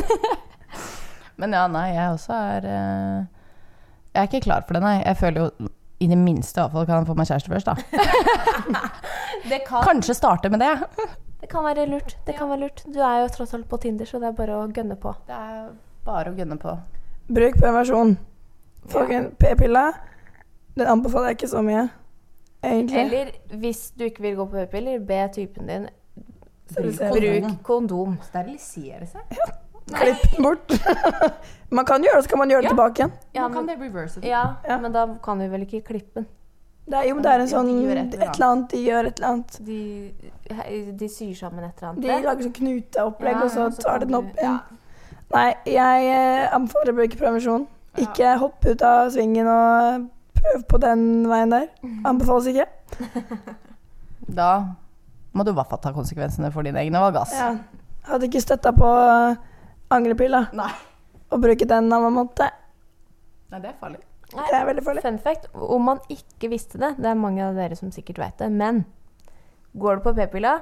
Men 1.40 1.54
ja, 1.56 1.64
nei, 1.72 1.86
jeg 1.94 2.12
også 2.12 2.36
er 2.36 2.66
eh, 2.68 3.22
Jeg 4.12 4.20
er 4.22 4.28
ikke 4.28 4.42
klar 4.48 4.64
for 4.66 4.76
det, 4.76 4.82
nei. 4.84 4.98
Jeg 5.04 5.16
føler 5.20 5.44
jo 5.44 5.70
i 5.96 6.08
det 6.10 6.18
minste 6.20 6.60
i 6.60 6.62
hvert 6.62 6.74
fall 6.74 6.86
kan 6.88 7.00
jeg 7.00 7.08
få 7.08 7.14
meg 7.16 7.28
kjæreste 7.30 7.52
først, 7.52 7.70
da. 7.70 7.76
Det 9.50 9.62
kan, 9.64 9.84
Kanskje 9.86 10.16
starte 10.18 10.50
med 10.52 10.60
det. 10.60 10.74
det 11.40 11.48
kan 11.48 11.64
være 11.64 11.86
lurt. 11.88 12.16
Det 12.26 12.34
kan 12.36 12.50
være 12.50 12.60
lurt. 12.66 12.82
Du 12.92 13.00
er 13.00 13.22
jo 13.22 13.30
tross 13.32 13.54
alt 13.56 13.68
på 13.70 13.78
Tinder, 13.80 14.08
så 14.08 14.20
det 14.20 14.28
er 14.28 14.36
bare 14.36 14.58
å 14.58 14.66
gønne 14.68 14.96
på. 15.00 15.14
Det 15.28 15.36
er 15.36 15.70
bare 16.04 16.32
å 16.32 16.36
gønne 16.36 16.58
på. 16.60 16.74
Bruk 17.32 17.56
prevensjon. 17.60 18.16
Folkens, 18.92 19.32
p-pilla, 19.40 19.86
den 20.76 20.86
anbefaler 20.86 21.30
jeg 21.32 21.38
ikke 21.40 21.48
så 21.48 21.62
mye, 21.64 21.88
egentlig. 22.64 23.04
Eller 23.04 23.30
hvis 23.60 23.90
du 23.98 24.04
ikke 24.04 24.22
vil 24.22 24.36
gå 24.36 24.46
på 24.50 24.64
p-piller, 24.66 24.98
be 24.98 25.20
typen 25.34 25.70
din 25.70 25.88
bruk 26.74 27.62
kondom. 27.64 28.18
Sterilisere 28.26 29.06
seg? 29.06 29.38
Klipp 29.86 30.22
den 30.32 30.42
bort. 30.42 30.72
man 31.78 31.86
kan 31.86 32.02
gjøre 32.02 32.16
det, 32.18 32.24
så 32.24 32.30
kan 32.30 32.38
man 32.38 32.50
gjøre 32.50 32.62
det 32.62 32.70
Ja. 32.70 32.74
tilbake 32.74 33.02
igjen. 33.02 33.12
Ja, 33.34 33.42
man 33.42 33.52
kan 33.52 33.66
men, 33.66 33.78
det 33.78 33.86
reverse 33.86 34.20
ja, 34.22 34.44
Ja. 34.68 34.78
men 34.78 34.92
da 34.92 35.06
kan 35.22 35.38
du 35.38 35.48
vel 35.48 35.62
ikke 35.62 35.80
klippe 35.80 36.14
den. 36.20 36.26
Det 36.86 36.94
er 36.94 37.08
jo 37.08 37.16
det 37.18 37.26
er 37.26 37.40
en 37.42 37.48
sånn 37.50 37.70
ja, 37.82 37.94
et 37.98 38.14
et 38.14 38.22
eller 38.22 38.46
annet, 38.46 38.70
de 38.70 38.78
gjør 38.78 39.06
et 39.06 39.18
eller 39.18 39.28
annet. 39.28 39.56
De, 39.66 40.92
de 40.98 41.08
syr 41.08 41.32
sammen 41.34 41.64
et 41.64 41.80
eller 41.80 41.88
annet. 41.88 42.02
De 42.02 42.08
lager 42.26 42.42
sånn 42.46 42.52
knuteopplegg, 42.52 43.32
Ja, 43.34 43.42
og 43.42 43.50
så 43.50 43.70
så 43.74 43.82
tar 43.82 43.98
de 43.98 44.06
den 44.06 44.14
opp 44.14 44.36
igjen. 44.38 44.60
Nei, 45.34 45.54
jeg 45.66 46.04
eh, 46.12 46.54
anbefaler 46.54 46.92
å 46.92 46.98
bruke 47.00 47.18
prevensjon. 47.18 47.66
Ikke 47.98 48.36
hopp 48.38 48.66
ut 48.66 48.82
av 48.86 49.10
svingen 49.10 49.48
og 49.50 50.06
prøv 50.46 50.64
på 50.70 50.80
den 50.82 51.04
veien 51.30 51.52
der. 51.52 51.70
Anbefales 52.06 52.50
ikke. 52.52 52.66
Da 54.26 54.74
må 55.36 55.44
du 55.46 55.52
i 55.52 55.54
hvert 55.54 55.70
fall 55.70 55.78
ta 55.78 55.92
konsekvensene 55.94 56.48
for 56.50 56.66
dine 56.66 56.80
egne 56.80 56.98
valg, 56.98 57.18
ass. 57.20 57.34
Ja. 57.36 57.52
Hadde 58.08 58.26
ikke 58.26 58.40
støtta 58.42 58.72
på 58.74 58.88
angrepil, 58.88 59.36
angrepilla 59.94 60.40
Nei. 60.56 60.70
og 61.30 61.42
bruke 61.44 61.68
den 61.68 61.92
av 61.94 62.06
en 62.08 62.16
måte. 62.16 62.48
Nei, 63.52 63.60
det 63.62 63.70
er 63.70 63.76
farlig. 63.78 64.00
Det 64.32 64.56
er 64.58 64.66
veldig 64.66 64.82
farlig. 64.82 65.04
Fun 65.04 65.20
fact, 65.22 65.46
om 65.54 65.86
man 65.86 66.00
ikke 66.10 66.50
visste 66.50 66.80
det, 66.82 66.96
det 66.98 67.12
er 67.12 67.20
mange 67.20 67.44
av 67.44 67.54
dere 67.54 67.78
som 67.78 67.92
sikkert 67.94 68.18
vet 68.24 68.42
det, 68.42 68.48
men 68.50 68.82
går 69.78 70.00
du 70.00 70.06
på 70.08 70.16
p-pilla, 70.16 70.56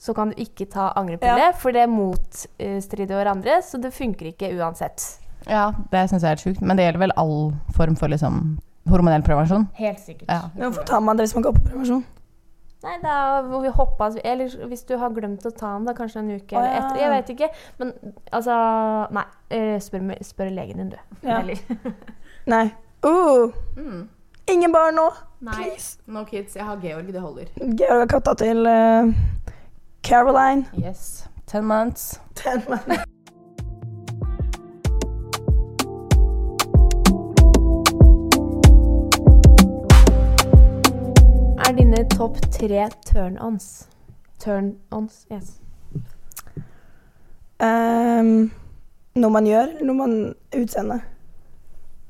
så 0.00 0.14
kan 0.16 0.32
du 0.32 0.40
ikke 0.40 0.70
ta 0.72 0.88
angrepille, 0.96 1.50
for 1.60 1.76
det 1.76 1.84
motstrider 1.90 3.18
hverandre, 3.18 3.58
så 3.66 3.80
det 3.82 3.92
funker 3.92 4.32
ikke 4.32 4.54
uansett. 4.56 5.04
Ja, 5.48 5.72
det 5.92 6.06
syns 6.08 6.22
jeg 6.24 6.30
er 6.30 6.36
helt 6.38 6.46
sjukt. 6.46 6.62
Men 6.64 6.78
det 6.78 6.86
gjelder 6.86 7.04
vel 7.04 7.14
all 7.20 7.52
form 7.76 7.98
for 8.00 8.12
liksom 8.12 8.56
hormonell 8.90 9.22
prevensjon? 9.26 9.68
Helt 9.78 10.00
sikkert. 10.00 10.28
Ja. 10.28 10.40
Men 10.54 10.68
hvorfor 10.68 10.84
tar 10.88 11.00
man 11.00 11.16
det 11.16 11.24
hvis 11.26 11.34
man 11.38 11.42
går 11.46 11.52
på 11.56 11.64
prevensjon? 11.70 12.04
Nei, 12.84 12.98
da 13.00 13.14
må 13.48 13.62
vi 13.62 13.70
hoppe 13.72 14.10
Eller 14.28 14.50
hvis 14.68 14.82
du 14.84 14.98
har 15.00 15.08
glemt 15.16 15.46
å 15.48 15.50
ta 15.56 15.70
den, 15.72 15.86
da 15.86 15.94
kanskje 15.96 16.18
en 16.20 16.30
uke 16.34 16.52
eller 16.56 16.74
etter. 16.82 16.98
Jeg 17.00 17.10
vet 17.14 17.30
ikke. 17.32 17.48
Men 17.78 17.92
altså 18.32 18.56
Nei. 19.16 19.22
eh, 19.50 19.78
Spør, 19.80 20.10
spør 20.22 20.50
legen 20.52 20.76
din, 20.82 20.90
du. 20.90 20.98
Ja. 21.22 21.38
Eller 21.40 21.56
Nei. 22.54 22.66
Uh, 23.04 23.52
Mm. 23.76 24.08
ingen 24.52 24.72
barn 24.72 24.94
nå, 25.00 25.06
Nei. 25.40 25.54
please. 25.56 25.98
No 26.06 26.24
kids. 26.24 26.56
Jeg 26.56 26.64
har 26.64 26.76
Georg, 26.82 27.06
det 27.12 27.20
holder. 27.20 27.44
Georg 27.56 27.98
har 28.04 28.06
katta 28.06 28.34
til 28.34 28.66
uh, 28.66 29.08
Caroline. 30.04 30.66
Yes. 30.76 31.26
Ten 31.46 31.64
months. 31.64 32.20
Ten 32.34 32.62
mannen. 32.68 33.00
Er 41.64 41.72
dine 41.72 42.08
topp 42.08 42.36
tre 42.52 42.88
turn-ons? 43.06 43.88
Turn-ons, 44.38 45.26
yes. 45.32 45.60
Um, 47.64 48.50
noe 49.16 49.30
man 49.32 49.46
gjør, 49.48 49.70
eller 49.72 49.88
noe 49.88 49.96
man 49.96 50.16
utseende. 50.58 50.98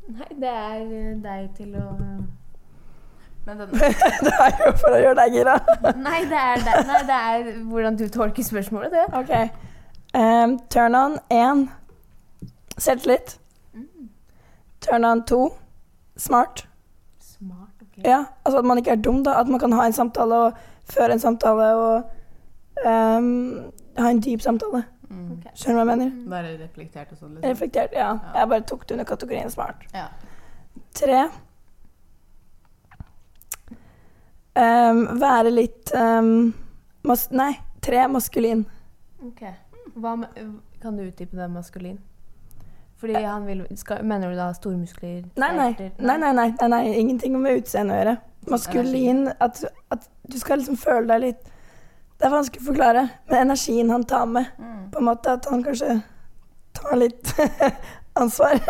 Nei, 0.09 0.27
det 0.40 0.51
er 0.51 0.83
eh, 0.83 1.12
deg 1.23 1.47
til 1.55 1.77
å 1.79 1.87
Men 3.47 3.61
den, 3.61 3.71
det 4.27 4.35
er 4.35 4.59
jo 4.59 4.75
for 4.81 4.90
å 4.90 5.01
gjøre 5.05 5.17
deg 5.21 5.38
gira. 5.38 5.57
Nei, 6.09 6.19
det 6.33 6.43
er, 6.43 6.67
deg. 6.67 6.83
Nei, 6.90 7.01
det 7.07 7.23
er 7.31 7.49
hvordan 7.71 8.03
du 8.03 8.05
tolker 8.09 8.51
spørsmålet, 8.51 8.99
det. 8.99 9.07
Ok. 9.23 9.33
Um, 10.19 10.59
turn 10.69 10.99
on 10.99 11.19
én 11.31 11.69
Selvtillit. 12.75 13.38
Turn 14.81 15.05
on 15.05 15.23
to 15.31 15.45
Smart. 16.17 16.67
Ja, 18.04 18.24
altså 18.44 18.59
at 18.59 18.64
man 18.64 18.78
ikke 18.78 18.90
er 18.90 19.00
dum, 19.02 19.22
da. 19.24 19.37
At 19.40 19.48
man 19.48 19.61
kan 19.61 19.72
ha 19.72 19.87
en 19.87 19.92
samtale 19.92 20.35
og 20.48 20.59
føre 20.90 21.12
en 21.12 21.20
samtale 21.22 21.68
og 21.74 22.02
um, 22.87 23.28
ha 23.98 24.11
en 24.11 24.20
dyp 24.24 24.40
samtale. 24.40 24.85
mm. 25.09 25.30
Ok. 25.33 25.46
Skjønner 25.54 25.80
du 25.80 25.85
hva 25.85 25.92
jeg 25.94 25.98
mener? 25.98 26.30
Bare 26.30 26.54
reflektert 26.59 27.12
og 27.12 27.18
sånn, 27.18 27.35
liksom. 27.37 27.50
Reflektert, 27.50 27.92
ja. 27.94 28.09
Ja. 28.18 28.33
Jeg 28.40 28.48
bare 28.48 28.66
tok 28.70 28.88
det 28.88 28.96
under 28.96 29.04
kategorien 29.09 29.50
smart. 29.50 29.85
Ja. 29.94 30.09
Tre. 30.94 31.24
Um, 34.54 35.04
være 35.18 35.50
litt 35.50 35.90
um, 35.98 36.52
mas 37.02 37.28
Nei, 37.35 37.52
tre 37.83 38.04
maskulin. 38.09 38.64
Ok. 39.26 39.42
Hva 39.94 40.16
med, 40.18 40.28
kan 40.83 40.96
du 40.96 41.02
utdype 41.07 41.37
det 41.37 41.48
maskulin? 41.50 41.98
Fordi 43.12 43.25
han 43.25 43.47
vil 43.47 43.62
skal, 43.77 44.03
Mener 44.05 44.31
du 44.33 44.37
da 44.38 44.47
stormuskler? 44.57 45.25
Nei, 45.37 45.51
nei. 45.57 45.71
Nei, 45.99 46.17
nei, 46.19 46.33
nei, 46.33 46.49
nei, 46.61 46.69
nei. 46.73 46.83
Ingenting 47.01 47.37
med 47.40 47.61
utseende 47.62 47.95
å 47.95 47.99
gjøre. 48.01 48.17
Maskulin 48.53 49.27
at, 49.40 49.62
at 49.93 50.09
du 50.29 50.38
skal 50.40 50.59
liksom 50.61 50.77
føle 50.77 51.07
deg 51.09 51.21
litt 51.23 51.45
Det 52.21 52.27
er 52.29 52.33
vanskelig 52.35 52.61
å 52.62 52.67
forklare, 52.71 53.03
men 53.31 53.38
energien 53.47 53.90
han 53.90 54.05
tar 54.09 54.27
med, 54.31 54.47
Mm. 54.59 54.90
på 54.93 54.99
en 55.01 55.05
måte 55.09 55.33
at 55.33 55.47
han 55.51 55.62
kanskje 55.64 55.97
tar 56.77 56.97
litt 57.01 57.33
ansvar. 58.21 58.61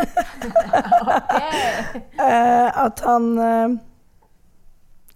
Eh, 2.24 2.68
at 2.86 3.00
han 3.04 3.26
eh, 3.38 3.74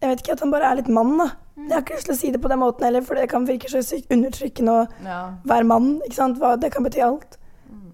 Jeg 0.02 0.10
vet 0.10 0.20
ikke, 0.22 0.32
at 0.36 0.42
han 0.44 0.52
bare 0.52 0.68
er 0.70 0.78
litt 0.80 0.90
mann, 0.92 1.14
da. 1.18 1.28
Jeg 1.58 1.72
har 1.74 1.82
ikke 1.82 1.96
lyst 1.96 2.06
til 2.06 2.14
å 2.14 2.18
si 2.20 2.30
det 2.34 2.40
på 2.42 2.50
den 2.52 2.60
måten 2.62 2.86
heller, 2.86 3.02
for 3.06 3.18
det 3.18 3.24
kan 3.32 3.46
virke 3.48 3.70
så 3.70 3.80
sykt 3.82 4.12
undertrykkende 4.14 4.74
å 4.76 4.84
Ja. 5.06 5.18
være 5.48 5.66
mann. 5.66 5.88
ikke? 6.06 6.28
Hva, 6.38 6.52
det 6.60 6.70
kan 6.74 6.84
bety 6.86 7.00
alt. 7.02 7.38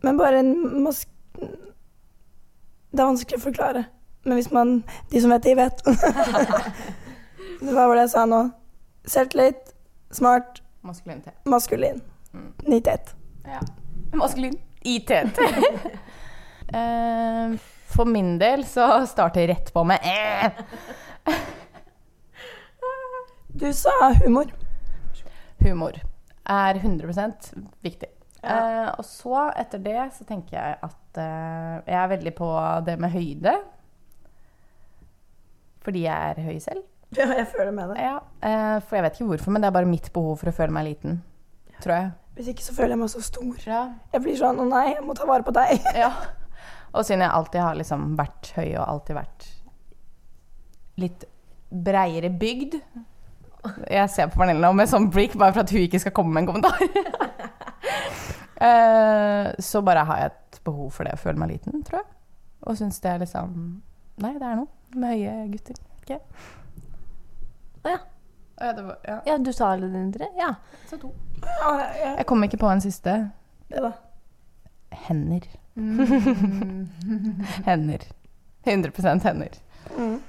Men 0.04 0.18
bare 0.20 0.42
en 0.42 0.82
mask... 0.84 1.08
Det 1.40 3.00
er 3.02 3.08
vanskelig 3.08 3.38
å 3.40 3.44
forklare. 3.48 3.84
Men 4.24 4.38
hvis 4.38 4.50
man 4.54 4.84
De 5.12 5.20
som 5.20 5.30
vet, 5.34 5.42
de 5.44 5.54
vet. 5.58 5.82
Hva 7.64 7.86
var 7.88 7.94
det 7.96 8.04
jeg 8.06 8.12
sa 8.14 8.24
nå? 8.28 8.42
Selvtillit, 9.08 9.72
smart, 10.14 10.60
Maskulinitet. 10.84 11.34
maskulin. 11.48 12.00
Mm. 12.32 12.50
Nitet. 12.68 13.14
Ja. 13.44 13.60
Maskulin. 14.16 14.54
ITT. 14.84 15.12
uh, 16.74 17.54
For 17.94 18.04
min 18.10 18.38
del 18.40 18.64
så 18.68 19.06
starter 19.06 19.46
rett 19.48 19.72
på 19.72 19.84
med 19.86 19.98
eh. 20.02 20.50
Du 23.54 23.68
sa 23.72 23.92
humor. 24.24 24.50
Humor 25.62 26.00
er 26.44 26.74
100% 26.74 27.52
viktig. 27.80 28.08
Eh, 28.44 28.88
og 28.98 29.04
så, 29.08 29.36
etter 29.56 29.80
det, 29.84 30.00
så 30.16 30.26
tenker 30.28 30.56
jeg 30.58 30.78
at 30.84 31.20
uh, 31.20 31.76
jeg 31.86 31.96
er 32.00 32.10
veldig 32.12 32.34
på 32.36 32.48
det 32.86 32.96
med 33.00 33.14
høyde. 33.14 33.54
Fordi 35.84 36.04
jeg 36.06 36.34
er 36.34 36.44
høy 36.48 36.58
selv. 36.64 36.84
Ja, 37.14 37.28
jeg 37.30 37.46
føler 37.46 37.70
med 37.70 37.92
deg. 37.92 37.98
Ja, 38.02 38.16
uh, 38.18 38.80
for 38.82 38.98
jeg 38.98 39.04
vet 39.04 39.18
ikke 39.18 39.28
hvorfor, 39.28 39.54
men 39.54 39.62
det 39.62 39.68
er 39.68 39.74
bare 39.76 39.86
mitt 39.86 40.08
behov 40.12 40.40
for 40.40 40.50
å 40.50 40.54
føle 40.56 40.74
meg 40.74 40.88
liten. 40.88 41.20
Tror 41.84 41.94
jeg. 41.94 42.08
Hvis 42.34 42.48
ikke 42.50 42.64
så 42.64 42.74
føler 42.74 42.96
jeg 42.96 43.00
meg 43.04 43.12
så 43.12 43.22
stor. 43.22 43.52
Ja. 43.68 43.82
Jeg 44.10 44.24
blir 44.24 44.38
sånn 44.38 44.58
Å 44.58 44.66
nei, 44.66 44.86
jeg 44.96 45.04
må 45.06 45.14
ta 45.14 45.28
vare 45.28 45.46
på 45.46 45.54
deg. 45.54 45.78
ja. 46.02 46.10
Og 46.94 47.06
siden 47.06 47.22
jeg 47.22 47.34
alltid 47.36 47.62
har 47.62 47.78
liksom 47.78 48.14
vært 48.18 48.50
høy 48.56 48.68
og 48.72 48.84
alltid 48.84 49.18
vært 49.20 49.48
litt 51.02 51.26
breiere 51.70 52.30
bygd. 52.30 52.78
Jeg 53.90 54.10
ser 54.12 54.28
på 54.30 54.38
Pernille 54.42 54.60
nå 54.60 54.74
med 54.76 54.90
sånn 54.90 55.08
blikk 55.10 55.38
bare 55.40 55.54
for 55.54 55.64
at 55.64 55.72
hun 55.72 55.86
ikke 55.86 56.02
skal 56.02 56.12
komme 56.14 56.34
med 56.34 56.44
en 56.44 56.50
kommentar. 56.52 57.44
Eh, 58.56 59.54
så 59.58 59.82
bare 59.82 60.04
har 60.06 60.18
jeg 60.20 60.30
et 60.32 60.60
behov 60.64 60.90
for 60.94 61.04
det 61.06 61.16
å 61.16 61.20
føle 61.20 61.38
meg 61.40 61.54
liten, 61.56 61.82
tror 61.86 62.02
jeg. 62.02 62.10
Og 62.64 62.78
syns 62.78 63.00
det 63.04 63.10
er 63.10 63.22
liksom 63.24 63.56
Nei, 64.22 64.30
det 64.38 64.46
er 64.46 64.58
noe 64.60 64.68
med 64.94 65.16
høye 65.16 65.48
gutter. 65.50 65.78
Ikke? 66.04 66.20
Å 67.84 67.90
ja. 67.90 68.00
Ja, 68.60 68.68
det 68.76 68.84
var, 68.86 68.98
ja. 69.02 69.16
Ja, 69.26 69.38
du 69.42 69.50
sa 69.52 69.72
alle 69.74 69.88
dine 69.90 70.12
tre? 70.14 70.28
Ja. 70.38 70.52
Så 70.86 71.00
to. 71.02 71.10
Ja, 71.42 71.72
ja, 71.82 72.12
Jeg 72.20 72.26
kom 72.30 72.44
ikke 72.46 72.60
på 72.62 72.70
en 72.70 72.80
siste. 72.84 73.16
det 73.68 73.82
da. 73.82 73.90
Hender. 75.08 75.48
Hender. 77.66 78.06
100 78.64 79.26
hender. 79.26 79.58
Mm. 79.98 80.20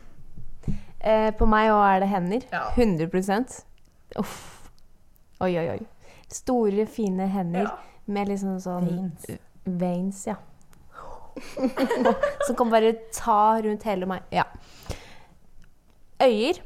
Eh, 0.99 1.29
på 1.37 1.45
meg 1.45 1.69
òg 1.69 1.83
er 1.85 2.01
det 2.01 2.09
hender. 2.09 2.47
Ja. 2.51 2.63
100% 2.73 3.59
Uff. 4.19 4.35
Oi, 5.45 5.53
oi, 5.59 5.67
oi. 5.75 5.79
Store, 6.31 6.85
fine 6.89 7.27
hender 7.29 7.69
med 8.07 8.29
liksom 8.29 8.59
sånn 8.61 8.89
Veins. 8.89 9.25
Veins, 9.65 10.27
ja. 10.27 10.35
Som 12.47 12.55
kan 12.55 12.71
bare 12.71 12.93
ta 13.13 13.57
rundt 13.65 13.83
hele 13.83 14.07
meg. 14.09 14.23
Ja. 14.31 14.43
Øyer. 16.23 16.61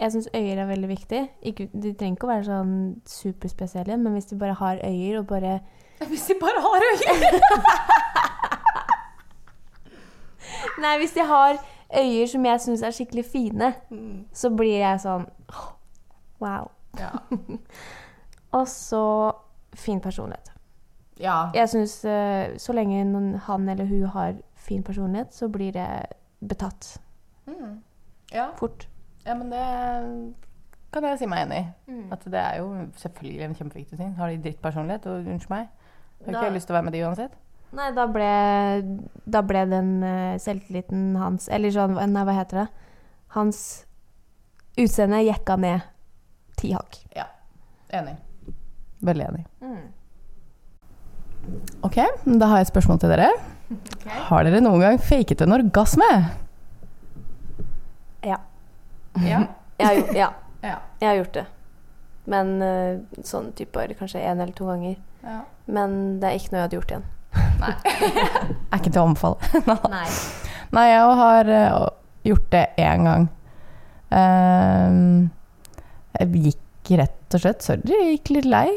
Jeg 0.00 0.10
syns 0.10 0.28
øyer 0.34 0.58
er 0.58 0.66
veldig 0.66 0.88
viktig. 0.90 1.20
Ikke, 1.42 1.68
de 1.70 1.92
trenger 1.94 2.16
ikke 2.16 2.26
å 2.26 2.32
være 2.32 2.46
sånn 2.48 2.72
superspesielle, 3.06 3.96
men 4.00 4.16
hvis 4.16 4.26
de 4.32 4.38
bare 4.40 4.56
har 4.58 4.80
øyer 4.82 5.20
og 5.20 5.28
bare 5.30 5.60
Hvis 6.10 6.26
de 6.26 6.34
bare 6.40 6.60
har 6.64 6.80
øyer! 6.90 7.38
Nei, 10.82 10.96
hvis 10.98 11.14
de 11.14 11.22
har 11.28 11.60
øyer 11.94 12.26
som 12.26 12.46
jeg 12.46 12.60
syns 12.60 12.82
er 12.82 12.90
skikkelig 12.96 13.24
fine, 13.30 13.70
så 14.34 14.50
blir 14.50 14.80
jeg 14.80 15.00
sånn 15.04 15.28
Wow. 16.42 16.72
Ja. 16.98 17.14
Og 18.58 18.68
så 18.68 19.04
fin 19.74 20.00
personlighet. 20.02 20.53
Ja. 21.20 21.50
Jeg 21.54 21.68
syns 21.68 21.92
så 22.62 22.72
lenge 22.74 23.04
noen, 23.06 23.34
han 23.46 23.68
eller 23.68 23.84
hun 23.86 24.04
har 24.14 24.34
fin 24.56 24.82
personlighet, 24.82 25.32
så 25.34 25.48
blir 25.48 25.72
det 25.72 25.86
betatt 26.44 26.96
Mm. 27.46 27.82
ja. 28.32 28.50
fort. 28.56 28.86
Ja, 29.26 29.34
men 29.34 29.50
det 29.50 30.34
kan 30.92 31.02
jeg 31.04 31.18
si 31.18 31.26
meg 31.26 31.46
enig 31.46 31.58
i. 31.60 31.94
At 32.12 32.24
det 32.24 32.34
er 32.40 32.58
jo 32.58 32.68
selvfølgelig 32.96 33.42
en 33.44 33.54
kjempeviktig 33.54 33.98
ting. 33.98 34.14
Har 34.16 34.28
de 34.30 34.38
drittpersonlighet, 34.38 35.06
og 35.06 35.26
unnskyld 35.26 35.50
meg, 35.50 35.68
har 36.24 36.26
ikke 36.26 36.32
Da- 36.32 36.44
jeg 36.44 36.52
lyst 36.54 36.66
til 36.66 36.74
å 36.74 36.78
være 36.78 36.84
med 36.84 36.92
de 36.92 37.02
uansett. 37.04 37.32
Nei, 37.74 37.90
da 37.92 38.06
ble, 38.06 38.98
da 39.26 39.40
ble 39.42 39.64
den 39.70 40.02
uh, 40.04 40.36
selvtilliten 40.38 41.16
hans 41.18 41.48
Eller 41.48 41.70
sånn, 41.74 41.96
nei, 42.12 42.22
hva 42.24 42.32
heter 42.36 42.60
det? 42.62 42.68
Hans 43.34 43.84
utseende 44.78 45.24
jekka 45.24 45.56
ned 45.58 45.82
ti 46.56 46.70
hakk. 46.72 47.00
Ja. 47.16 47.24
Enig. 47.90 48.16
Veldig 49.02 49.26
enig. 49.28 49.44
Ok, 51.84 51.98
da 52.24 52.46
har 52.50 52.60
jeg 52.62 52.66
et 52.68 52.72
spørsmål 52.72 53.00
til 53.02 53.12
dere. 53.14 53.28
Har 54.28 54.44
dere 54.46 54.60
noen 54.64 54.80
gang 54.82 54.98
faket 55.02 55.40
en 55.44 55.54
orgasme? 55.56 56.08
Ja. 58.24 58.38
Ja. 59.20 59.42
Jeg 59.78 59.86
har, 59.88 59.94
gjort- 59.98 60.14
ja, 60.16 60.26
ja. 60.62 60.74
jeg 61.00 61.08
har 61.08 61.16
gjort 61.18 61.32
det. 61.34 61.42
Men 62.30 62.50
eh, 62.62 63.22
sånn 63.26 63.48
type 63.58 63.82
kanskje 63.98 64.20
én 64.22 64.38
eller 64.40 64.52
to 64.54 64.68
ganger. 64.70 64.94
ja. 65.26 65.40
Men 65.66 66.20
det 66.22 66.28
er 66.28 66.36
ikke 66.38 66.52
noe 66.52 66.60
jeg 66.60 66.64
hadde 66.68 66.76
gjort 66.78 66.92
igjen. 66.92 67.04
Nei. 67.58 67.72
Er 68.70 68.78
ikke 68.78 68.92
til 68.92 69.00
å 69.00 69.04
anbefale. 69.08 69.64
Nei. 69.96 70.04
Nei, 70.76 70.84
jeg 70.92 71.16
har 71.20 71.50
eh, 71.56 71.78
gjort 72.30 72.46
det 72.54 72.62
én 72.84 73.08
gang. 73.08 73.26
Um, 74.14 75.00
jeg 76.20 76.44
gikk 76.46 76.92
rett 77.00 77.34
og 77.34 77.42
slett 77.42 77.64
Sorry, 77.66 77.82
jeg 77.90 78.12
gikk 78.18 78.30
litt 78.36 78.46
lei. 78.52 78.68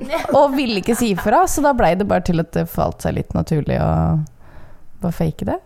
Og 0.38 0.54
ville 0.56 0.80
ikke 0.80 0.96
si 0.98 1.12
ifra, 1.14 1.44
så 1.48 1.62
da 1.64 1.74
blei 1.76 1.92
det 1.98 2.08
bare 2.10 2.24
til 2.26 2.42
at 2.42 2.52
det 2.56 2.66
falt 2.70 3.04
seg 3.04 3.18
litt 3.18 3.34
naturlig 3.36 3.78
å 3.82 3.90
bare 5.02 5.14
fake 5.14 5.48
det. 5.48 5.58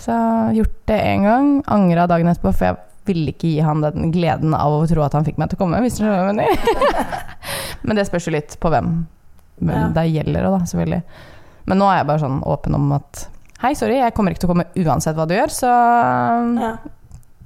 Så 0.00 0.14
gjort 0.56 0.78
det 0.90 0.98
én 1.06 1.24
gang, 1.28 1.50
angra 1.70 2.08
dagen 2.10 2.28
etterpå, 2.28 2.52
for 2.56 2.72
jeg 2.72 2.80
ville 3.08 3.32
ikke 3.32 3.50
gi 3.50 3.62
han 3.64 3.82
den 3.84 4.10
gleden 4.14 4.54
av 4.54 4.74
å 4.74 4.84
tro 4.90 5.02
at 5.04 5.14
han 5.16 5.24
fikk 5.26 5.38
meg 5.40 5.50
til 5.50 5.58
å 5.60 5.62
komme. 5.64 5.80
Hvis 5.84 5.98
du 5.98 6.04
skjønner 6.04 6.32
mener. 6.32 7.18
Men 7.86 7.98
det 7.98 8.06
spørs 8.08 8.28
jo 8.28 8.34
litt 8.34 8.58
på 8.62 8.70
hvem 8.72 8.94
men 9.62 9.92
det 9.94 10.06
gjelder 10.10 10.42
da, 10.48 10.58
selvfølgelig. 10.66 11.02
Men 11.70 11.78
nå 11.78 11.86
er 11.90 12.00
jeg 12.00 12.08
bare 12.08 12.22
sånn 12.24 12.40
åpen 12.50 12.74
om 12.78 12.88
at 12.96 13.28
Hei, 13.62 13.76
sorry, 13.78 13.94
jeg 14.00 14.14
kommer 14.16 14.34
ikke 14.34 14.42
til 14.42 14.48
å 14.48 14.54
komme 14.56 14.64
uansett 14.82 15.14
hva 15.14 15.22
du 15.30 15.36
gjør, 15.36 15.52
så 15.54 15.68
Ja. 15.70 16.70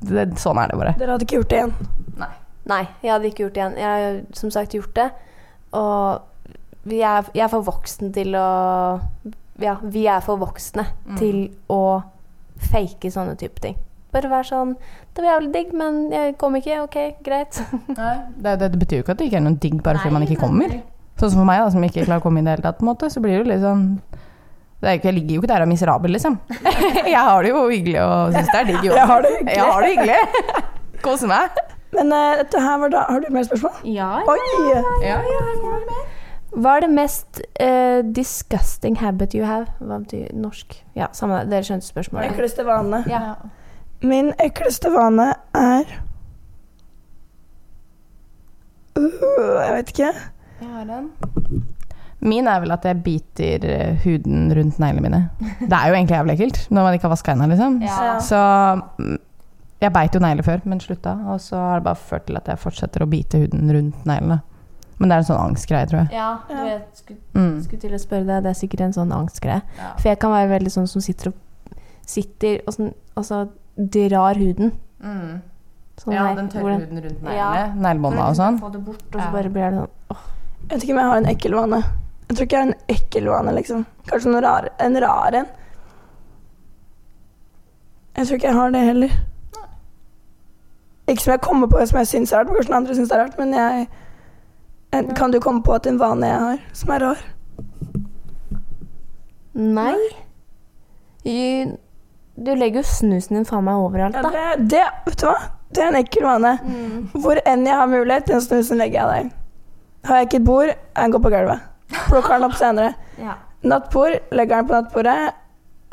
det, 0.01 0.23
sånn 0.41 0.57
er 0.62 0.71
det 0.71 0.79
bare. 0.81 0.95
Dere 0.97 1.12
hadde 1.12 1.27
ikke 1.27 1.43
gjort 1.43 1.51
det 1.51 1.59
igjen? 1.59 1.75
Nei, 2.67 2.81
jeg 3.05 3.12
hadde 3.12 3.29
ikke 3.29 3.43
gjort 3.45 3.55
det 3.55 3.61
igjen. 3.61 3.77
Jeg 3.83 4.07
har 4.07 4.17
som 4.39 4.51
sagt 4.55 4.73
gjort 4.75 4.95
det. 4.97 5.11
Og 5.73 6.21
vi 6.87 7.01
er, 7.03 7.27
jeg 7.35 7.45
er 7.45 7.51
for 7.53 7.62
voksen 7.67 8.12
til 8.14 8.35
å 8.39 9.01
Ja, 9.59 9.79
vi 9.83 10.07
er 10.07 10.21
for 10.21 10.37
voksne 10.37 10.85
Mm. 11.09 11.17
til 11.19 11.39
å 11.73 12.03
fake 12.71 13.09
sånne 13.11 13.37
type 13.41 13.61
ting. 13.61 13.77
Bare 14.12 14.29
være 14.31 14.45
sånn 14.49 14.77
Det 15.14 15.23
var 15.25 15.41
jævlig 15.41 15.53
digg, 15.53 15.73
men 15.75 16.11
jeg 16.12 16.37
kom 16.39 16.55
ikke. 16.57 16.83
Ok, 16.85 16.97
greit. 17.25 17.57
Det, 18.37 18.59
det, 18.61 18.71
det 18.73 18.79
betyr 18.79 18.99
jo 18.99 19.03
ikke 19.03 19.12
at 19.17 19.19
det 19.19 19.27
ikke 19.31 19.37
er 19.41 19.47
noe 19.49 19.57
digg 19.61 19.83
bare 19.83 19.99
fordi 19.99 20.12
man 20.12 20.23
ikke 20.27 20.41
kommer. 20.41 20.77
Sånn 21.17 21.31
som 21.33 21.41
for 21.41 21.49
meg, 21.49 21.62
da, 21.64 21.71
som 21.73 21.83
ikke 21.85 22.05
klarer 22.05 22.21
å 22.21 22.25
komme 22.27 22.39
inn 22.43 22.47
i 22.47 22.51
det 22.51 22.59
hele 22.59 22.67
tatt, 22.69 22.77
på 22.79 22.85
en 22.85 22.91
måte, 22.93 23.09
så 23.11 23.21
blir 23.25 23.39
det 23.39 23.47
jo 23.47 23.51
litt 23.55 23.64
sånn 23.64 23.85
det 24.77 24.91
er 24.91 24.99
ikke, 24.99 25.09
Jeg 25.09 25.14
ligger 25.17 25.35
jo 25.35 25.41
ikke 25.41 25.49
der 25.49 25.62
og 25.62 25.67
er 25.67 25.71
miserabel, 25.73 26.12
liksom. 26.12 26.35
jeg 27.14 27.17
har 27.17 27.43
det 27.43 27.49
jo 27.55 27.62
hyggelig 27.71 28.01
og 28.05 28.35
syns 28.37 28.51
det 28.53 28.59
er 28.61 28.67
digg. 28.69 28.85
Jeg 28.85 29.07
har 29.09 29.23
det 29.25 29.31
hyggelig. 29.39 29.55
Jeg 29.57 29.71
har 29.73 29.81
det 29.81 29.91
hyggelig. 29.95 30.19
Koser 31.03 31.31
meg. 31.33 31.57
Men 31.97 32.12
uh, 32.12 32.36
dette 32.42 32.61
her 32.61 32.78
var 32.82 32.92
da 32.92 33.07
Har 33.09 33.24
du 33.24 33.32
mer 33.32 33.47
spørsmål? 33.49 33.80
Ja, 33.88 34.12
Oi! 34.28 34.38
Ja, 34.74 34.82
ja, 35.03 35.18
her 35.24 35.61
kommer 35.62 35.84
det. 35.88 36.05
Hva 36.57 36.76
er 36.78 36.86
det 36.86 36.90
mest 36.94 37.40
uh, 37.61 38.01
disgusting 38.16 38.97
habit 39.01 39.34
you 39.36 39.44
have? 39.44 39.66
Hva 39.80 39.99
betyr 40.01 40.30
norsk? 40.32 40.78
Ja, 40.97 41.11
samme. 41.12 41.42
Dere 41.51 41.66
skjønte 41.66 41.88
spørsmålet. 41.88 42.32
Ekleste 42.32 42.64
vane. 42.64 43.03
Ja. 43.11 43.34
Min 44.07 44.32
ekleste 44.40 44.92
vane 44.94 45.32
er 45.57 45.90
uh, 48.97 49.24
Jeg 49.61 49.74
vet 49.76 49.92
ikke. 49.92 50.12
Jeg 50.62 50.70
har 50.72 50.88
den. 50.88 51.11
Min 52.26 52.49
er 52.49 52.62
vel 52.62 52.72
at 52.72 52.84
jeg 52.88 53.03
biter 53.05 53.64
eh, 53.68 53.99
huden 54.03 54.49
rundt 54.57 54.78
neglene 54.80 55.05
mine. 55.05 55.18
Det 55.61 55.76
er 55.76 55.90
jo 55.90 55.94
egentlig 55.99 56.16
jævlig 56.16 56.32
ekkelt 56.38 56.61
når 56.70 56.86
man 56.86 56.97
ikke 56.97 57.05
har 57.07 57.12
vaska 57.12 57.34
hendene, 57.34 57.53
liksom. 57.53 57.76
Ja. 57.84 58.14
Så 58.24 58.40
jeg 59.87 59.93
beit 59.97 60.14
jo 60.14 60.20
negler 60.20 60.47
før, 60.47 60.61
men 60.66 60.80
slutta. 60.82 61.14
Og 61.32 61.41
så 61.43 61.57
har 61.57 61.80
det 61.80 61.84
bare 61.89 62.01
ført 62.01 62.26
til 62.28 62.37
at 62.39 62.47
jeg 62.51 62.59
fortsetter 62.62 63.05
å 63.05 63.09
bite 63.11 63.41
huden 63.43 63.70
rundt 63.74 64.05
neglene. 64.09 64.41
Men 64.99 65.11
det 65.11 65.14
er 65.16 65.18
en 65.24 65.28
sånn 65.28 65.43
angstgreie, 65.51 65.87
tror 65.91 66.01
jeg. 66.05 66.12
Ja, 66.16 66.28
du 66.49 66.55
vet, 66.55 66.87
skulle, 66.97 67.18
Mm. 67.34 67.62
skulle 67.64 67.80
til 67.80 67.93
å 67.93 67.99
spørre 68.01 68.26
deg. 68.26 68.43
Det 68.45 68.51
er 68.51 68.61
sikkert 68.61 68.80
en 68.87 68.93
sånn 68.97 69.12
angstgreie. 69.12 69.62
Ja. 69.78 69.91
For 69.99 70.09
jeg 70.09 70.18
kan 70.18 70.30
være 70.32 70.49
veldig 70.59 70.72
sånn 70.72 70.89
som 70.89 71.01
sitter 71.05 71.28
og 71.28 71.34
Sitter 72.07 72.61
og 72.68 72.72
sånn 72.74 72.95
Altså 73.16 73.49
drar 73.76 74.34
huden. 74.39 74.72
Mm. 75.03 75.41
Sånn 75.99 76.12
Ja, 76.14 76.26
her, 76.28 76.34
den 76.37 76.49
tørre 76.49 76.78
den- 76.78 76.80
huden 76.87 77.03
rundt 77.03 77.34
Ja. 77.34 77.53
neglene. 77.53 77.76
Neglebånda 77.82 78.28
og 78.28 78.37
sånn. 78.37 78.61
Få 78.61 78.70
det 78.72 78.84
bort, 78.84 79.03
og 79.12 79.20
så 79.20 79.24
Ja. 79.24 79.30
bare 79.32 79.51
blir 79.51 79.70
det 79.70 79.78
sånn 79.80 79.89
åh. 80.11 80.16
Jeg 80.68 80.78
vet 80.78 80.82
ikke 80.84 80.91
om 80.91 80.97
jeg 80.99 81.05
har 81.11 81.16
en 81.16 81.26
ekkel 81.26 81.53
vane. 81.55 81.82
Jeg 82.28 82.37
tror 82.37 82.47
ikke 82.47 82.51
jeg 82.51 82.64
har 82.64 82.68
en 82.68 82.74
ekkel 82.89 83.26
vane, 83.28 83.55
liksom. 83.55 83.87
Kanskje 84.07 84.43
rar, 84.43 84.68
en 84.78 84.97
rar 85.01 85.34
en. 85.34 85.47
Jeg 88.16 88.26
tror 88.26 88.37
ikke 88.39 88.49
jeg 88.49 88.55
har 88.55 88.70
det 88.70 88.84
heller. 88.87 89.11
Ikke 91.07 91.23
som 91.23 91.33
jeg 91.37 91.41
kommer 91.41 91.71
på 91.71 91.87
som 91.87 91.99
jeg 91.99 92.11
syns 92.11 92.33
er 92.33 92.43
rart, 92.43 92.49
men 92.51 92.57
kanskje 92.57 92.71
noen 92.73 92.81
andre 92.83 92.95
syns 92.99 93.09
det 93.09 93.17
er 93.17 93.23
rart. 93.25 93.39
Men 93.39 93.55
jeg 93.55 93.87
en, 94.97 95.15
Kan 95.15 95.31
du 95.35 95.41
komme 95.41 95.63
på 95.63 95.75
at 95.75 95.87
en 95.87 95.99
vane 96.01 96.27
jeg 96.27 96.41
har 96.41 96.63
som 96.73 96.91
er 96.95 97.05
rar? 97.05 97.25
Nei. 99.55 99.97
Du 102.37 102.51
legger 102.55 102.83
jo 102.83 102.87
snusen 102.87 103.39
din 103.39 103.47
faen 103.49 103.65
meg 103.65 103.81
overalt, 103.81 104.15
Ja, 104.19 104.23
det, 104.31 104.69
det, 104.71 104.83
vet 105.07 105.21
du 105.23 105.27
hva? 105.31 105.37
Det 105.73 105.83
er 105.83 105.89
en 105.89 105.99
ekkel 105.99 106.27
vane. 106.27 106.53
Hvor 107.15 107.41
enn 107.49 107.65
jeg 107.67 107.75
har 107.81 107.89
mulighet, 107.91 108.29
den 108.29 108.43
snusen 108.45 108.79
legger 108.83 109.01
jeg 109.01 109.25
der. 109.25 109.31
Har 110.07 110.21
jeg 110.21 110.29
ikke 110.29 110.43
et 110.43 110.47
bord, 110.47 110.71
jeg 110.97 111.13
går 111.13 111.23
på 111.25 111.33
gulvet. 111.33 111.65
Plukker 112.07 112.37
den 112.37 112.47
opp 112.47 112.59
senere. 112.63 112.93
Ja. 113.19 113.39
Nattbord, 113.67 114.19
legger 114.33 114.61
den 114.61 114.69
på 114.69 114.77
nattbordet. 114.77 115.17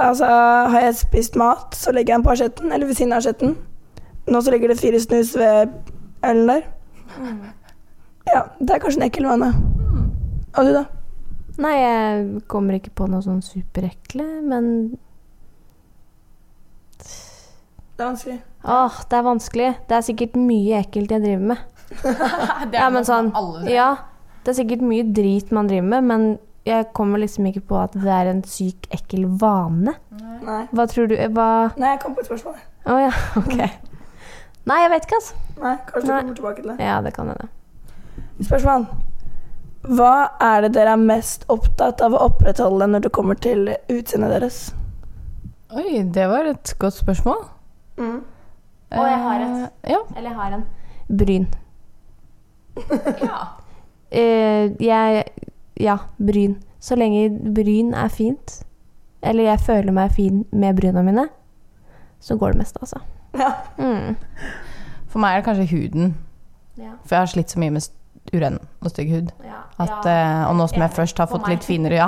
Altså, 0.04 0.26
har 0.74 0.80
jeg 0.84 0.96
spist 1.00 1.36
mat, 1.40 1.76
så 1.78 1.92
legger 1.96 2.14
jeg 2.14 2.20
den 2.20 2.26
på 2.28 2.34
asjetten, 2.36 2.72
eller 2.72 2.90
ved 2.90 2.98
siden 3.00 3.14
av 3.14 3.24
asjetten. 3.24 3.56
Nå 4.28 4.42
så 4.42 4.54
ligger 4.54 4.72
det 4.72 4.80
fire 4.80 5.00
snus 5.04 5.34
ved 5.36 5.74
ølen 6.24 6.48
der. 6.48 6.68
Ja, 8.30 8.44
det 8.60 8.70
er 8.76 8.80
kanskje 8.84 9.02
en 9.02 9.08
ekkel 9.10 9.28
vane. 9.28 9.50
Og 10.54 10.68
du, 10.68 10.72
da? 10.76 10.84
Nei, 11.62 11.74
jeg 11.78 12.44
kommer 12.50 12.78
ikke 12.80 12.94
på 12.98 13.08
noe 13.12 13.22
sånn 13.26 13.44
superekle, 13.46 14.26
men 14.48 14.70
Det 17.94 18.02
er 18.02 18.08
vanskelig. 18.08 18.40
Åh, 18.64 18.96
det 19.10 19.18
er 19.20 19.28
vanskelig. 19.28 19.70
Det 19.90 19.98
er 19.98 20.06
sikkert 20.08 20.40
mye 20.40 20.80
ekkelt 20.80 21.12
jeg 21.14 21.24
driver 21.26 21.46
med. 21.54 21.70
Ja, 22.74 22.88
men 22.90 23.06
sånn 23.06 23.30
Ja, 23.70 23.92
det 24.44 24.54
er 24.54 24.58
sikkert 24.64 24.82
mye 24.88 25.06
drit 25.14 25.52
man 25.54 25.70
driver 25.70 25.90
med, 25.92 26.08
men 26.10 26.24
jeg 26.66 26.88
kommer 26.96 27.20
liksom 27.22 27.46
ikke 27.52 27.62
på 27.70 27.78
at 27.78 27.94
det 28.00 28.10
er 28.10 28.32
en 28.32 28.42
syk, 28.48 28.88
ekkel 28.96 29.28
vane. 29.40 29.94
Nei. 30.44 30.62
Hva 30.72 30.86
tror 30.90 31.12
du 31.12 31.18
Hva 31.36 31.48
Nei, 31.76 31.92
jeg 31.94 32.02
kom 32.02 32.16
på 32.16 32.24
et 32.24 32.32
spørsmål. 32.32 32.56
Å 32.88 32.98
ja, 33.04 33.12
ok. 33.44 33.60
Nei, 34.70 34.78
jeg 34.84 34.92
vet 34.94 35.06
ikke, 35.08 35.18
altså. 35.20 35.36
Nei, 35.64 35.74
kanskje 35.90 36.08
du 36.08 36.12
Nei. 36.14 36.20
kommer 36.22 36.36
tilbake 36.38 36.62
til 36.62 36.70
det. 36.72 36.78
Ja, 36.86 37.02
det 37.04 37.14
kan 37.16 37.28
hende. 37.34 37.48
Spørsmål. 38.48 38.86
Hva 39.84 40.12
er 40.42 40.62
det 40.64 40.70
dere 40.78 40.94
er 40.96 41.02
mest 41.02 41.44
opptatt 41.52 42.00
av 42.06 42.14
å 42.16 42.22
opprettholde 42.30 42.88
når 42.88 43.04
det 43.04 43.12
kommer 43.16 43.36
til 43.44 43.74
utseendet 43.92 44.32
deres? 44.38 44.60
Oi, 45.76 46.04
det 46.16 46.28
var 46.32 46.48
et 46.48 46.72
godt 46.80 46.96
spørsmål. 47.02 47.42
Mm. 48.00 48.22
Og 48.94 49.08
jeg 49.10 49.20
har 49.26 49.44
et. 49.44 49.58
Eh, 49.84 49.92
Ja. 49.92 50.00
Eller 50.16 50.30
jeg 50.30 50.38
har 50.40 50.56
en. 50.60 50.66
Bryn. 51.10 51.48
ja. 53.28 53.40
Eh, 54.12 54.72
jeg 54.80 55.26
Ja, 55.82 55.98
bryn. 56.22 56.60
Så 56.80 56.96
lenge 56.96 57.30
bryn 57.56 57.94
er 57.98 58.08
fint, 58.14 58.64
eller 59.24 59.44
jeg 59.48 59.60
føler 59.60 59.92
meg 59.96 60.12
fin 60.12 60.46
med 60.52 60.76
bryna 60.78 61.02
mine, 61.02 61.28
så 62.20 62.36
går 62.38 62.52
det 62.54 62.60
meste, 62.60 62.80
altså. 62.84 63.00
Ja. 63.34 63.50
Mm. 63.78 64.16
For 65.10 65.22
meg 65.22 65.36
er 65.36 65.42
det 65.42 65.48
kanskje 65.48 65.68
huden. 65.72 66.14
Ja. 66.78 66.96
For 67.06 67.16
jeg 67.18 67.22
har 67.24 67.32
slitt 67.34 67.54
så 67.54 67.60
mye 67.62 67.74
med 67.76 67.88
uren 68.34 68.60
og 68.82 68.90
stygg 68.94 69.12
hud. 69.14 69.32
Ja. 69.46 69.60
At, 69.84 70.06
eh, 70.10 70.44
og 70.48 70.56
nå 70.58 70.68
som 70.72 70.82
jeg 70.86 70.96
først 70.96 71.18
har 71.22 71.28
fått 71.30 71.50
litt 71.52 71.66
finere, 71.68 71.98
ja. 72.00 72.08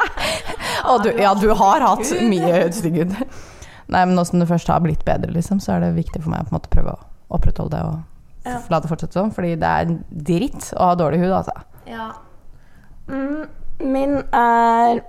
og 0.90 1.04
du, 1.04 1.10
ja, 1.20 1.32
du 1.38 1.48
har 1.56 1.84
hatt 1.84 2.10
mye 2.28 2.66
stygg 2.78 2.98
hud. 3.04 3.14
Nei, 3.90 4.04
men 4.06 4.14
nå 4.14 4.24
som 4.26 4.40
det 4.42 4.48
først 4.50 4.68
har 4.70 4.82
blitt 4.84 5.04
bedre, 5.06 5.32
liksom, 5.34 5.60
så 5.62 5.74
er 5.76 5.84
det 5.86 5.94
viktig 5.96 6.22
for 6.22 6.30
meg 6.34 6.46
å 6.50 6.54
måte 6.56 6.70
prøve 6.72 6.94
å 6.96 7.00
opprettholde 7.36 7.76
det 7.76 7.84
og 7.88 8.06
Ja. 8.46 8.56
la 8.72 8.78
det 8.80 8.88
fortsette 8.88 9.12
sånn. 9.18 9.32
Fordi 9.36 9.54
det 9.60 9.68
er 9.68 9.90
dritt 10.30 10.70
å 10.76 10.90
ha 10.90 10.94
dårlig 10.96 11.18
hud, 11.20 11.32
altså. 11.36 11.52
Ja. 11.90 12.06
Mm, 13.10 13.48
min 13.84 14.14
er 14.32 15.02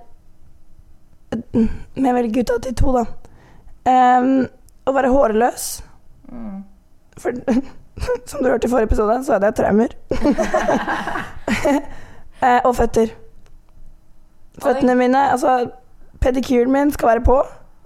Men 1.54 2.04
jeg 2.08 2.14
velger 2.18 2.34
gutta 2.34 2.58
til 2.66 2.74
to, 2.76 2.92
da. 2.92 3.04
Em, 3.88 4.32
å 4.86 4.94
være 4.96 5.12
hårløs. 5.12 5.68
For 7.22 7.32
som 8.30 8.42
du 8.42 8.48
hørte 8.48 8.66
i 8.66 8.70
forrige 8.70 8.90
episode, 8.90 9.24
så 9.24 9.36
hadde 9.36 9.50
jeg 9.50 9.60
traumer. 9.62 9.96
Eh, 12.42 12.58
og 12.66 12.72
føtter. 12.74 13.06
Føttene 14.58 14.96
mine 14.98 15.20
Altså, 15.30 15.70
pedikyren 16.20 16.72
min 16.72 16.90
skal 16.90 17.08
være 17.08 17.20
på. 17.22 17.36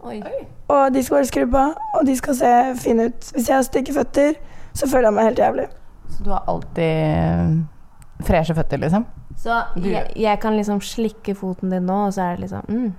Oi. 0.08 0.22
Og 0.68 0.94
de 0.94 1.02
skal 1.02 1.16
være 1.16 1.28
skrubba, 1.28 1.64
og 1.94 2.06
de 2.06 2.16
skal 2.16 2.34
se 2.34 2.52
fine 2.80 3.04
ut. 3.10 3.30
Hvis 3.34 3.48
jeg 3.48 3.56
har 3.56 3.66
stygge 3.66 3.92
føtter, 3.92 4.32
så 4.72 4.88
føler 4.88 5.10
jeg 5.10 5.14
meg 5.14 5.24
helt 5.24 5.38
jævlig. 5.38 5.66
Så 6.08 6.24
du 6.24 6.30
har 6.30 6.44
alltid 6.48 8.24
freshe 8.26 8.54
føtter, 8.54 8.80
liksom? 8.80 9.04
Så 9.36 9.62
jeg, 9.84 10.06
jeg 10.16 10.40
kan 10.40 10.56
liksom 10.56 10.80
slikke 10.80 11.34
foten 11.34 11.70
din 11.70 11.82
nå, 11.82 12.06
og 12.06 12.14
så 12.14 12.22
er 12.22 12.30
det 12.30 12.46
liksom 12.46 12.64
mm, 12.68 12.92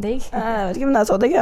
digg. 0.00 0.22
Eh, 0.32 0.40
Jeg 0.40 0.66
vet 0.68 0.76
ikke 0.76 0.86
om 0.86 0.94
det 0.94 1.00
er 1.00 1.08
så 1.10 1.16
digg. 1.22 1.34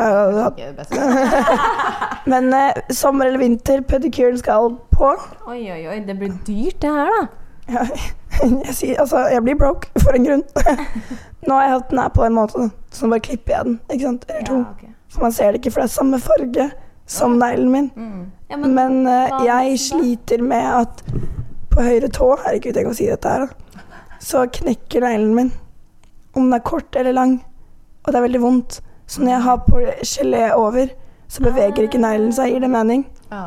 Men 2.32 2.53
eh, 2.55 2.72
sommer 2.94 3.26
eller 3.26 3.38
vinter, 3.38 3.80
pedikyren 3.88 4.38
skal 4.38 4.74
på. 4.92 5.12
Oi, 5.48 5.61
oi, 5.72 5.80
oi. 5.88 5.98
Det 6.07 6.16
blir 6.18 6.34
dyrt, 6.46 6.78
det 6.82 6.90
her, 6.90 7.11
da. 7.16 7.26
Ja, 7.72 7.84
jeg, 8.66 8.74
sier, 8.74 9.00
altså, 9.00 9.24
jeg 9.30 9.42
blir 9.46 9.59
broke 9.61 9.88
for 10.03 10.16
en 10.18 10.26
grunn. 10.26 10.44
Nå 11.46 11.55
har 11.57 11.62
jeg 11.68 11.74
hatt 11.76 11.90
den 11.92 12.03
her 12.03 12.12
på 12.14 12.24
en 12.26 12.36
måte, 12.38 12.68
så 12.94 13.07
nå 13.07 13.14
bare 13.16 13.24
klipper 13.28 13.57
jeg 13.57 13.68
den. 13.70 13.76
Ikke 13.90 14.07
sant? 14.09 14.26
Eller 14.30 14.46
to. 14.48 14.61
ok. 14.72 14.88
For 15.12 15.26
man 15.26 15.34
ser 15.36 15.53
det 15.53 15.61
ikke, 15.62 15.72
for 15.74 15.82
det 15.84 15.90
er 15.90 15.94
samme 15.96 16.18
farge 16.22 16.68
som 17.12 17.34
neglen 17.40 17.68
min. 17.72 17.88
Ja, 18.50 18.57
Men, 18.57 18.74
men, 18.76 19.00
eh, 19.11 19.32
jeg 19.46 19.78
sliter 19.82 20.42
med 20.44 20.68
at 20.82 21.03
på 21.72 21.80
høyre 21.84 22.09
tå 22.12 22.26
Herregud, 22.44 22.76
jeg 22.76 22.84
kan 22.84 22.94
si 22.96 23.07
dette 23.09 23.28
her, 23.32 23.46
da. 23.48 23.82
Så 24.22 24.44
knekker 24.55 25.03
neglen 25.05 25.34
min. 25.36 25.50
Om 26.36 26.46
den 26.46 26.57
er 26.57 26.62
kort 26.64 26.96
eller 26.96 27.12
lang. 27.16 27.38
Og 28.03 28.12
det 28.12 28.18
er 28.18 28.26
veldig 28.26 28.42
vondt. 28.42 28.80
Så 29.07 29.22
når 29.22 29.32
jeg 29.32 29.42
har 29.42 29.57
på 29.68 29.80
gelé 30.03 30.42
over, 30.55 30.86
så 31.28 31.42
beveger 31.42 31.86
ikke 31.86 32.00
neglen 32.00 32.32
seg. 32.32 32.53
Gir 32.53 32.64
det 32.64 32.70
mening? 32.70 33.07
Ja. 33.32 33.46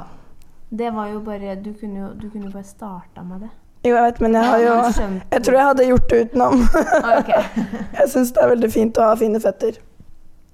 det 0.70 0.93
var 0.93 1.08
jo 1.08 1.20
bare 1.20 1.56
Du 1.56 1.74
kunne 1.80 1.99
jo 1.99 2.08
du 2.22 2.30
kunne 2.30 2.51
bare 2.51 2.64
starta 2.64 3.24
med 3.24 3.39
det. 3.39 3.49
Jo, 3.86 3.95
jeg 3.95 4.03
vet, 4.03 4.22
men 4.22 4.34
jeg 4.34 4.45
har 4.45 4.58
jo 4.58 4.74
Jeg 5.34 5.43
tror 5.43 5.56
jeg 5.56 5.66
hadde 5.66 5.88
gjort 5.88 6.10
det 6.10 6.22
utenom. 6.26 6.62
Ah. 7.03 7.30
Jeg 7.99 8.10
syns 8.10 8.32
det 8.32 8.41
er 8.43 8.49
veldig 8.49 8.72
fint 8.72 8.97
å 8.97 9.10
ha 9.10 9.16
fine 9.20 9.41
føtter. 9.41 9.78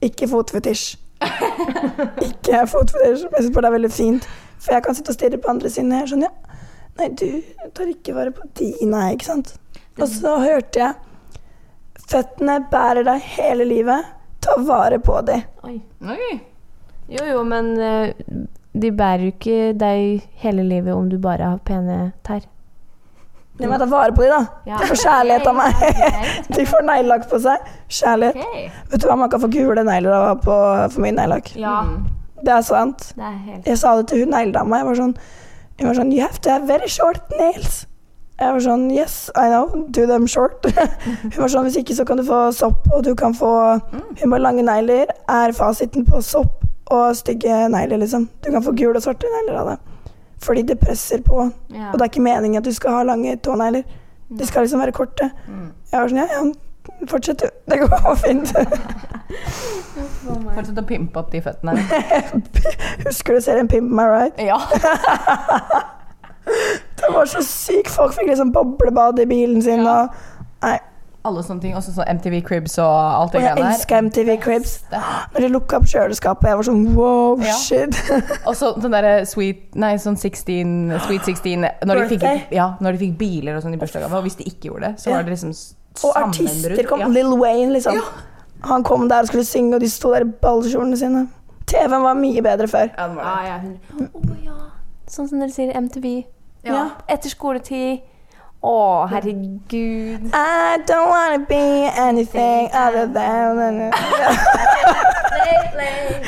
Ikke 0.01 0.27
fotfetisj. 0.27 0.97
Ikke 2.27 2.65
fotfetisj, 2.67 3.27
jeg 3.31 3.43
syns 3.43 3.53
bare 3.53 3.61
det 3.61 3.69
er 3.69 3.75
veldig 3.77 3.91
fint. 3.93 4.27
For 4.61 4.73
jeg 4.73 4.83
kan 4.83 4.95
sitte 4.97 5.13
og 5.13 5.15
stirre 5.15 5.37
på 5.41 5.49
andre 5.49 5.69
sine 5.69 5.99
her 5.99 6.09
sånn, 6.09 6.25
ja. 6.25 6.57
Nei, 6.99 7.07
du 7.17 7.41
tar 7.77 7.89
ikke 7.89 8.13
vare 8.13 8.33
på 8.35 8.45
de, 8.59 8.71
nei, 8.89 9.13
ikke 9.15 9.25
sant. 9.29 9.53
Og 9.97 10.07
så 10.09 10.35
hørte 10.41 10.81
jeg 10.81 11.10
Føttene 12.11 12.59
bærer 12.71 13.05
deg 13.07 13.21
hele 13.37 13.65
livet. 13.67 14.07
Ta 14.41 14.55
vare 14.65 14.97
på 14.99 15.19
dem. 15.27 15.43
Oi. 15.67 15.77
Oi. 16.11 16.31
Jo, 17.11 17.25
jo, 17.27 17.43
men 17.47 17.73
eh, 17.79 18.13
de 18.73 18.91
bærer 18.95 19.27
jo 19.27 19.33
ikke 19.35 19.59
deg 19.79 20.25
hele 20.41 20.63
livet 20.63 20.95
om 20.95 21.09
du 21.11 21.17
bare 21.21 21.53
har 21.53 21.61
pene 21.67 22.11
tær. 22.27 22.45
De 23.61 23.67
må 23.69 23.77
ta 23.77 23.85
vare 23.85 24.15
på 24.15 24.23
dem, 24.25 24.31
da. 24.31 24.61
Ja. 24.71 24.79
De 24.81 24.87
får 24.89 25.01
kjærlighet 25.03 25.47
av 25.51 25.57
meg. 25.59 25.83
De 26.55 26.63
får 26.65 26.85
neglelakk 26.87 27.27
på 27.29 27.37
seg. 27.43 27.67
Kjærlighet. 27.91 28.39
Okay. 28.41 28.63
Vet 28.93 29.03
du 29.03 29.05
hva, 29.11 29.17
man 29.21 29.29
kan 29.29 29.43
få 29.43 29.51
gule 29.53 29.83
negler 29.85 30.15
av 30.15 30.23
å 30.23 30.31
ha 30.31 30.37
på 30.41 30.55
for 30.95 31.03
mye 31.03 31.13
neglelakk. 31.19 31.53
Ja, 31.61 31.75
Det 32.41 32.55
er 32.55 32.65
sant. 32.65 33.11
det 33.19 33.27
er 33.27 33.37
helt 33.45 33.67
Jeg 33.69 33.77
sa 33.77 33.93
det 33.99 34.07
til 34.09 34.23
hun 34.23 34.33
negledama. 34.33 34.81
Jeg 34.81 34.89
var 34.89 34.99
sånn 35.03 35.15
jeg 35.81 35.87
var 35.87 35.97
sånn 35.97 36.11
You 36.13 36.21
have 36.25 36.41
to 36.45 36.49
have 36.53 36.65
very 36.69 36.89
short 36.89 37.29
nails. 37.37 37.83
Jeg 38.41 38.53
var 38.55 38.63
sånn 38.65 38.87
Yes, 38.89 39.15
I 39.37 39.47
know. 39.51 39.83
Do 39.93 40.07
them 40.09 40.25
short. 40.27 40.65
hun 41.21 41.35
var 41.37 41.51
sånn 41.53 41.67
Hvis 41.69 41.77
ikke 41.83 41.93
så 41.99 42.05
kan 42.09 42.17
du 42.17 42.23
få 42.25 42.39
sopp, 42.57 42.87
og 42.95 43.03
du 43.05 43.11
kan 43.15 43.35
få 43.37 43.51
Hun 43.93 44.31
bare 44.33 44.41
Lange 44.41 44.65
negler 44.65 45.11
er 45.29 45.53
fasiten 45.57 46.07
på 46.09 46.21
sopp 46.25 46.65
og 46.91 47.13
stygge 47.15 47.69
negler, 47.71 48.01
liksom. 48.01 48.25
Du 48.43 48.49
kan 48.51 48.63
få 48.65 48.73
gule 48.75 48.97
og 48.99 49.03
svarte 49.05 49.29
negler 49.31 49.61
av 49.61 49.67
det. 49.69 49.77
Fordi 50.43 50.63
det 50.67 50.75
presser 50.81 51.21
på. 51.23 51.45
ja. 51.71 51.91
Og 51.91 51.95
det 51.95 52.03
er 52.03 52.09
ikke 52.11 52.23
meningen 52.25 52.59
at 52.59 52.65
du 52.67 52.73
skal 52.75 52.97
ha 52.97 53.03
lange 53.07 53.37
tånegler. 53.45 53.85
De 54.27 54.47
skal 54.49 54.65
liksom 54.65 54.81
være 54.83 54.91
korte. 54.97 55.29
Jeg 55.47 55.95
var 56.01 56.11
sånn 56.11 56.19
Ja, 56.19 56.25
ja, 56.33 56.41
fortsett, 57.07 57.45
du. 57.45 57.47
Det 57.71 57.79
går 57.85 58.15
fint. 58.25 58.51
Fortsett 60.25 60.81
å 60.81 60.85
pimpe 60.89 61.21
opp 61.23 61.31
de 61.31 61.39
føttene. 61.45 61.77
Husker 63.05 63.37
du 63.39 63.45
serien 63.47 63.71
Pimp 63.71 63.87
My 63.95 64.09
Right? 64.11 64.43
Ja. 64.43 64.59
Det 67.11 67.17
var 67.19 67.27
så 67.35 67.41
sykt. 67.45 67.91
Folk 67.93 68.15
fikk 68.15 68.31
liksom 68.31 68.53
boblebad 68.55 69.19
i 69.19 69.27
bilen 69.29 69.61
sin. 69.61 69.83
Ja. 69.85 70.05
Og, 70.07 70.23
nei. 70.63 70.79
Alle 71.21 71.43
sånne 71.45 71.61
ting. 71.61 71.75
Også 71.77 71.91
sånn 71.93 72.07
MTV 72.17 72.39
Cribs 72.47 72.79
og 72.81 72.89
alt 72.89 73.35
og 73.35 73.35
det 73.35 73.43
jeg 73.43 73.53
greiene 73.59 73.73
elska 73.75 73.97
MTV 74.07 74.29
Cribs. 74.41 74.71
Når 75.35 75.43
de 75.45 75.49
lukka 75.53 75.77
opp 75.77 75.85
kjøleskapet, 75.91 76.47
jeg 76.49 76.57
var 76.57 76.65
sånn 76.65 76.79
wow, 76.95 77.43
Ja. 77.45 77.53
shit. 77.61 77.99
Og 78.49 78.55
så 78.57 78.71
den 78.81 78.95
derre 78.95 79.11
sweet 79.29 79.75
Nei, 79.77 79.91
sånn 80.01 80.17
16 80.17 80.97
Sweet 81.05 81.29
16 81.29 81.67
når 81.85 82.01
de, 82.01 82.07
fikk, 82.15 82.25
ja, 82.57 82.71
når 82.81 82.97
de 82.97 83.03
fikk 83.03 83.13
biler 83.19 83.59
og 83.59 83.61
sånn 83.67 83.77
i 83.77 83.81
bursdagsgave. 83.83 84.17
Og 84.17 84.25
hvis 84.25 84.39
de 84.41 84.47
ikke 84.49 84.71
gjorde 84.71 84.89
det, 84.89 84.93
så 85.03 85.13
var 85.13 85.27
det 85.29 85.35
liksom 85.35 85.53
Og 86.07 86.17
artister 86.23 86.83
kom. 86.89 87.05
Ja. 87.05 87.11
Lil 87.13 87.29
Wayne, 87.37 87.69
liksom. 87.77 88.01
Ja. 88.01 88.09
Han 88.71 88.83
kom 88.89 89.05
der 89.09 89.21
og 89.21 89.29
skulle 89.29 89.45
synge, 89.45 89.75
og 89.77 89.81
de 89.85 89.89
sto 89.93 90.09
der 90.15 90.25
i 90.25 90.33
ballkjolene 90.41 90.97
sine. 90.97 91.27
TV-en 91.69 92.01
var 92.03 92.17
mye 92.17 92.41
bedre 92.45 92.67
før. 92.69 92.89
Ja, 92.97 93.07
det 93.07 93.15
var 93.21 93.45
Ja, 93.45 93.57
hundre- 93.61 94.37
ja. 94.45 94.57
Sånn 95.11 95.27
som 95.29 95.37
dere 95.41 95.53
sier 95.53 95.73
MTV. 95.77 96.23
Ja. 96.63 96.85
Etter 97.07 97.29
skoletid. 97.33 98.01
Å, 98.61 99.07
herregud. 99.09 100.27
I 100.37 100.77
don't 100.85 101.09
wanna 101.09 101.39
be 101.49 101.89
anything 101.97 102.67
other 102.77 103.07
than 103.09 103.89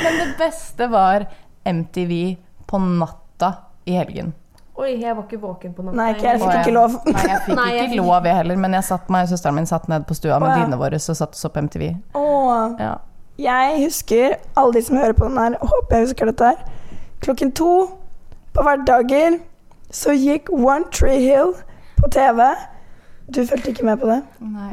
Men 0.02 0.18
det 0.18 0.34
beste 0.38 0.86
var 0.90 1.26
MTV 1.64 2.36
på 2.66 2.78
natta 2.78 3.52
i 3.84 3.94
helgen. 3.94 4.32
Oi, 4.74 4.96
jeg 4.98 5.14
var 5.14 5.22
ikke 5.28 5.38
våken 5.38 5.74
på 5.76 5.84
natta. 5.86 5.96
Nei, 6.00 6.08
ikke 6.16 6.26
jeg 6.32 6.40
fikk 6.42 6.56
ikke 6.58 6.74
lov. 6.74 6.96
Nei, 7.06 7.22
jeg 7.30 7.40
fikk 7.46 7.56
Nei, 7.60 7.68
jeg 7.70 7.84
ikke 7.84 7.92
fikk- 7.94 8.02
lov, 8.02 8.26
jeg 8.26 8.38
heller. 8.40 8.58
Men 8.66 8.74
jeg 8.80 8.86
satt 8.90 9.10
meg 9.14 9.28
og 9.28 9.30
søsteren 9.30 9.54
min 9.60 9.68
satt 9.70 9.86
ned 9.92 10.06
på 10.08 10.16
stua 10.18 10.40
med 10.42 10.48
dine 10.50 10.64
dynene 10.64 10.80
våre 10.80 10.98
og 10.98 11.06
satte 11.20 11.38
oss 11.38 11.46
opp 11.46 11.60
MTV. 11.62 11.84
Åh. 12.18 12.74
Ja. 12.82 12.94
Jeg 13.38 13.78
husker, 13.84 14.34
alle 14.58 14.74
de 14.76 14.82
som 14.86 14.98
hører 14.98 15.14
på 15.18 15.28
den 15.30 15.38
her, 15.38 15.56
håper 15.62 15.96
jeg 16.00 16.08
husker 16.08 16.30
dette 16.30 16.50
her. 16.52 16.58
Klokken 17.22 17.54
to 17.54 17.70
på 18.54 18.62
hverdager 18.66 19.38
så 19.94 20.12
gikk 20.18 20.50
One 20.52 20.84
Tree 20.92 21.20
Hill 21.22 21.54
på 22.00 22.10
TV. 22.10 22.48
Du 23.34 23.38
fulgte 23.48 23.70
ikke 23.72 23.84
med 23.88 23.96
på 24.02 24.06
det? 24.10 24.18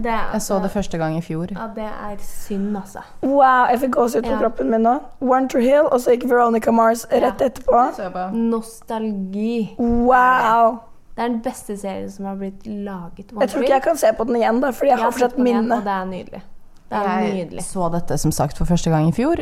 Det 0.04 0.12
er, 0.12 0.26
Jeg 0.34 0.42
så 0.44 0.58
det 0.64 0.72
første 0.74 0.98
gang 1.00 1.14
i 1.16 1.22
fjor. 1.24 1.48
Ja, 1.56 1.68
det 1.76 1.86
er 1.88 2.18
synd, 2.20 2.74
altså. 2.78 3.00
Wow, 3.24 3.68
jeg 3.72 3.80
fikk 3.86 3.94
gåsehud 3.96 4.26
på 4.26 4.34
Ja. 4.34 4.40
kroppen 4.42 4.70
min 4.74 4.82
nå. 4.84 4.98
One 5.22 5.48
Tree 5.50 5.64
Hill, 5.70 5.88
og 5.88 6.02
så 6.04 6.12
gikk 6.18 6.26
Veronica 6.30 6.72
Mars 6.72 7.06
rett 7.12 7.40
Ja. 7.42 7.48
etterpå. 7.48 7.86
Jeg. 7.98 8.34
Nostalgi. 8.34 9.76
Wow. 9.80 10.80
Det 11.16 11.24
er 11.24 11.28
den 11.28 11.42
beste 11.46 11.78
serien 11.78 12.12
som 12.12 12.26
har 12.26 12.36
blitt 12.36 12.66
laget. 12.68 13.32
Jeg 13.40 13.50
tror 13.50 13.62
ikke 13.62 13.74
jeg 13.74 13.84
kan 13.84 13.98
se 13.98 14.08
på 14.18 14.24
den 14.28 14.36
igjen, 14.36 14.62
da, 14.62 14.70
fordi 14.72 14.90
jeg 14.90 14.98
har 15.00 15.12
fortsatt 15.12 15.38
minne. 15.38 15.76
Og 15.78 15.84
det 15.84 15.92
er 15.92 16.06
nydelig. 16.06 16.42
Det 16.92 16.98
er 16.98 17.20
Jeg 17.20 17.34
nydelig. 17.46 17.64
så 17.64 17.90
dette 17.92 18.18
som 18.18 18.32
sagt 18.32 18.58
for 18.58 18.66
første 18.66 18.90
gang 18.90 19.08
i 19.08 19.12
fjor. 19.12 19.36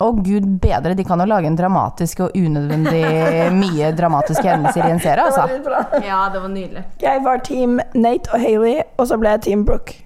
Og 0.00 0.22
gud 0.24 0.46
bedre, 0.62 0.94
de 0.98 1.04
kan 1.04 1.20
jo 1.20 1.26
lage 1.28 1.46
en 1.46 1.56
dramatisk 1.58 2.20
og 2.24 2.30
unødvendig 2.34 3.02
mye 3.62 3.92
dramatiske 3.98 4.48
hendelser 4.48 4.86
i 4.88 4.90
en 4.90 5.00
serie, 5.00 5.26
Det 5.28 5.60
var 5.64 5.76
altså. 5.84 6.00
Ja, 6.06 6.22
det 6.32 6.42
var 6.42 6.48
nydelig. 6.48 6.84
Jeg 7.02 7.20
var 7.24 7.36
team 7.44 7.80
Nate 7.94 8.32
og 8.32 8.40
Hailey, 8.40 8.80
og 8.96 9.06
så 9.06 9.18
ble 9.20 9.36
jeg 9.36 9.42
team 9.50 9.66
Brooke. 9.68 10.00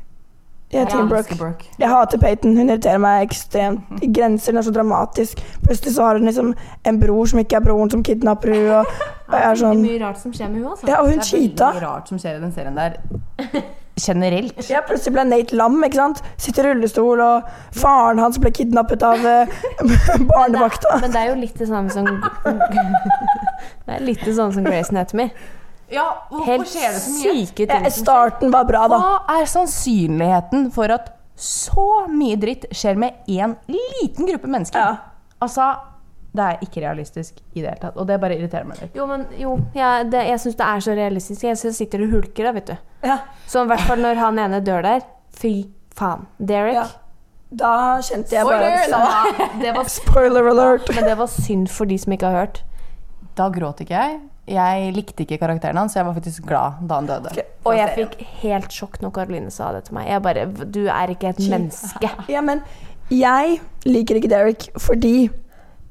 Jeg 0.72 0.82
er 0.82 0.88
Team 0.90 1.08
Brooke. 1.08 1.36
Brooke. 1.38 1.64
Jeg 1.78 1.88
hater 1.88 2.18
Peyton. 2.18 2.56
Hun 2.58 2.68
irriterer 2.68 2.98
meg 2.98 3.22
ekstremt. 3.28 3.86
I 4.02 4.08
grenser. 4.12 4.50
Hun 4.52 4.58
er 4.58 4.64
så 4.66 4.72
dramatisk. 4.74 5.38
Plutselig 5.62 5.94
så 5.94 6.02
har 6.08 6.18
hun 6.18 6.26
liksom 6.26 6.54
en 6.84 6.98
bror 7.00 7.30
som 7.30 7.38
ikke 7.38 7.56
er 7.60 7.62
broren, 7.68 7.90
som 7.90 8.02
kidnapper 8.02 8.50
henne. 8.50 8.80
Og, 8.80 8.86
og 9.30 9.36
jeg 9.38 9.44
er 9.46 9.54
Det 9.54 9.62
sånn 9.62 9.78
er 9.78 9.84
mye 9.86 10.02
rart 10.02 10.18
som 10.24 10.34
skjer 10.34 10.50
med 10.50 10.58
henne, 10.58 10.74
altså. 10.74 10.88
Ja, 10.90 10.98
og 11.00 11.06
hun 11.12 11.22
Det 11.22 11.22
er 11.22 11.30
cheata. 11.30 11.70
mye 11.78 11.84
rart 11.86 12.10
som 12.10 12.18
skjer 12.18 12.36
i 12.36 12.42
den 12.42 12.52
serien 12.58 12.74
der. 12.82 12.98
Generelt. 13.96 14.58
Ja, 14.68 14.82
plutselig 14.84 15.14
ble 15.14 15.22
Nate 15.24 15.56
lam, 15.56 15.78
ikke 15.86 15.96
sant? 15.96 16.18
Sitter 16.36 16.66
i 16.68 16.72
rullestol, 16.74 17.20
og 17.24 17.46
faren 17.72 18.20
hans 18.20 18.36
ble 18.42 18.50
kidnappet 18.52 19.00
av 19.06 19.24
eh, 19.24 19.54
barnevakta. 20.34 20.98
Men 21.00 21.14
det 21.14 21.22
er 21.22 21.30
jo 21.30 21.38
litt 21.40 21.56
det 21.56 21.68
samme 21.70 21.88
som 21.94 22.10
Det 23.86 23.96
er 23.96 24.04
litt 24.04 24.20
det 24.26 24.34
samme 24.36 24.52
som 24.52 24.66
Grace 24.66 24.92
Anatomy. 24.92 25.30
Ja, 25.92 26.04
hvorfor 26.28 26.50
Helt 26.50 26.68
skjer 26.68 26.92
det 26.92 27.00
så 27.04 27.12
mye? 27.14 27.32
syke 27.40 27.66
Ja, 27.66 27.76
ting 27.78 27.84
som 27.94 28.02
starten 28.04 28.52
var 28.52 28.66
bra, 28.68 28.84
da. 28.90 28.98
Hva 29.00 29.38
er 29.38 29.48
sannsynligheten 29.48 30.68
for 30.74 30.92
at 30.92 31.12
så 31.38 32.06
mye 32.10 32.36
dritt 32.40 32.64
skjer 32.74 32.98
med 33.00 33.16
én 33.30 33.54
liten 33.70 34.28
gruppe 34.28 34.50
mennesker? 34.50 34.76
Ja. 34.76 35.30
Altså, 35.44 35.70
det 36.36 36.44
er 36.46 36.62
ikke 36.66 36.82
realistisk 36.84 37.40
i 37.54 37.62
det 37.62 37.70
hele 37.70 37.80
tatt. 37.82 37.96
Og 37.96 38.06
det 38.08 38.18
bare 38.22 38.36
irriterer 38.38 38.68
meg 38.68 38.82
litt. 38.82 38.94
Jo, 38.98 39.06
men 39.10 39.24
jo, 39.40 39.56
ja, 39.76 40.02
det, 40.04 40.22
jeg 40.28 40.42
syns 40.42 40.58
det 40.60 40.66
er 40.68 40.84
så 40.86 40.94
realistisk. 40.98 41.42
Jeg 41.48 41.58
synes 41.60 41.74
det 41.76 41.80
sitter 41.80 42.04
og 42.06 42.14
hulker 42.16 42.48
da, 42.48 42.52
vet 42.56 42.70
du. 42.72 42.76
Ja. 43.06 43.18
Så 43.48 43.64
i 43.64 43.70
hvert 43.72 43.84
fall 43.88 44.02
når 44.04 44.20
han 44.20 44.38
ene 44.46 44.60
dør 44.64 44.84
der. 44.86 45.02
Fy 45.36 45.54
faen. 45.96 46.26
Derek. 46.38 46.78
Ja. 46.82 46.86
Da 47.56 47.72
kjente 48.02 48.34
jeg 48.34 48.46
bare 48.48 48.70
Spoiler! 48.84 49.50
Det 49.62 49.74
var, 49.76 49.90
Spoiler 49.92 50.48
alert. 50.50 50.88
men 50.96 51.04
det 51.06 51.14
var 51.20 51.28
synd 51.30 51.68
for 51.70 51.86
de 51.86 51.98
som 52.02 52.12
ikke 52.16 52.26
har 52.32 52.40
hørt. 52.44 52.62
Da 53.38 53.46
gråt 53.54 53.84
ikke 53.84 53.94
jeg. 53.94 54.16
Jeg 54.50 54.90
likte 54.94 55.24
ikke 55.24 55.38
karakteren 55.42 55.78
hans, 55.78 55.94
så 55.94 56.00
jeg 56.00 56.06
var 56.08 56.14
faktisk 56.18 56.44
glad 56.46 56.82
da 56.86 56.98
han 57.00 57.08
døde. 57.08 57.30
Okay, 57.32 57.46
Og 57.66 57.74
jeg 57.78 57.94
fikk 57.96 58.12
helt 58.42 58.74
sjokk 58.74 59.00
når 59.02 59.14
Karoline 59.16 59.50
sa 59.54 59.72
det 59.74 59.84
til 59.88 59.96
meg. 59.98 60.06
Jeg 60.10 60.22
bare 60.22 60.44
Du 60.74 60.84
er 60.86 61.12
ikke 61.14 61.32
et 61.34 61.40
menneske. 61.50 62.10
Ja, 62.30 62.42
men 62.46 62.62
jeg 63.10 63.60
liker 63.86 64.18
ikke 64.18 64.30
Derek 64.30 64.68
fordi 64.82 65.28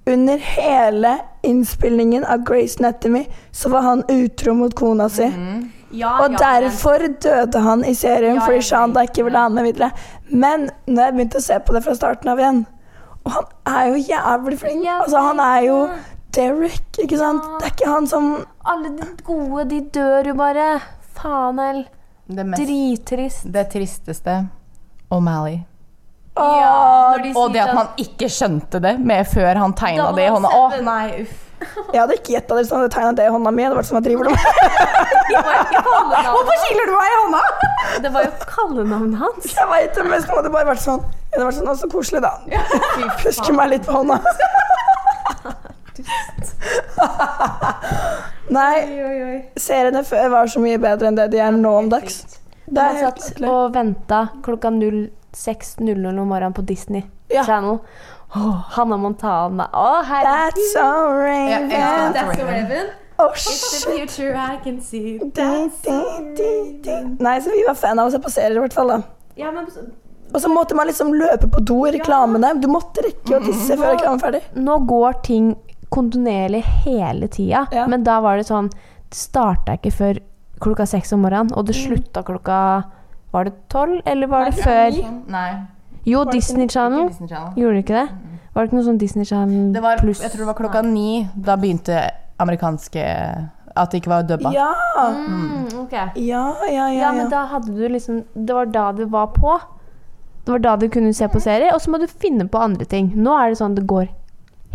under 0.07 0.37
hele 0.37 1.17
innspillingen 1.41 2.25
av 2.25 2.43
Grace 2.45 2.79
Anatomy 2.79 3.25
så 3.51 3.69
var 3.69 3.81
han 3.81 4.03
utro 4.09 4.53
mot 4.53 4.75
kona 4.75 5.09
si. 5.09 5.25
Og 5.95 6.35
derfor 6.37 7.05
døde 7.23 7.59
han 7.59 7.85
i 7.85 7.93
serien, 7.95 8.35
Ja, 8.35 8.45
fordi 8.45 8.61
Shanda 8.61 9.05
ikke 9.07 9.23
ville 9.23 9.37
ha 9.37 9.43
ham 9.47 9.53
med 9.55 9.63
videre. 9.63 9.91
Men 10.29 10.69
når 10.87 11.03
jeg 11.03 11.13
begynte 11.13 11.39
å 11.39 11.45
se 11.45 11.59
på 11.59 11.73
det 11.73 11.83
fra 11.85 11.95
starten 11.95 12.29
av 12.33 12.41
igjen 12.41 12.65
Og 13.25 13.31
han 13.31 13.45
er 13.65 13.87
jo 13.87 14.01
jævlig 14.09 14.59
flink. 14.59 14.87
Altså, 14.91 15.21
han 15.21 15.39
er 15.39 15.61
jo. 15.65 15.77
Derek, 16.35 16.99
ikke 16.99 17.17
sant? 17.17 17.41
Ja. 17.45 17.57
Det 17.61 17.65
er 17.69 17.73
ikke 17.77 17.91
han 17.93 18.07
som 18.11 18.25
Alle 18.65 18.91
de 18.97 19.07
gode, 19.23 19.69
de 19.69 19.79
dør 19.95 20.27
jo 20.27 20.35
bare. 20.35 20.65
Faen 21.15 21.61
hell. 21.63 21.85
Drittrist. 22.27 23.45
det 23.53 23.67
tristeste 23.71 24.47
O'Malley. 25.13 25.59
Åh, 26.35 27.15
Og 27.39 27.53
det 27.53 27.61
at 27.63 27.73
man 27.77 27.87
ikke 28.01 28.27
skjønte 28.31 28.81
det 28.83 28.97
med 28.99 29.23
før 29.31 29.55
han 29.61 29.73
tegna 29.77 30.09
det 30.17 30.25
i 30.27 30.31
hånda. 30.33 30.49
Å 30.51 30.81
nei, 30.83 31.21
uff. 31.23 31.41
Jeg 31.93 32.01
hadde 32.01 32.15
ikke 32.19 32.33
gjetta 32.33 32.57
det 32.57 32.65
hvis 32.65 32.71
han 32.75 32.81
hadde 32.83 32.91
tegna 32.93 33.11
det 33.15 33.25
i 33.25 33.31
hånda 33.31 33.51
mi. 33.55 33.63
Det 33.63 33.77
var 33.77 33.85
som 33.87 33.95
jeg 33.97 34.03
driver 34.09 34.23
det 34.27 34.33
med. 34.35 34.41
Hvorfor 36.27 36.57
kiler 36.65 36.89
du 36.89 36.93
meg 36.97 37.07
i 37.13 37.19
hånda? 37.21 37.43
Det 38.03 38.11
var 38.11 38.25
jo 38.27 38.31
kallenavnet 38.51 39.21
hans. 39.23 39.47
Jeg 39.55 39.69
vet 39.71 39.95
det, 39.95 40.03
men 40.09 40.21
så 40.25 40.33
hadde 40.33 40.43
det 40.49 40.53
bare 40.57 40.67
vært 40.73 40.83
sånn. 40.83 41.01
Det 41.31 41.39
hadde 41.39 41.47
vært 41.47 41.57
sånn, 41.61 41.79
så 41.79 41.89
koselig, 41.95 42.21
da. 42.27 42.33
Pusker 43.23 43.55
meg 43.61 43.71
litt 43.71 43.87
på 43.87 43.95
hånda. 43.95 44.19
Nei, 48.55 48.75
seriene 49.57 50.03
før 50.05 50.29
var 50.35 50.51
så 50.51 50.61
mye 50.61 50.77
bedre 50.81 51.09
enn 51.09 51.17
det 51.17 51.29
de 51.33 51.39
er 51.41 51.55
nå 51.55 51.71
om 51.79 51.89
dags. 51.91 52.19
Det 52.65 52.81
er 52.81 52.99
helt 52.99 53.21
satt 53.23 53.41
og 53.47 53.73
venta 53.75 54.25
klokka 54.45 54.69
06.00 55.35 56.19
om 56.21 56.27
morgenen 56.31 56.53
på 56.55 56.61
Disney 56.65 57.03
Ja. 57.29 57.43
Channel. 57.43 57.77
Åh, 58.35 58.61
Hannah 58.75 58.97
Montana. 58.99 59.69
Å, 59.73 60.01
herregud. 60.07 60.55
That's 60.55 60.73
so 60.73 60.85
Raven. 61.11 61.69
That's 62.15 62.39
a 62.41 62.45
raven. 62.45 62.87
Oh, 63.17 63.31
shit. 63.35 63.85
future 63.85 64.35
I 64.35 64.57
can 64.63 64.81
see. 64.81 65.19
That's. 65.33 65.85
Nei, 67.19 67.39
så 67.41 67.49
vi 67.51 67.63
var 67.67 67.75
fan 67.79 67.99
av 67.99 68.09
å 68.09 68.11
se 68.11 68.19
på 68.19 68.31
serier, 68.33 68.57
i 68.57 68.63
hvert 68.65 68.73
fall. 68.75 68.87
da. 68.91 69.01
Ja, 69.39 69.51
men 69.51 69.67
Og 70.33 70.41
så 70.41 70.49
måtte 70.51 70.75
man 70.75 70.87
liksom 70.87 71.13
løpe 71.13 71.47
på 71.51 71.61
do 71.63 71.77
i 71.87 71.91
reklamene. 71.95 72.53
Du 72.59 72.67
måtte 72.67 73.03
rekke 73.05 73.37
å 73.37 73.43
tisse 73.45 73.77
før 73.77 73.93
reklamen 73.95 74.19
ferdig. 74.19 74.41
nå 74.55 74.79
går 74.89 75.21
ting 75.23 75.55
kontinuerlig 75.93 76.63
hele 76.83 77.27
tida. 77.31 77.67
Ja. 77.71 77.85
Men 77.87 78.03
da 78.03 78.19
var 78.21 78.37
det 78.37 78.47
sånn 78.49 78.69
Det 78.69 79.15
starta 79.15 79.77
ikke 79.77 79.91
før 79.93 80.19
klokka 80.59 80.85
seks 80.89 81.13
om 81.13 81.21
morgenen, 81.21 81.53
og 81.55 81.65
det 81.67 81.75
slutta 81.77 82.23
klokka 82.25 82.57
Var 83.35 83.49
det 83.49 83.53
tolv, 83.73 83.99
eller 84.07 84.27
var 84.31 84.47
det 84.49 84.55
før? 84.63 84.99
Nei. 85.35 85.49
Jo, 86.07 86.23
det 86.23 86.37
Disney 86.39 86.67
Channel. 86.71 87.07
Disney 87.09 87.27
Channel. 87.31 87.51
Gjorde 87.59 87.75
det 87.79 87.83
ikke 87.85 87.99
det? 87.99 88.07
Var 88.55 88.63
det 88.63 88.69
ikke 88.69 88.77
noe 88.77 88.85
sånn 88.87 88.99
Disney 89.01 89.25
Channel 89.27 89.71
Det 89.75 89.81
var, 89.83 89.97
pluss? 89.99 90.21
jeg 90.23 90.31
tror 90.31 90.45
det 90.45 90.49
var 90.53 90.57
klokka 90.61 90.81
ni. 90.87 91.27
Da 91.35 91.55
begynte 91.59 91.97
amerikanske 92.39 93.03
At 93.75 93.91
det 93.91 93.99
ikke 93.99 94.11
var 94.13 94.23
dubba. 94.29 94.51
Ja, 94.55 94.69
Mm, 95.11 95.65
okay. 95.81 96.07
ja, 96.15 96.43
ja, 96.69 96.87
ja. 96.87 97.01
Ja, 97.01 97.11
men 97.11 97.29
da 97.29 97.41
hadde 97.51 97.73
du 97.75 97.87
liksom 97.91 98.21
Det 98.33 98.55
var 98.55 98.65
da 98.71 98.91
det 98.95 99.09
var 99.11 99.27
på. 99.35 99.57
Det 100.45 100.51
var 100.53 100.59
da 100.59 100.75
du 100.77 100.87
kunne 100.89 101.11
se 101.13 101.27
på 101.27 101.41
serier, 101.41 101.73
og 101.73 101.81
så 101.81 101.91
må 101.91 101.97
du 101.99 102.07
finne 102.07 102.47
på 102.47 102.57
andre 102.61 102.85
ting. 102.85 103.11
Nå 103.15 103.33
er 103.41 103.49
det 103.49 103.57
sånn 103.59 103.75
det 103.75 103.83
går 103.89 104.07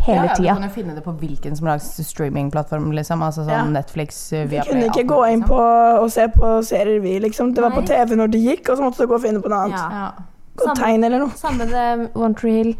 hele 0.07 0.17
ja, 0.17 0.25
ja, 0.31 0.35
tida. 0.35 0.55
Du 0.55 0.61
kan 0.61 0.69
jo 0.69 0.75
finne 0.75 0.95
det 0.97 1.05
på 1.05 1.13
hvilken 1.21 1.57
som 1.57 1.67
helst 1.71 2.01
streamingplattform. 2.09 2.91
Liksom. 2.97 3.23
Altså 3.23 3.45
sånn 3.45 3.53
Ja. 3.53 3.65
Netflix, 3.65 4.21
Vi 4.33 4.61
kunne 4.67 4.87
ikke 4.91 5.05
gå 5.07 5.21
inn 5.33 5.41
liksom. 5.41 5.49
på 5.49 6.03
og 6.03 6.11
se 6.11 6.27
på 6.29 6.53
serier, 6.65 7.01
vi, 7.01 7.19
liksom. 7.21 7.55
Det 7.55 7.63
var 7.63 7.71
på 7.71 7.83
TV 7.87 8.17
når 8.17 8.31
det 8.33 8.41
gikk, 8.45 8.69
og 8.71 8.79
så 8.79 8.83
måtte 8.83 8.99
du 9.03 9.07
gå 9.07 9.15
og 9.15 9.23
finne 9.23 9.41
på 9.43 9.49
noe 9.53 9.65
annet. 9.67 9.79
Ja. 9.79 9.91
ja. 9.91 10.13
Gå 10.61 10.75
tegn 10.77 11.05
eller 11.05 11.19
noe. 11.19 11.31
Samme 11.37 11.67
det 11.71 12.11
One 12.15 12.35
Tree 12.35 12.53
Hill. 12.63 12.73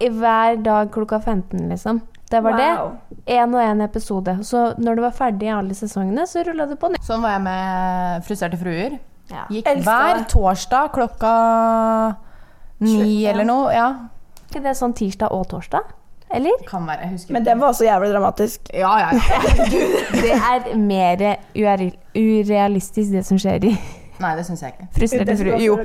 I 0.00 0.08
hver 0.08 0.62
dag 0.64 0.90
klokka 0.90 1.20
15, 1.22 1.68
liksom. 1.68 2.00
Det 2.30 2.40
var 2.42 2.52
Wow. 2.52 2.58
det. 2.58 3.34
Én 3.34 3.54
og 3.54 3.60
én 3.60 3.82
episode. 3.84 4.38
Så 4.46 4.74
når 4.78 4.96
du 4.96 5.02
var 5.02 5.10
ferdig 5.10 5.42
i 5.48 5.52
alle 5.52 5.74
sesongene, 5.74 6.26
så 6.26 6.44
rulla 6.46 6.66
det 6.66 6.78
på 6.78 6.88
nytt. 6.90 7.02
Sånn 7.02 7.22
var 7.22 7.30
jeg 7.36 7.42
med 7.42 8.22
Frustrerte 8.24 8.56
fruer. 8.58 8.98
Ja. 9.30 9.44
Gikk 9.50 9.66
Elsker 9.66 9.84
hver 9.84 10.24
torsdag 10.30 10.92
klokka 10.94 12.16
ni 12.80 13.24
eller 13.26 13.44
noe. 13.44 13.72
Ja, 13.74 13.88
ikke 14.48 14.62
det 14.64 14.76
sånn 14.78 14.94
tirsdag 14.96 15.30
og 15.32 15.48
torsdag? 15.48 15.82
Eller? 16.34 16.50
kan 16.68 16.86
være. 16.86 16.98
Jeg 17.02 17.10
husker 17.10 17.32
Men 17.34 17.44
det 17.44 17.56
var 17.60 17.72
så 17.72 17.84
jævlig 17.84 18.12
dramatisk. 18.12 18.60
Ja, 18.74 18.92
ja, 18.98 19.08
ja. 19.12 19.20
Det 20.24 20.32
er 20.32 20.76
mer 20.78 21.36
urealistisk, 22.14 23.10
det 23.10 23.24
som 23.26 23.38
skjer 23.38 23.64
i 23.66 23.76
Nei, 24.20 24.34
det 24.36 24.44
syns 24.46 24.62
jeg 24.62 24.74
ikke. 24.74 24.86
Frustrerte 24.94 25.36
var 25.48 25.62
Jo, 25.64 25.76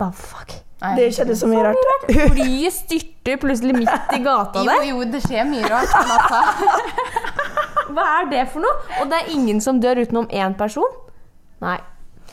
the 0.00 0.08
fuck? 0.16 0.54
Nei, 0.80 0.92
Det 0.96 1.08
skjedde 1.14 1.36
så 1.36 1.48
mye 1.48 1.64
rart. 1.64 2.06
Flyet 2.08 2.72
styrter 2.72 3.36
plutselig 3.40 3.74
midt 3.76 4.12
i 4.16 4.22
gata 4.24 4.62
Jo, 4.64 4.70
der. 4.70 4.86
jo, 4.90 5.02
det 5.12 5.20
skjer 5.24 5.44
mye 5.48 5.68
rart 5.72 5.92
på 5.92 6.02
natta. 6.10 6.40
Hva 7.96 8.06
er 8.20 8.30
det 8.32 8.46
for 8.52 8.64
noe? 8.64 8.80
Og 9.00 9.10
det 9.12 9.20
er 9.22 9.30
ingen 9.36 9.60
som 9.64 9.80
dør 9.80 10.02
utenom 10.04 10.26
én 10.32 10.56
person? 10.58 10.88
Nei. 11.64 11.78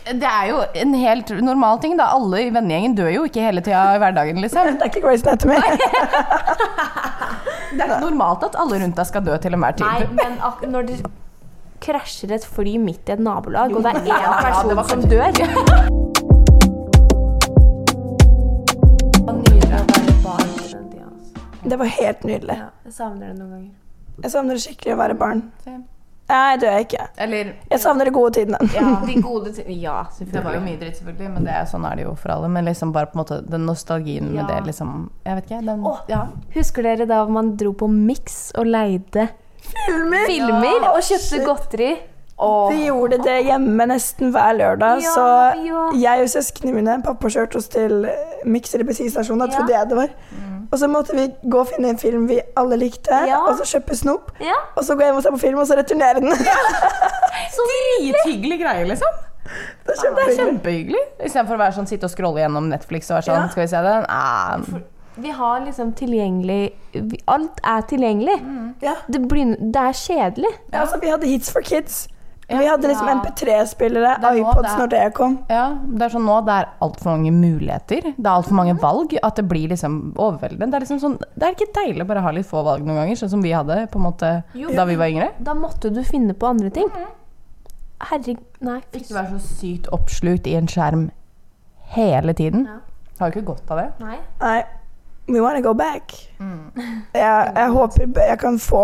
Det 0.04 0.28
er 0.28 0.50
jo 0.50 0.58
en 0.76 0.94
helt 1.00 1.30
normal 1.44 1.80
ting. 1.80 1.96
da 1.98 2.10
Alle 2.16 2.42
i 2.44 2.50
vennegjengen 2.52 2.96
dør 2.98 3.10
jo 3.14 3.24
ikke 3.30 3.44
hele 3.46 3.62
tida 3.64 3.96
i 3.96 4.00
hverdagen. 4.04 4.42
liksom 4.44 4.68
Det 4.80 4.82
er 4.82 4.92
ikke 4.92 5.04
Grace 5.08 5.24
Anatomy. 5.28 5.56
Det 7.74 7.82
er 7.82 7.88
ikke 7.90 8.04
normalt 8.04 8.44
at 8.46 8.56
alle 8.60 8.78
rundt 8.84 9.00
deg 9.00 9.08
skal 9.10 9.24
dø 9.26 9.38
til 9.42 9.56
enhver 9.56 9.80
Nei, 9.82 10.06
men 10.14 10.36
ak 10.46 10.62
når 10.70 10.82
det 10.92 10.98
krasjer 11.82 12.36
et 12.36 12.46
fly 12.46 12.76
midt 12.78 13.10
i 13.10 13.16
et 13.16 13.24
nabolag, 13.24 13.74
og 13.74 13.82
det 13.84 13.96
er 13.96 13.96
én 14.14 14.36
person 14.46 14.70
ja, 14.78 14.84
som 14.92 15.02
dør. 15.10 15.32
Det 21.64 21.80
var 21.80 21.86
helt 21.86 22.24
nydelig. 22.28 22.60
Ja, 22.60 22.70
jeg 22.86 22.94
savner 22.94 23.32
det 23.32 23.40
noen 23.40 23.52
ganger. 23.56 23.74
Jeg 24.22 24.32
savner 24.36 24.60
det 24.60 24.64
skikkelig 24.68 24.94
å 24.94 25.00
være 25.00 25.18
barn. 25.18 25.42
Nei, 26.30 26.56
det 26.58 26.66
gjør 26.68 26.76
jeg 26.78 26.86
ikke. 26.88 27.06
Eller 27.26 27.50
Jeg 27.70 27.80
savner 27.84 28.08
de 28.08 28.12
gode 28.16 28.32
tidene. 28.38 28.58
Ja, 28.74 28.94
de 29.06 29.16
gode 29.28 29.52
tidene. 29.54 29.76
Ja, 29.82 29.98
Det 30.20 30.44
var 30.46 30.56
jo 30.56 30.62
mye 30.64 30.78
dritt, 30.80 30.96
selvfølgelig, 31.02 31.32
men 31.36 31.44
det 31.50 31.52
er, 31.54 31.66
sånn 31.70 31.86
er 31.90 32.00
det 32.00 32.06
jo 32.08 32.14
for 32.16 32.32
alle. 32.38 32.48
Men 32.50 32.66
liksom 32.66 32.94
bare 32.96 33.12
på 33.12 33.18
en 33.20 33.24
måte 33.26 33.42
den 33.52 33.66
nostalgien 33.68 34.32
med 34.34 34.48
det, 34.48 34.62
liksom 34.70 35.10
Jeg 35.26 35.36
vet 35.42 35.52
ikke. 35.52 35.62
Den, 35.68 35.84
oh, 35.86 36.00
ja. 36.10 36.22
Husker 36.56 36.88
dere 36.88 37.06
da 37.12 37.26
man 37.28 37.54
dro 37.60 37.74
på 37.76 37.90
Mix 37.92 38.52
og 38.56 38.66
leide 38.72 39.28
Filmer! 39.64 40.26
filmer 40.28 40.90
og 40.94 41.00
kjøpte 41.04 41.44
godteri? 41.46 41.92
Oh. 42.44 42.66
Vi 42.74 42.88
gjorde 42.88 43.20
det 43.24 43.36
hjemme 43.46 43.86
nesten 43.92 44.32
hver 44.34 44.56
lørdag, 44.58 45.04
Ja, 45.04 45.12
så 45.14 45.26
ja. 45.64 45.84
jeg 45.96 46.24
og 46.26 46.32
søsknene 46.34 46.74
mine 46.80 46.96
Pappa 47.06 47.30
kjørte 47.32 47.60
oss 47.62 47.70
til 47.72 48.08
Mix 48.50 48.74
eller 48.74 48.88
bensinstasjonen, 48.90 49.44
da 49.46 49.52
Ja. 49.52 49.60
trodde 49.60 49.76
jeg 49.78 49.90
det 49.92 50.00
var. 50.00 50.16
Og 50.74 50.80
så 50.82 50.88
måtte 50.90 51.14
vi 51.14 51.28
gå 51.54 51.60
og 51.62 51.68
finne 51.70 51.92
en 51.94 52.00
film 52.02 52.24
vi 52.30 52.40
alle 52.58 52.80
likte, 52.82 53.14
Ja. 53.30 53.44
og 53.46 53.60
så 53.60 53.68
kjøpe 53.76 53.94
snop. 54.00 54.32
Ja, 54.42 54.56
Og 54.76 54.84
så 54.88 54.96
gå 54.98 55.06
hjem 55.06 55.20
og 55.20 55.24
se 55.24 55.30
på 55.36 55.42
film, 55.44 55.60
og 55.62 55.68
så 55.70 55.78
returnere 55.78 56.22
den. 56.24 56.34
så 57.56 57.68
Drithyggelig 57.70 58.58
greie, 58.64 58.88
liksom. 58.90 59.20
det 59.44 59.52
er 59.54 59.76
Det 59.86 59.94
er 59.94 60.02
kjempehyggelig. 60.02 60.38
kjempehyggelig. 60.40 61.04
Istedenfor 61.28 61.56
å 61.60 61.62
være 61.62 61.76
sånn, 61.78 61.88
sitte 61.92 62.10
og 62.10 62.14
scrolle 62.16 62.42
gjennom 62.42 62.72
Netflix 62.72 63.12
og 63.12 63.20
være 63.20 63.28
sånn 63.30 63.44
Ja. 63.44 63.50
Skal 63.54 63.64
vi 63.64 63.68
se 63.76 63.84
den? 63.86 64.06
Ah, 64.10 64.58
Vi 65.16 65.30
har 65.30 65.60
liksom 65.62 65.92
tilgjengelig 65.94 66.74
Alt 67.28 67.60
er 67.64 67.82
tilgjengelig. 67.82 68.40
Ja. 68.82 68.96
Det, 69.08 69.22
blir, 69.30 69.54
det 69.60 69.76
er 69.84 69.94
kjedelig. 69.94 70.54
Ja, 70.74 70.80
altså, 70.88 70.98
vi 71.02 71.08
hadde 71.14 71.28
Hits 71.30 71.52
for 71.54 71.62
kids. 71.62 72.08
Vi 72.50 72.66
hadde 72.68 72.88
liksom 72.88 73.08
Ja. 73.08 73.14
MP3-spillere, 73.22 74.20
Det 74.22 74.30
er 74.30 74.40
iPods 74.42 74.78
når 74.78 74.90
det 74.90 75.14
kom. 75.14 75.38
Ja, 75.50 75.78
det 75.86 76.02
er 76.02 76.10
sånn 76.10 76.26
nå 76.28 76.46
det 76.46 76.54
er 76.54 76.68
altfor 76.82 77.06
mange 77.18 77.32
muligheter. 77.32 78.02
Det 78.18 78.26
er 78.26 78.34
altfor 78.34 78.52
mange 78.54 78.76
valg. 78.82 79.18
At 79.24 79.36
det 79.36 79.48
blir 79.48 79.70
liksom 79.70 80.14
overveldende. 80.16 80.72
Det 80.72 80.76
er 80.76 80.86
liksom 80.86 81.00
sånn 81.00 81.18
Det 81.20 81.44
er 81.44 81.54
ikke 81.56 81.74
deilig 81.74 82.02
å 82.04 82.08
bare 82.08 82.22
ha 82.22 82.32
litt 82.32 82.46
få 82.46 82.64
valg 82.64 82.84
noen 82.86 82.96
ganger, 83.00 83.16
sånn 83.16 83.30
som 83.30 83.42
vi 83.42 83.52
hadde 83.52 83.88
på 83.90 83.96
en 83.96 84.06
måte 84.12 84.44
Jo. 84.54 84.70
da 84.76 84.86
vi 84.86 84.96
var 84.96 85.06
yngre? 85.08 85.32
Da 85.42 85.54
måtte 85.54 85.94
du 85.94 86.02
finne 86.04 86.34
på 86.34 86.48
andre 86.50 86.70
ting. 86.70 86.90
Herregud, 88.02 88.38
nei. 88.62 88.82
Ikke 88.92 89.14
være 89.16 89.40
så 89.40 89.40
sykt 89.62 89.88
oppslukt 89.96 90.46
i 90.48 90.56
en 90.56 90.68
skjerm 90.68 91.10
hele 91.96 92.34
tiden. 92.34 92.66
Ja. 92.68 92.80
Har 93.20 93.32
jo 93.32 93.40
ikke 93.40 93.46
godt 93.54 93.72
av 93.72 93.78
det. 93.78 93.90
Nei. 94.02 94.18
Nei, 94.42 94.64
we 95.28 95.40
wanna 95.42 95.62
go 95.62 95.74
back. 95.74 96.12
Mm. 96.40 96.72
Jeg, 97.16 97.52
jeg 97.56 97.70
håper 97.72 98.08
jeg 98.28 98.40
kan 98.40 98.58
få 98.60 98.82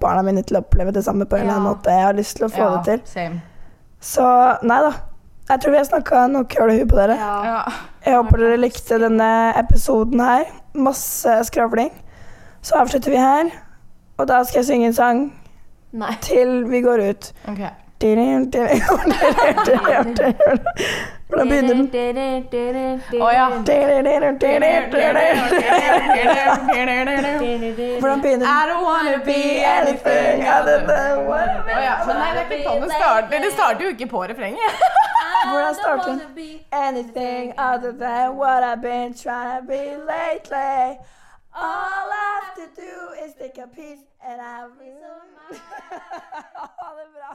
barna 0.00 0.22
mine 0.26 0.42
til 0.42 0.56
å 0.58 0.60
oppleve 0.64 0.92
det 0.92 1.04
samme 1.04 1.24
på 1.26 1.36
en 1.36 1.42
eller 1.46 1.54
annen 1.56 1.66
Ja. 1.66 1.74
måte. 1.74 1.90
Jeg 1.96 2.04
har 2.04 2.12
lyst 2.18 2.36
til 2.36 2.46
å 2.46 2.50
få 2.52 2.66
det 2.76 2.84
til. 2.84 3.00
Same. 3.08 3.40
Så 4.00 4.26
nei 4.62 4.80
da. 4.82 4.92
Jeg 5.50 5.60
tror 5.60 5.70
vi 5.72 5.76
har 5.80 5.84
snakka 5.88 6.26
nok 6.30 6.54
høl 6.58 6.70
og 6.70 6.76
hu 6.78 6.84
på 6.86 6.96
dere. 7.00 7.16
Jeg 8.06 8.14
håper 8.14 8.38
dere 8.44 8.56
likte 8.62 8.98
denne 9.02 9.30
episoden 9.58 10.20
her. 10.20 10.44
Masse 10.74 11.38
skravling. 11.48 11.90
Så 12.62 12.76
avslutter 12.78 13.10
vi 13.10 13.16
her. 13.18 13.50
Og 14.18 14.28
da 14.28 14.42
skal 14.44 14.60
jeg 14.60 14.66
synge 14.68 14.86
en 14.86 14.94
sang 14.94 15.20
Nei. 15.92 16.12
til 16.22 16.64
vi 16.70 16.80
går 16.84 17.02
ut. 17.10 17.32
Ok. 17.48 17.64
Hvordan 21.30 21.48
begynner 21.48 21.74
den? 21.74 23.02
Å 23.22 23.28
ja. 23.30 23.44
Hvordan 28.00 28.20
begynner 28.20 28.42
den? 28.42 28.48
I 28.48 28.66
don't 28.66 28.82
wanna 28.82 29.18
be 29.24 29.64
anything 29.64 30.42
other 30.48 30.78
than 30.86 31.26
what 31.26 31.48
Å 31.48 31.80
ja. 31.84 31.94
Men 32.06 32.16
nei, 32.16 32.32
det 32.34 32.40
er 32.40 32.50
ikke 32.58 32.64
sånn 32.66 32.82
det 32.82 32.90
starter. 32.96 33.38
Det 33.44 33.52
starter 33.54 33.84
jo 33.86 33.90
ikke 33.94 34.10
på 34.10 34.24
refrenget. 34.32 34.84
Hvordan 35.50 35.74
starter 35.78 36.10
den? 36.10 36.20
Anything 36.72 37.54
other 37.58 37.92
than 37.92 38.36
what 38.36 38.62
I've 38.62 38.82
been 38.82 39.14
trying 39.14 39.60
to 39.60 39.66
be 39.66 39.96
lately. 39.96 40.98
All 41.54 42.10
I 42.14 42.40
have 42.40 42.54
to 42.58 42.66
do 42.80 42.92
is 43.24 43.34
take 43.34 43.58
a 43.58 43.66
piece 43.66 44.02
and 44.22 44.40
I'll 44.40 44.70
be 44.78 44.90
so 45.00 45.12
Ha 46.60 46.94
det 46.98 47.08
bra. 47.14 47.30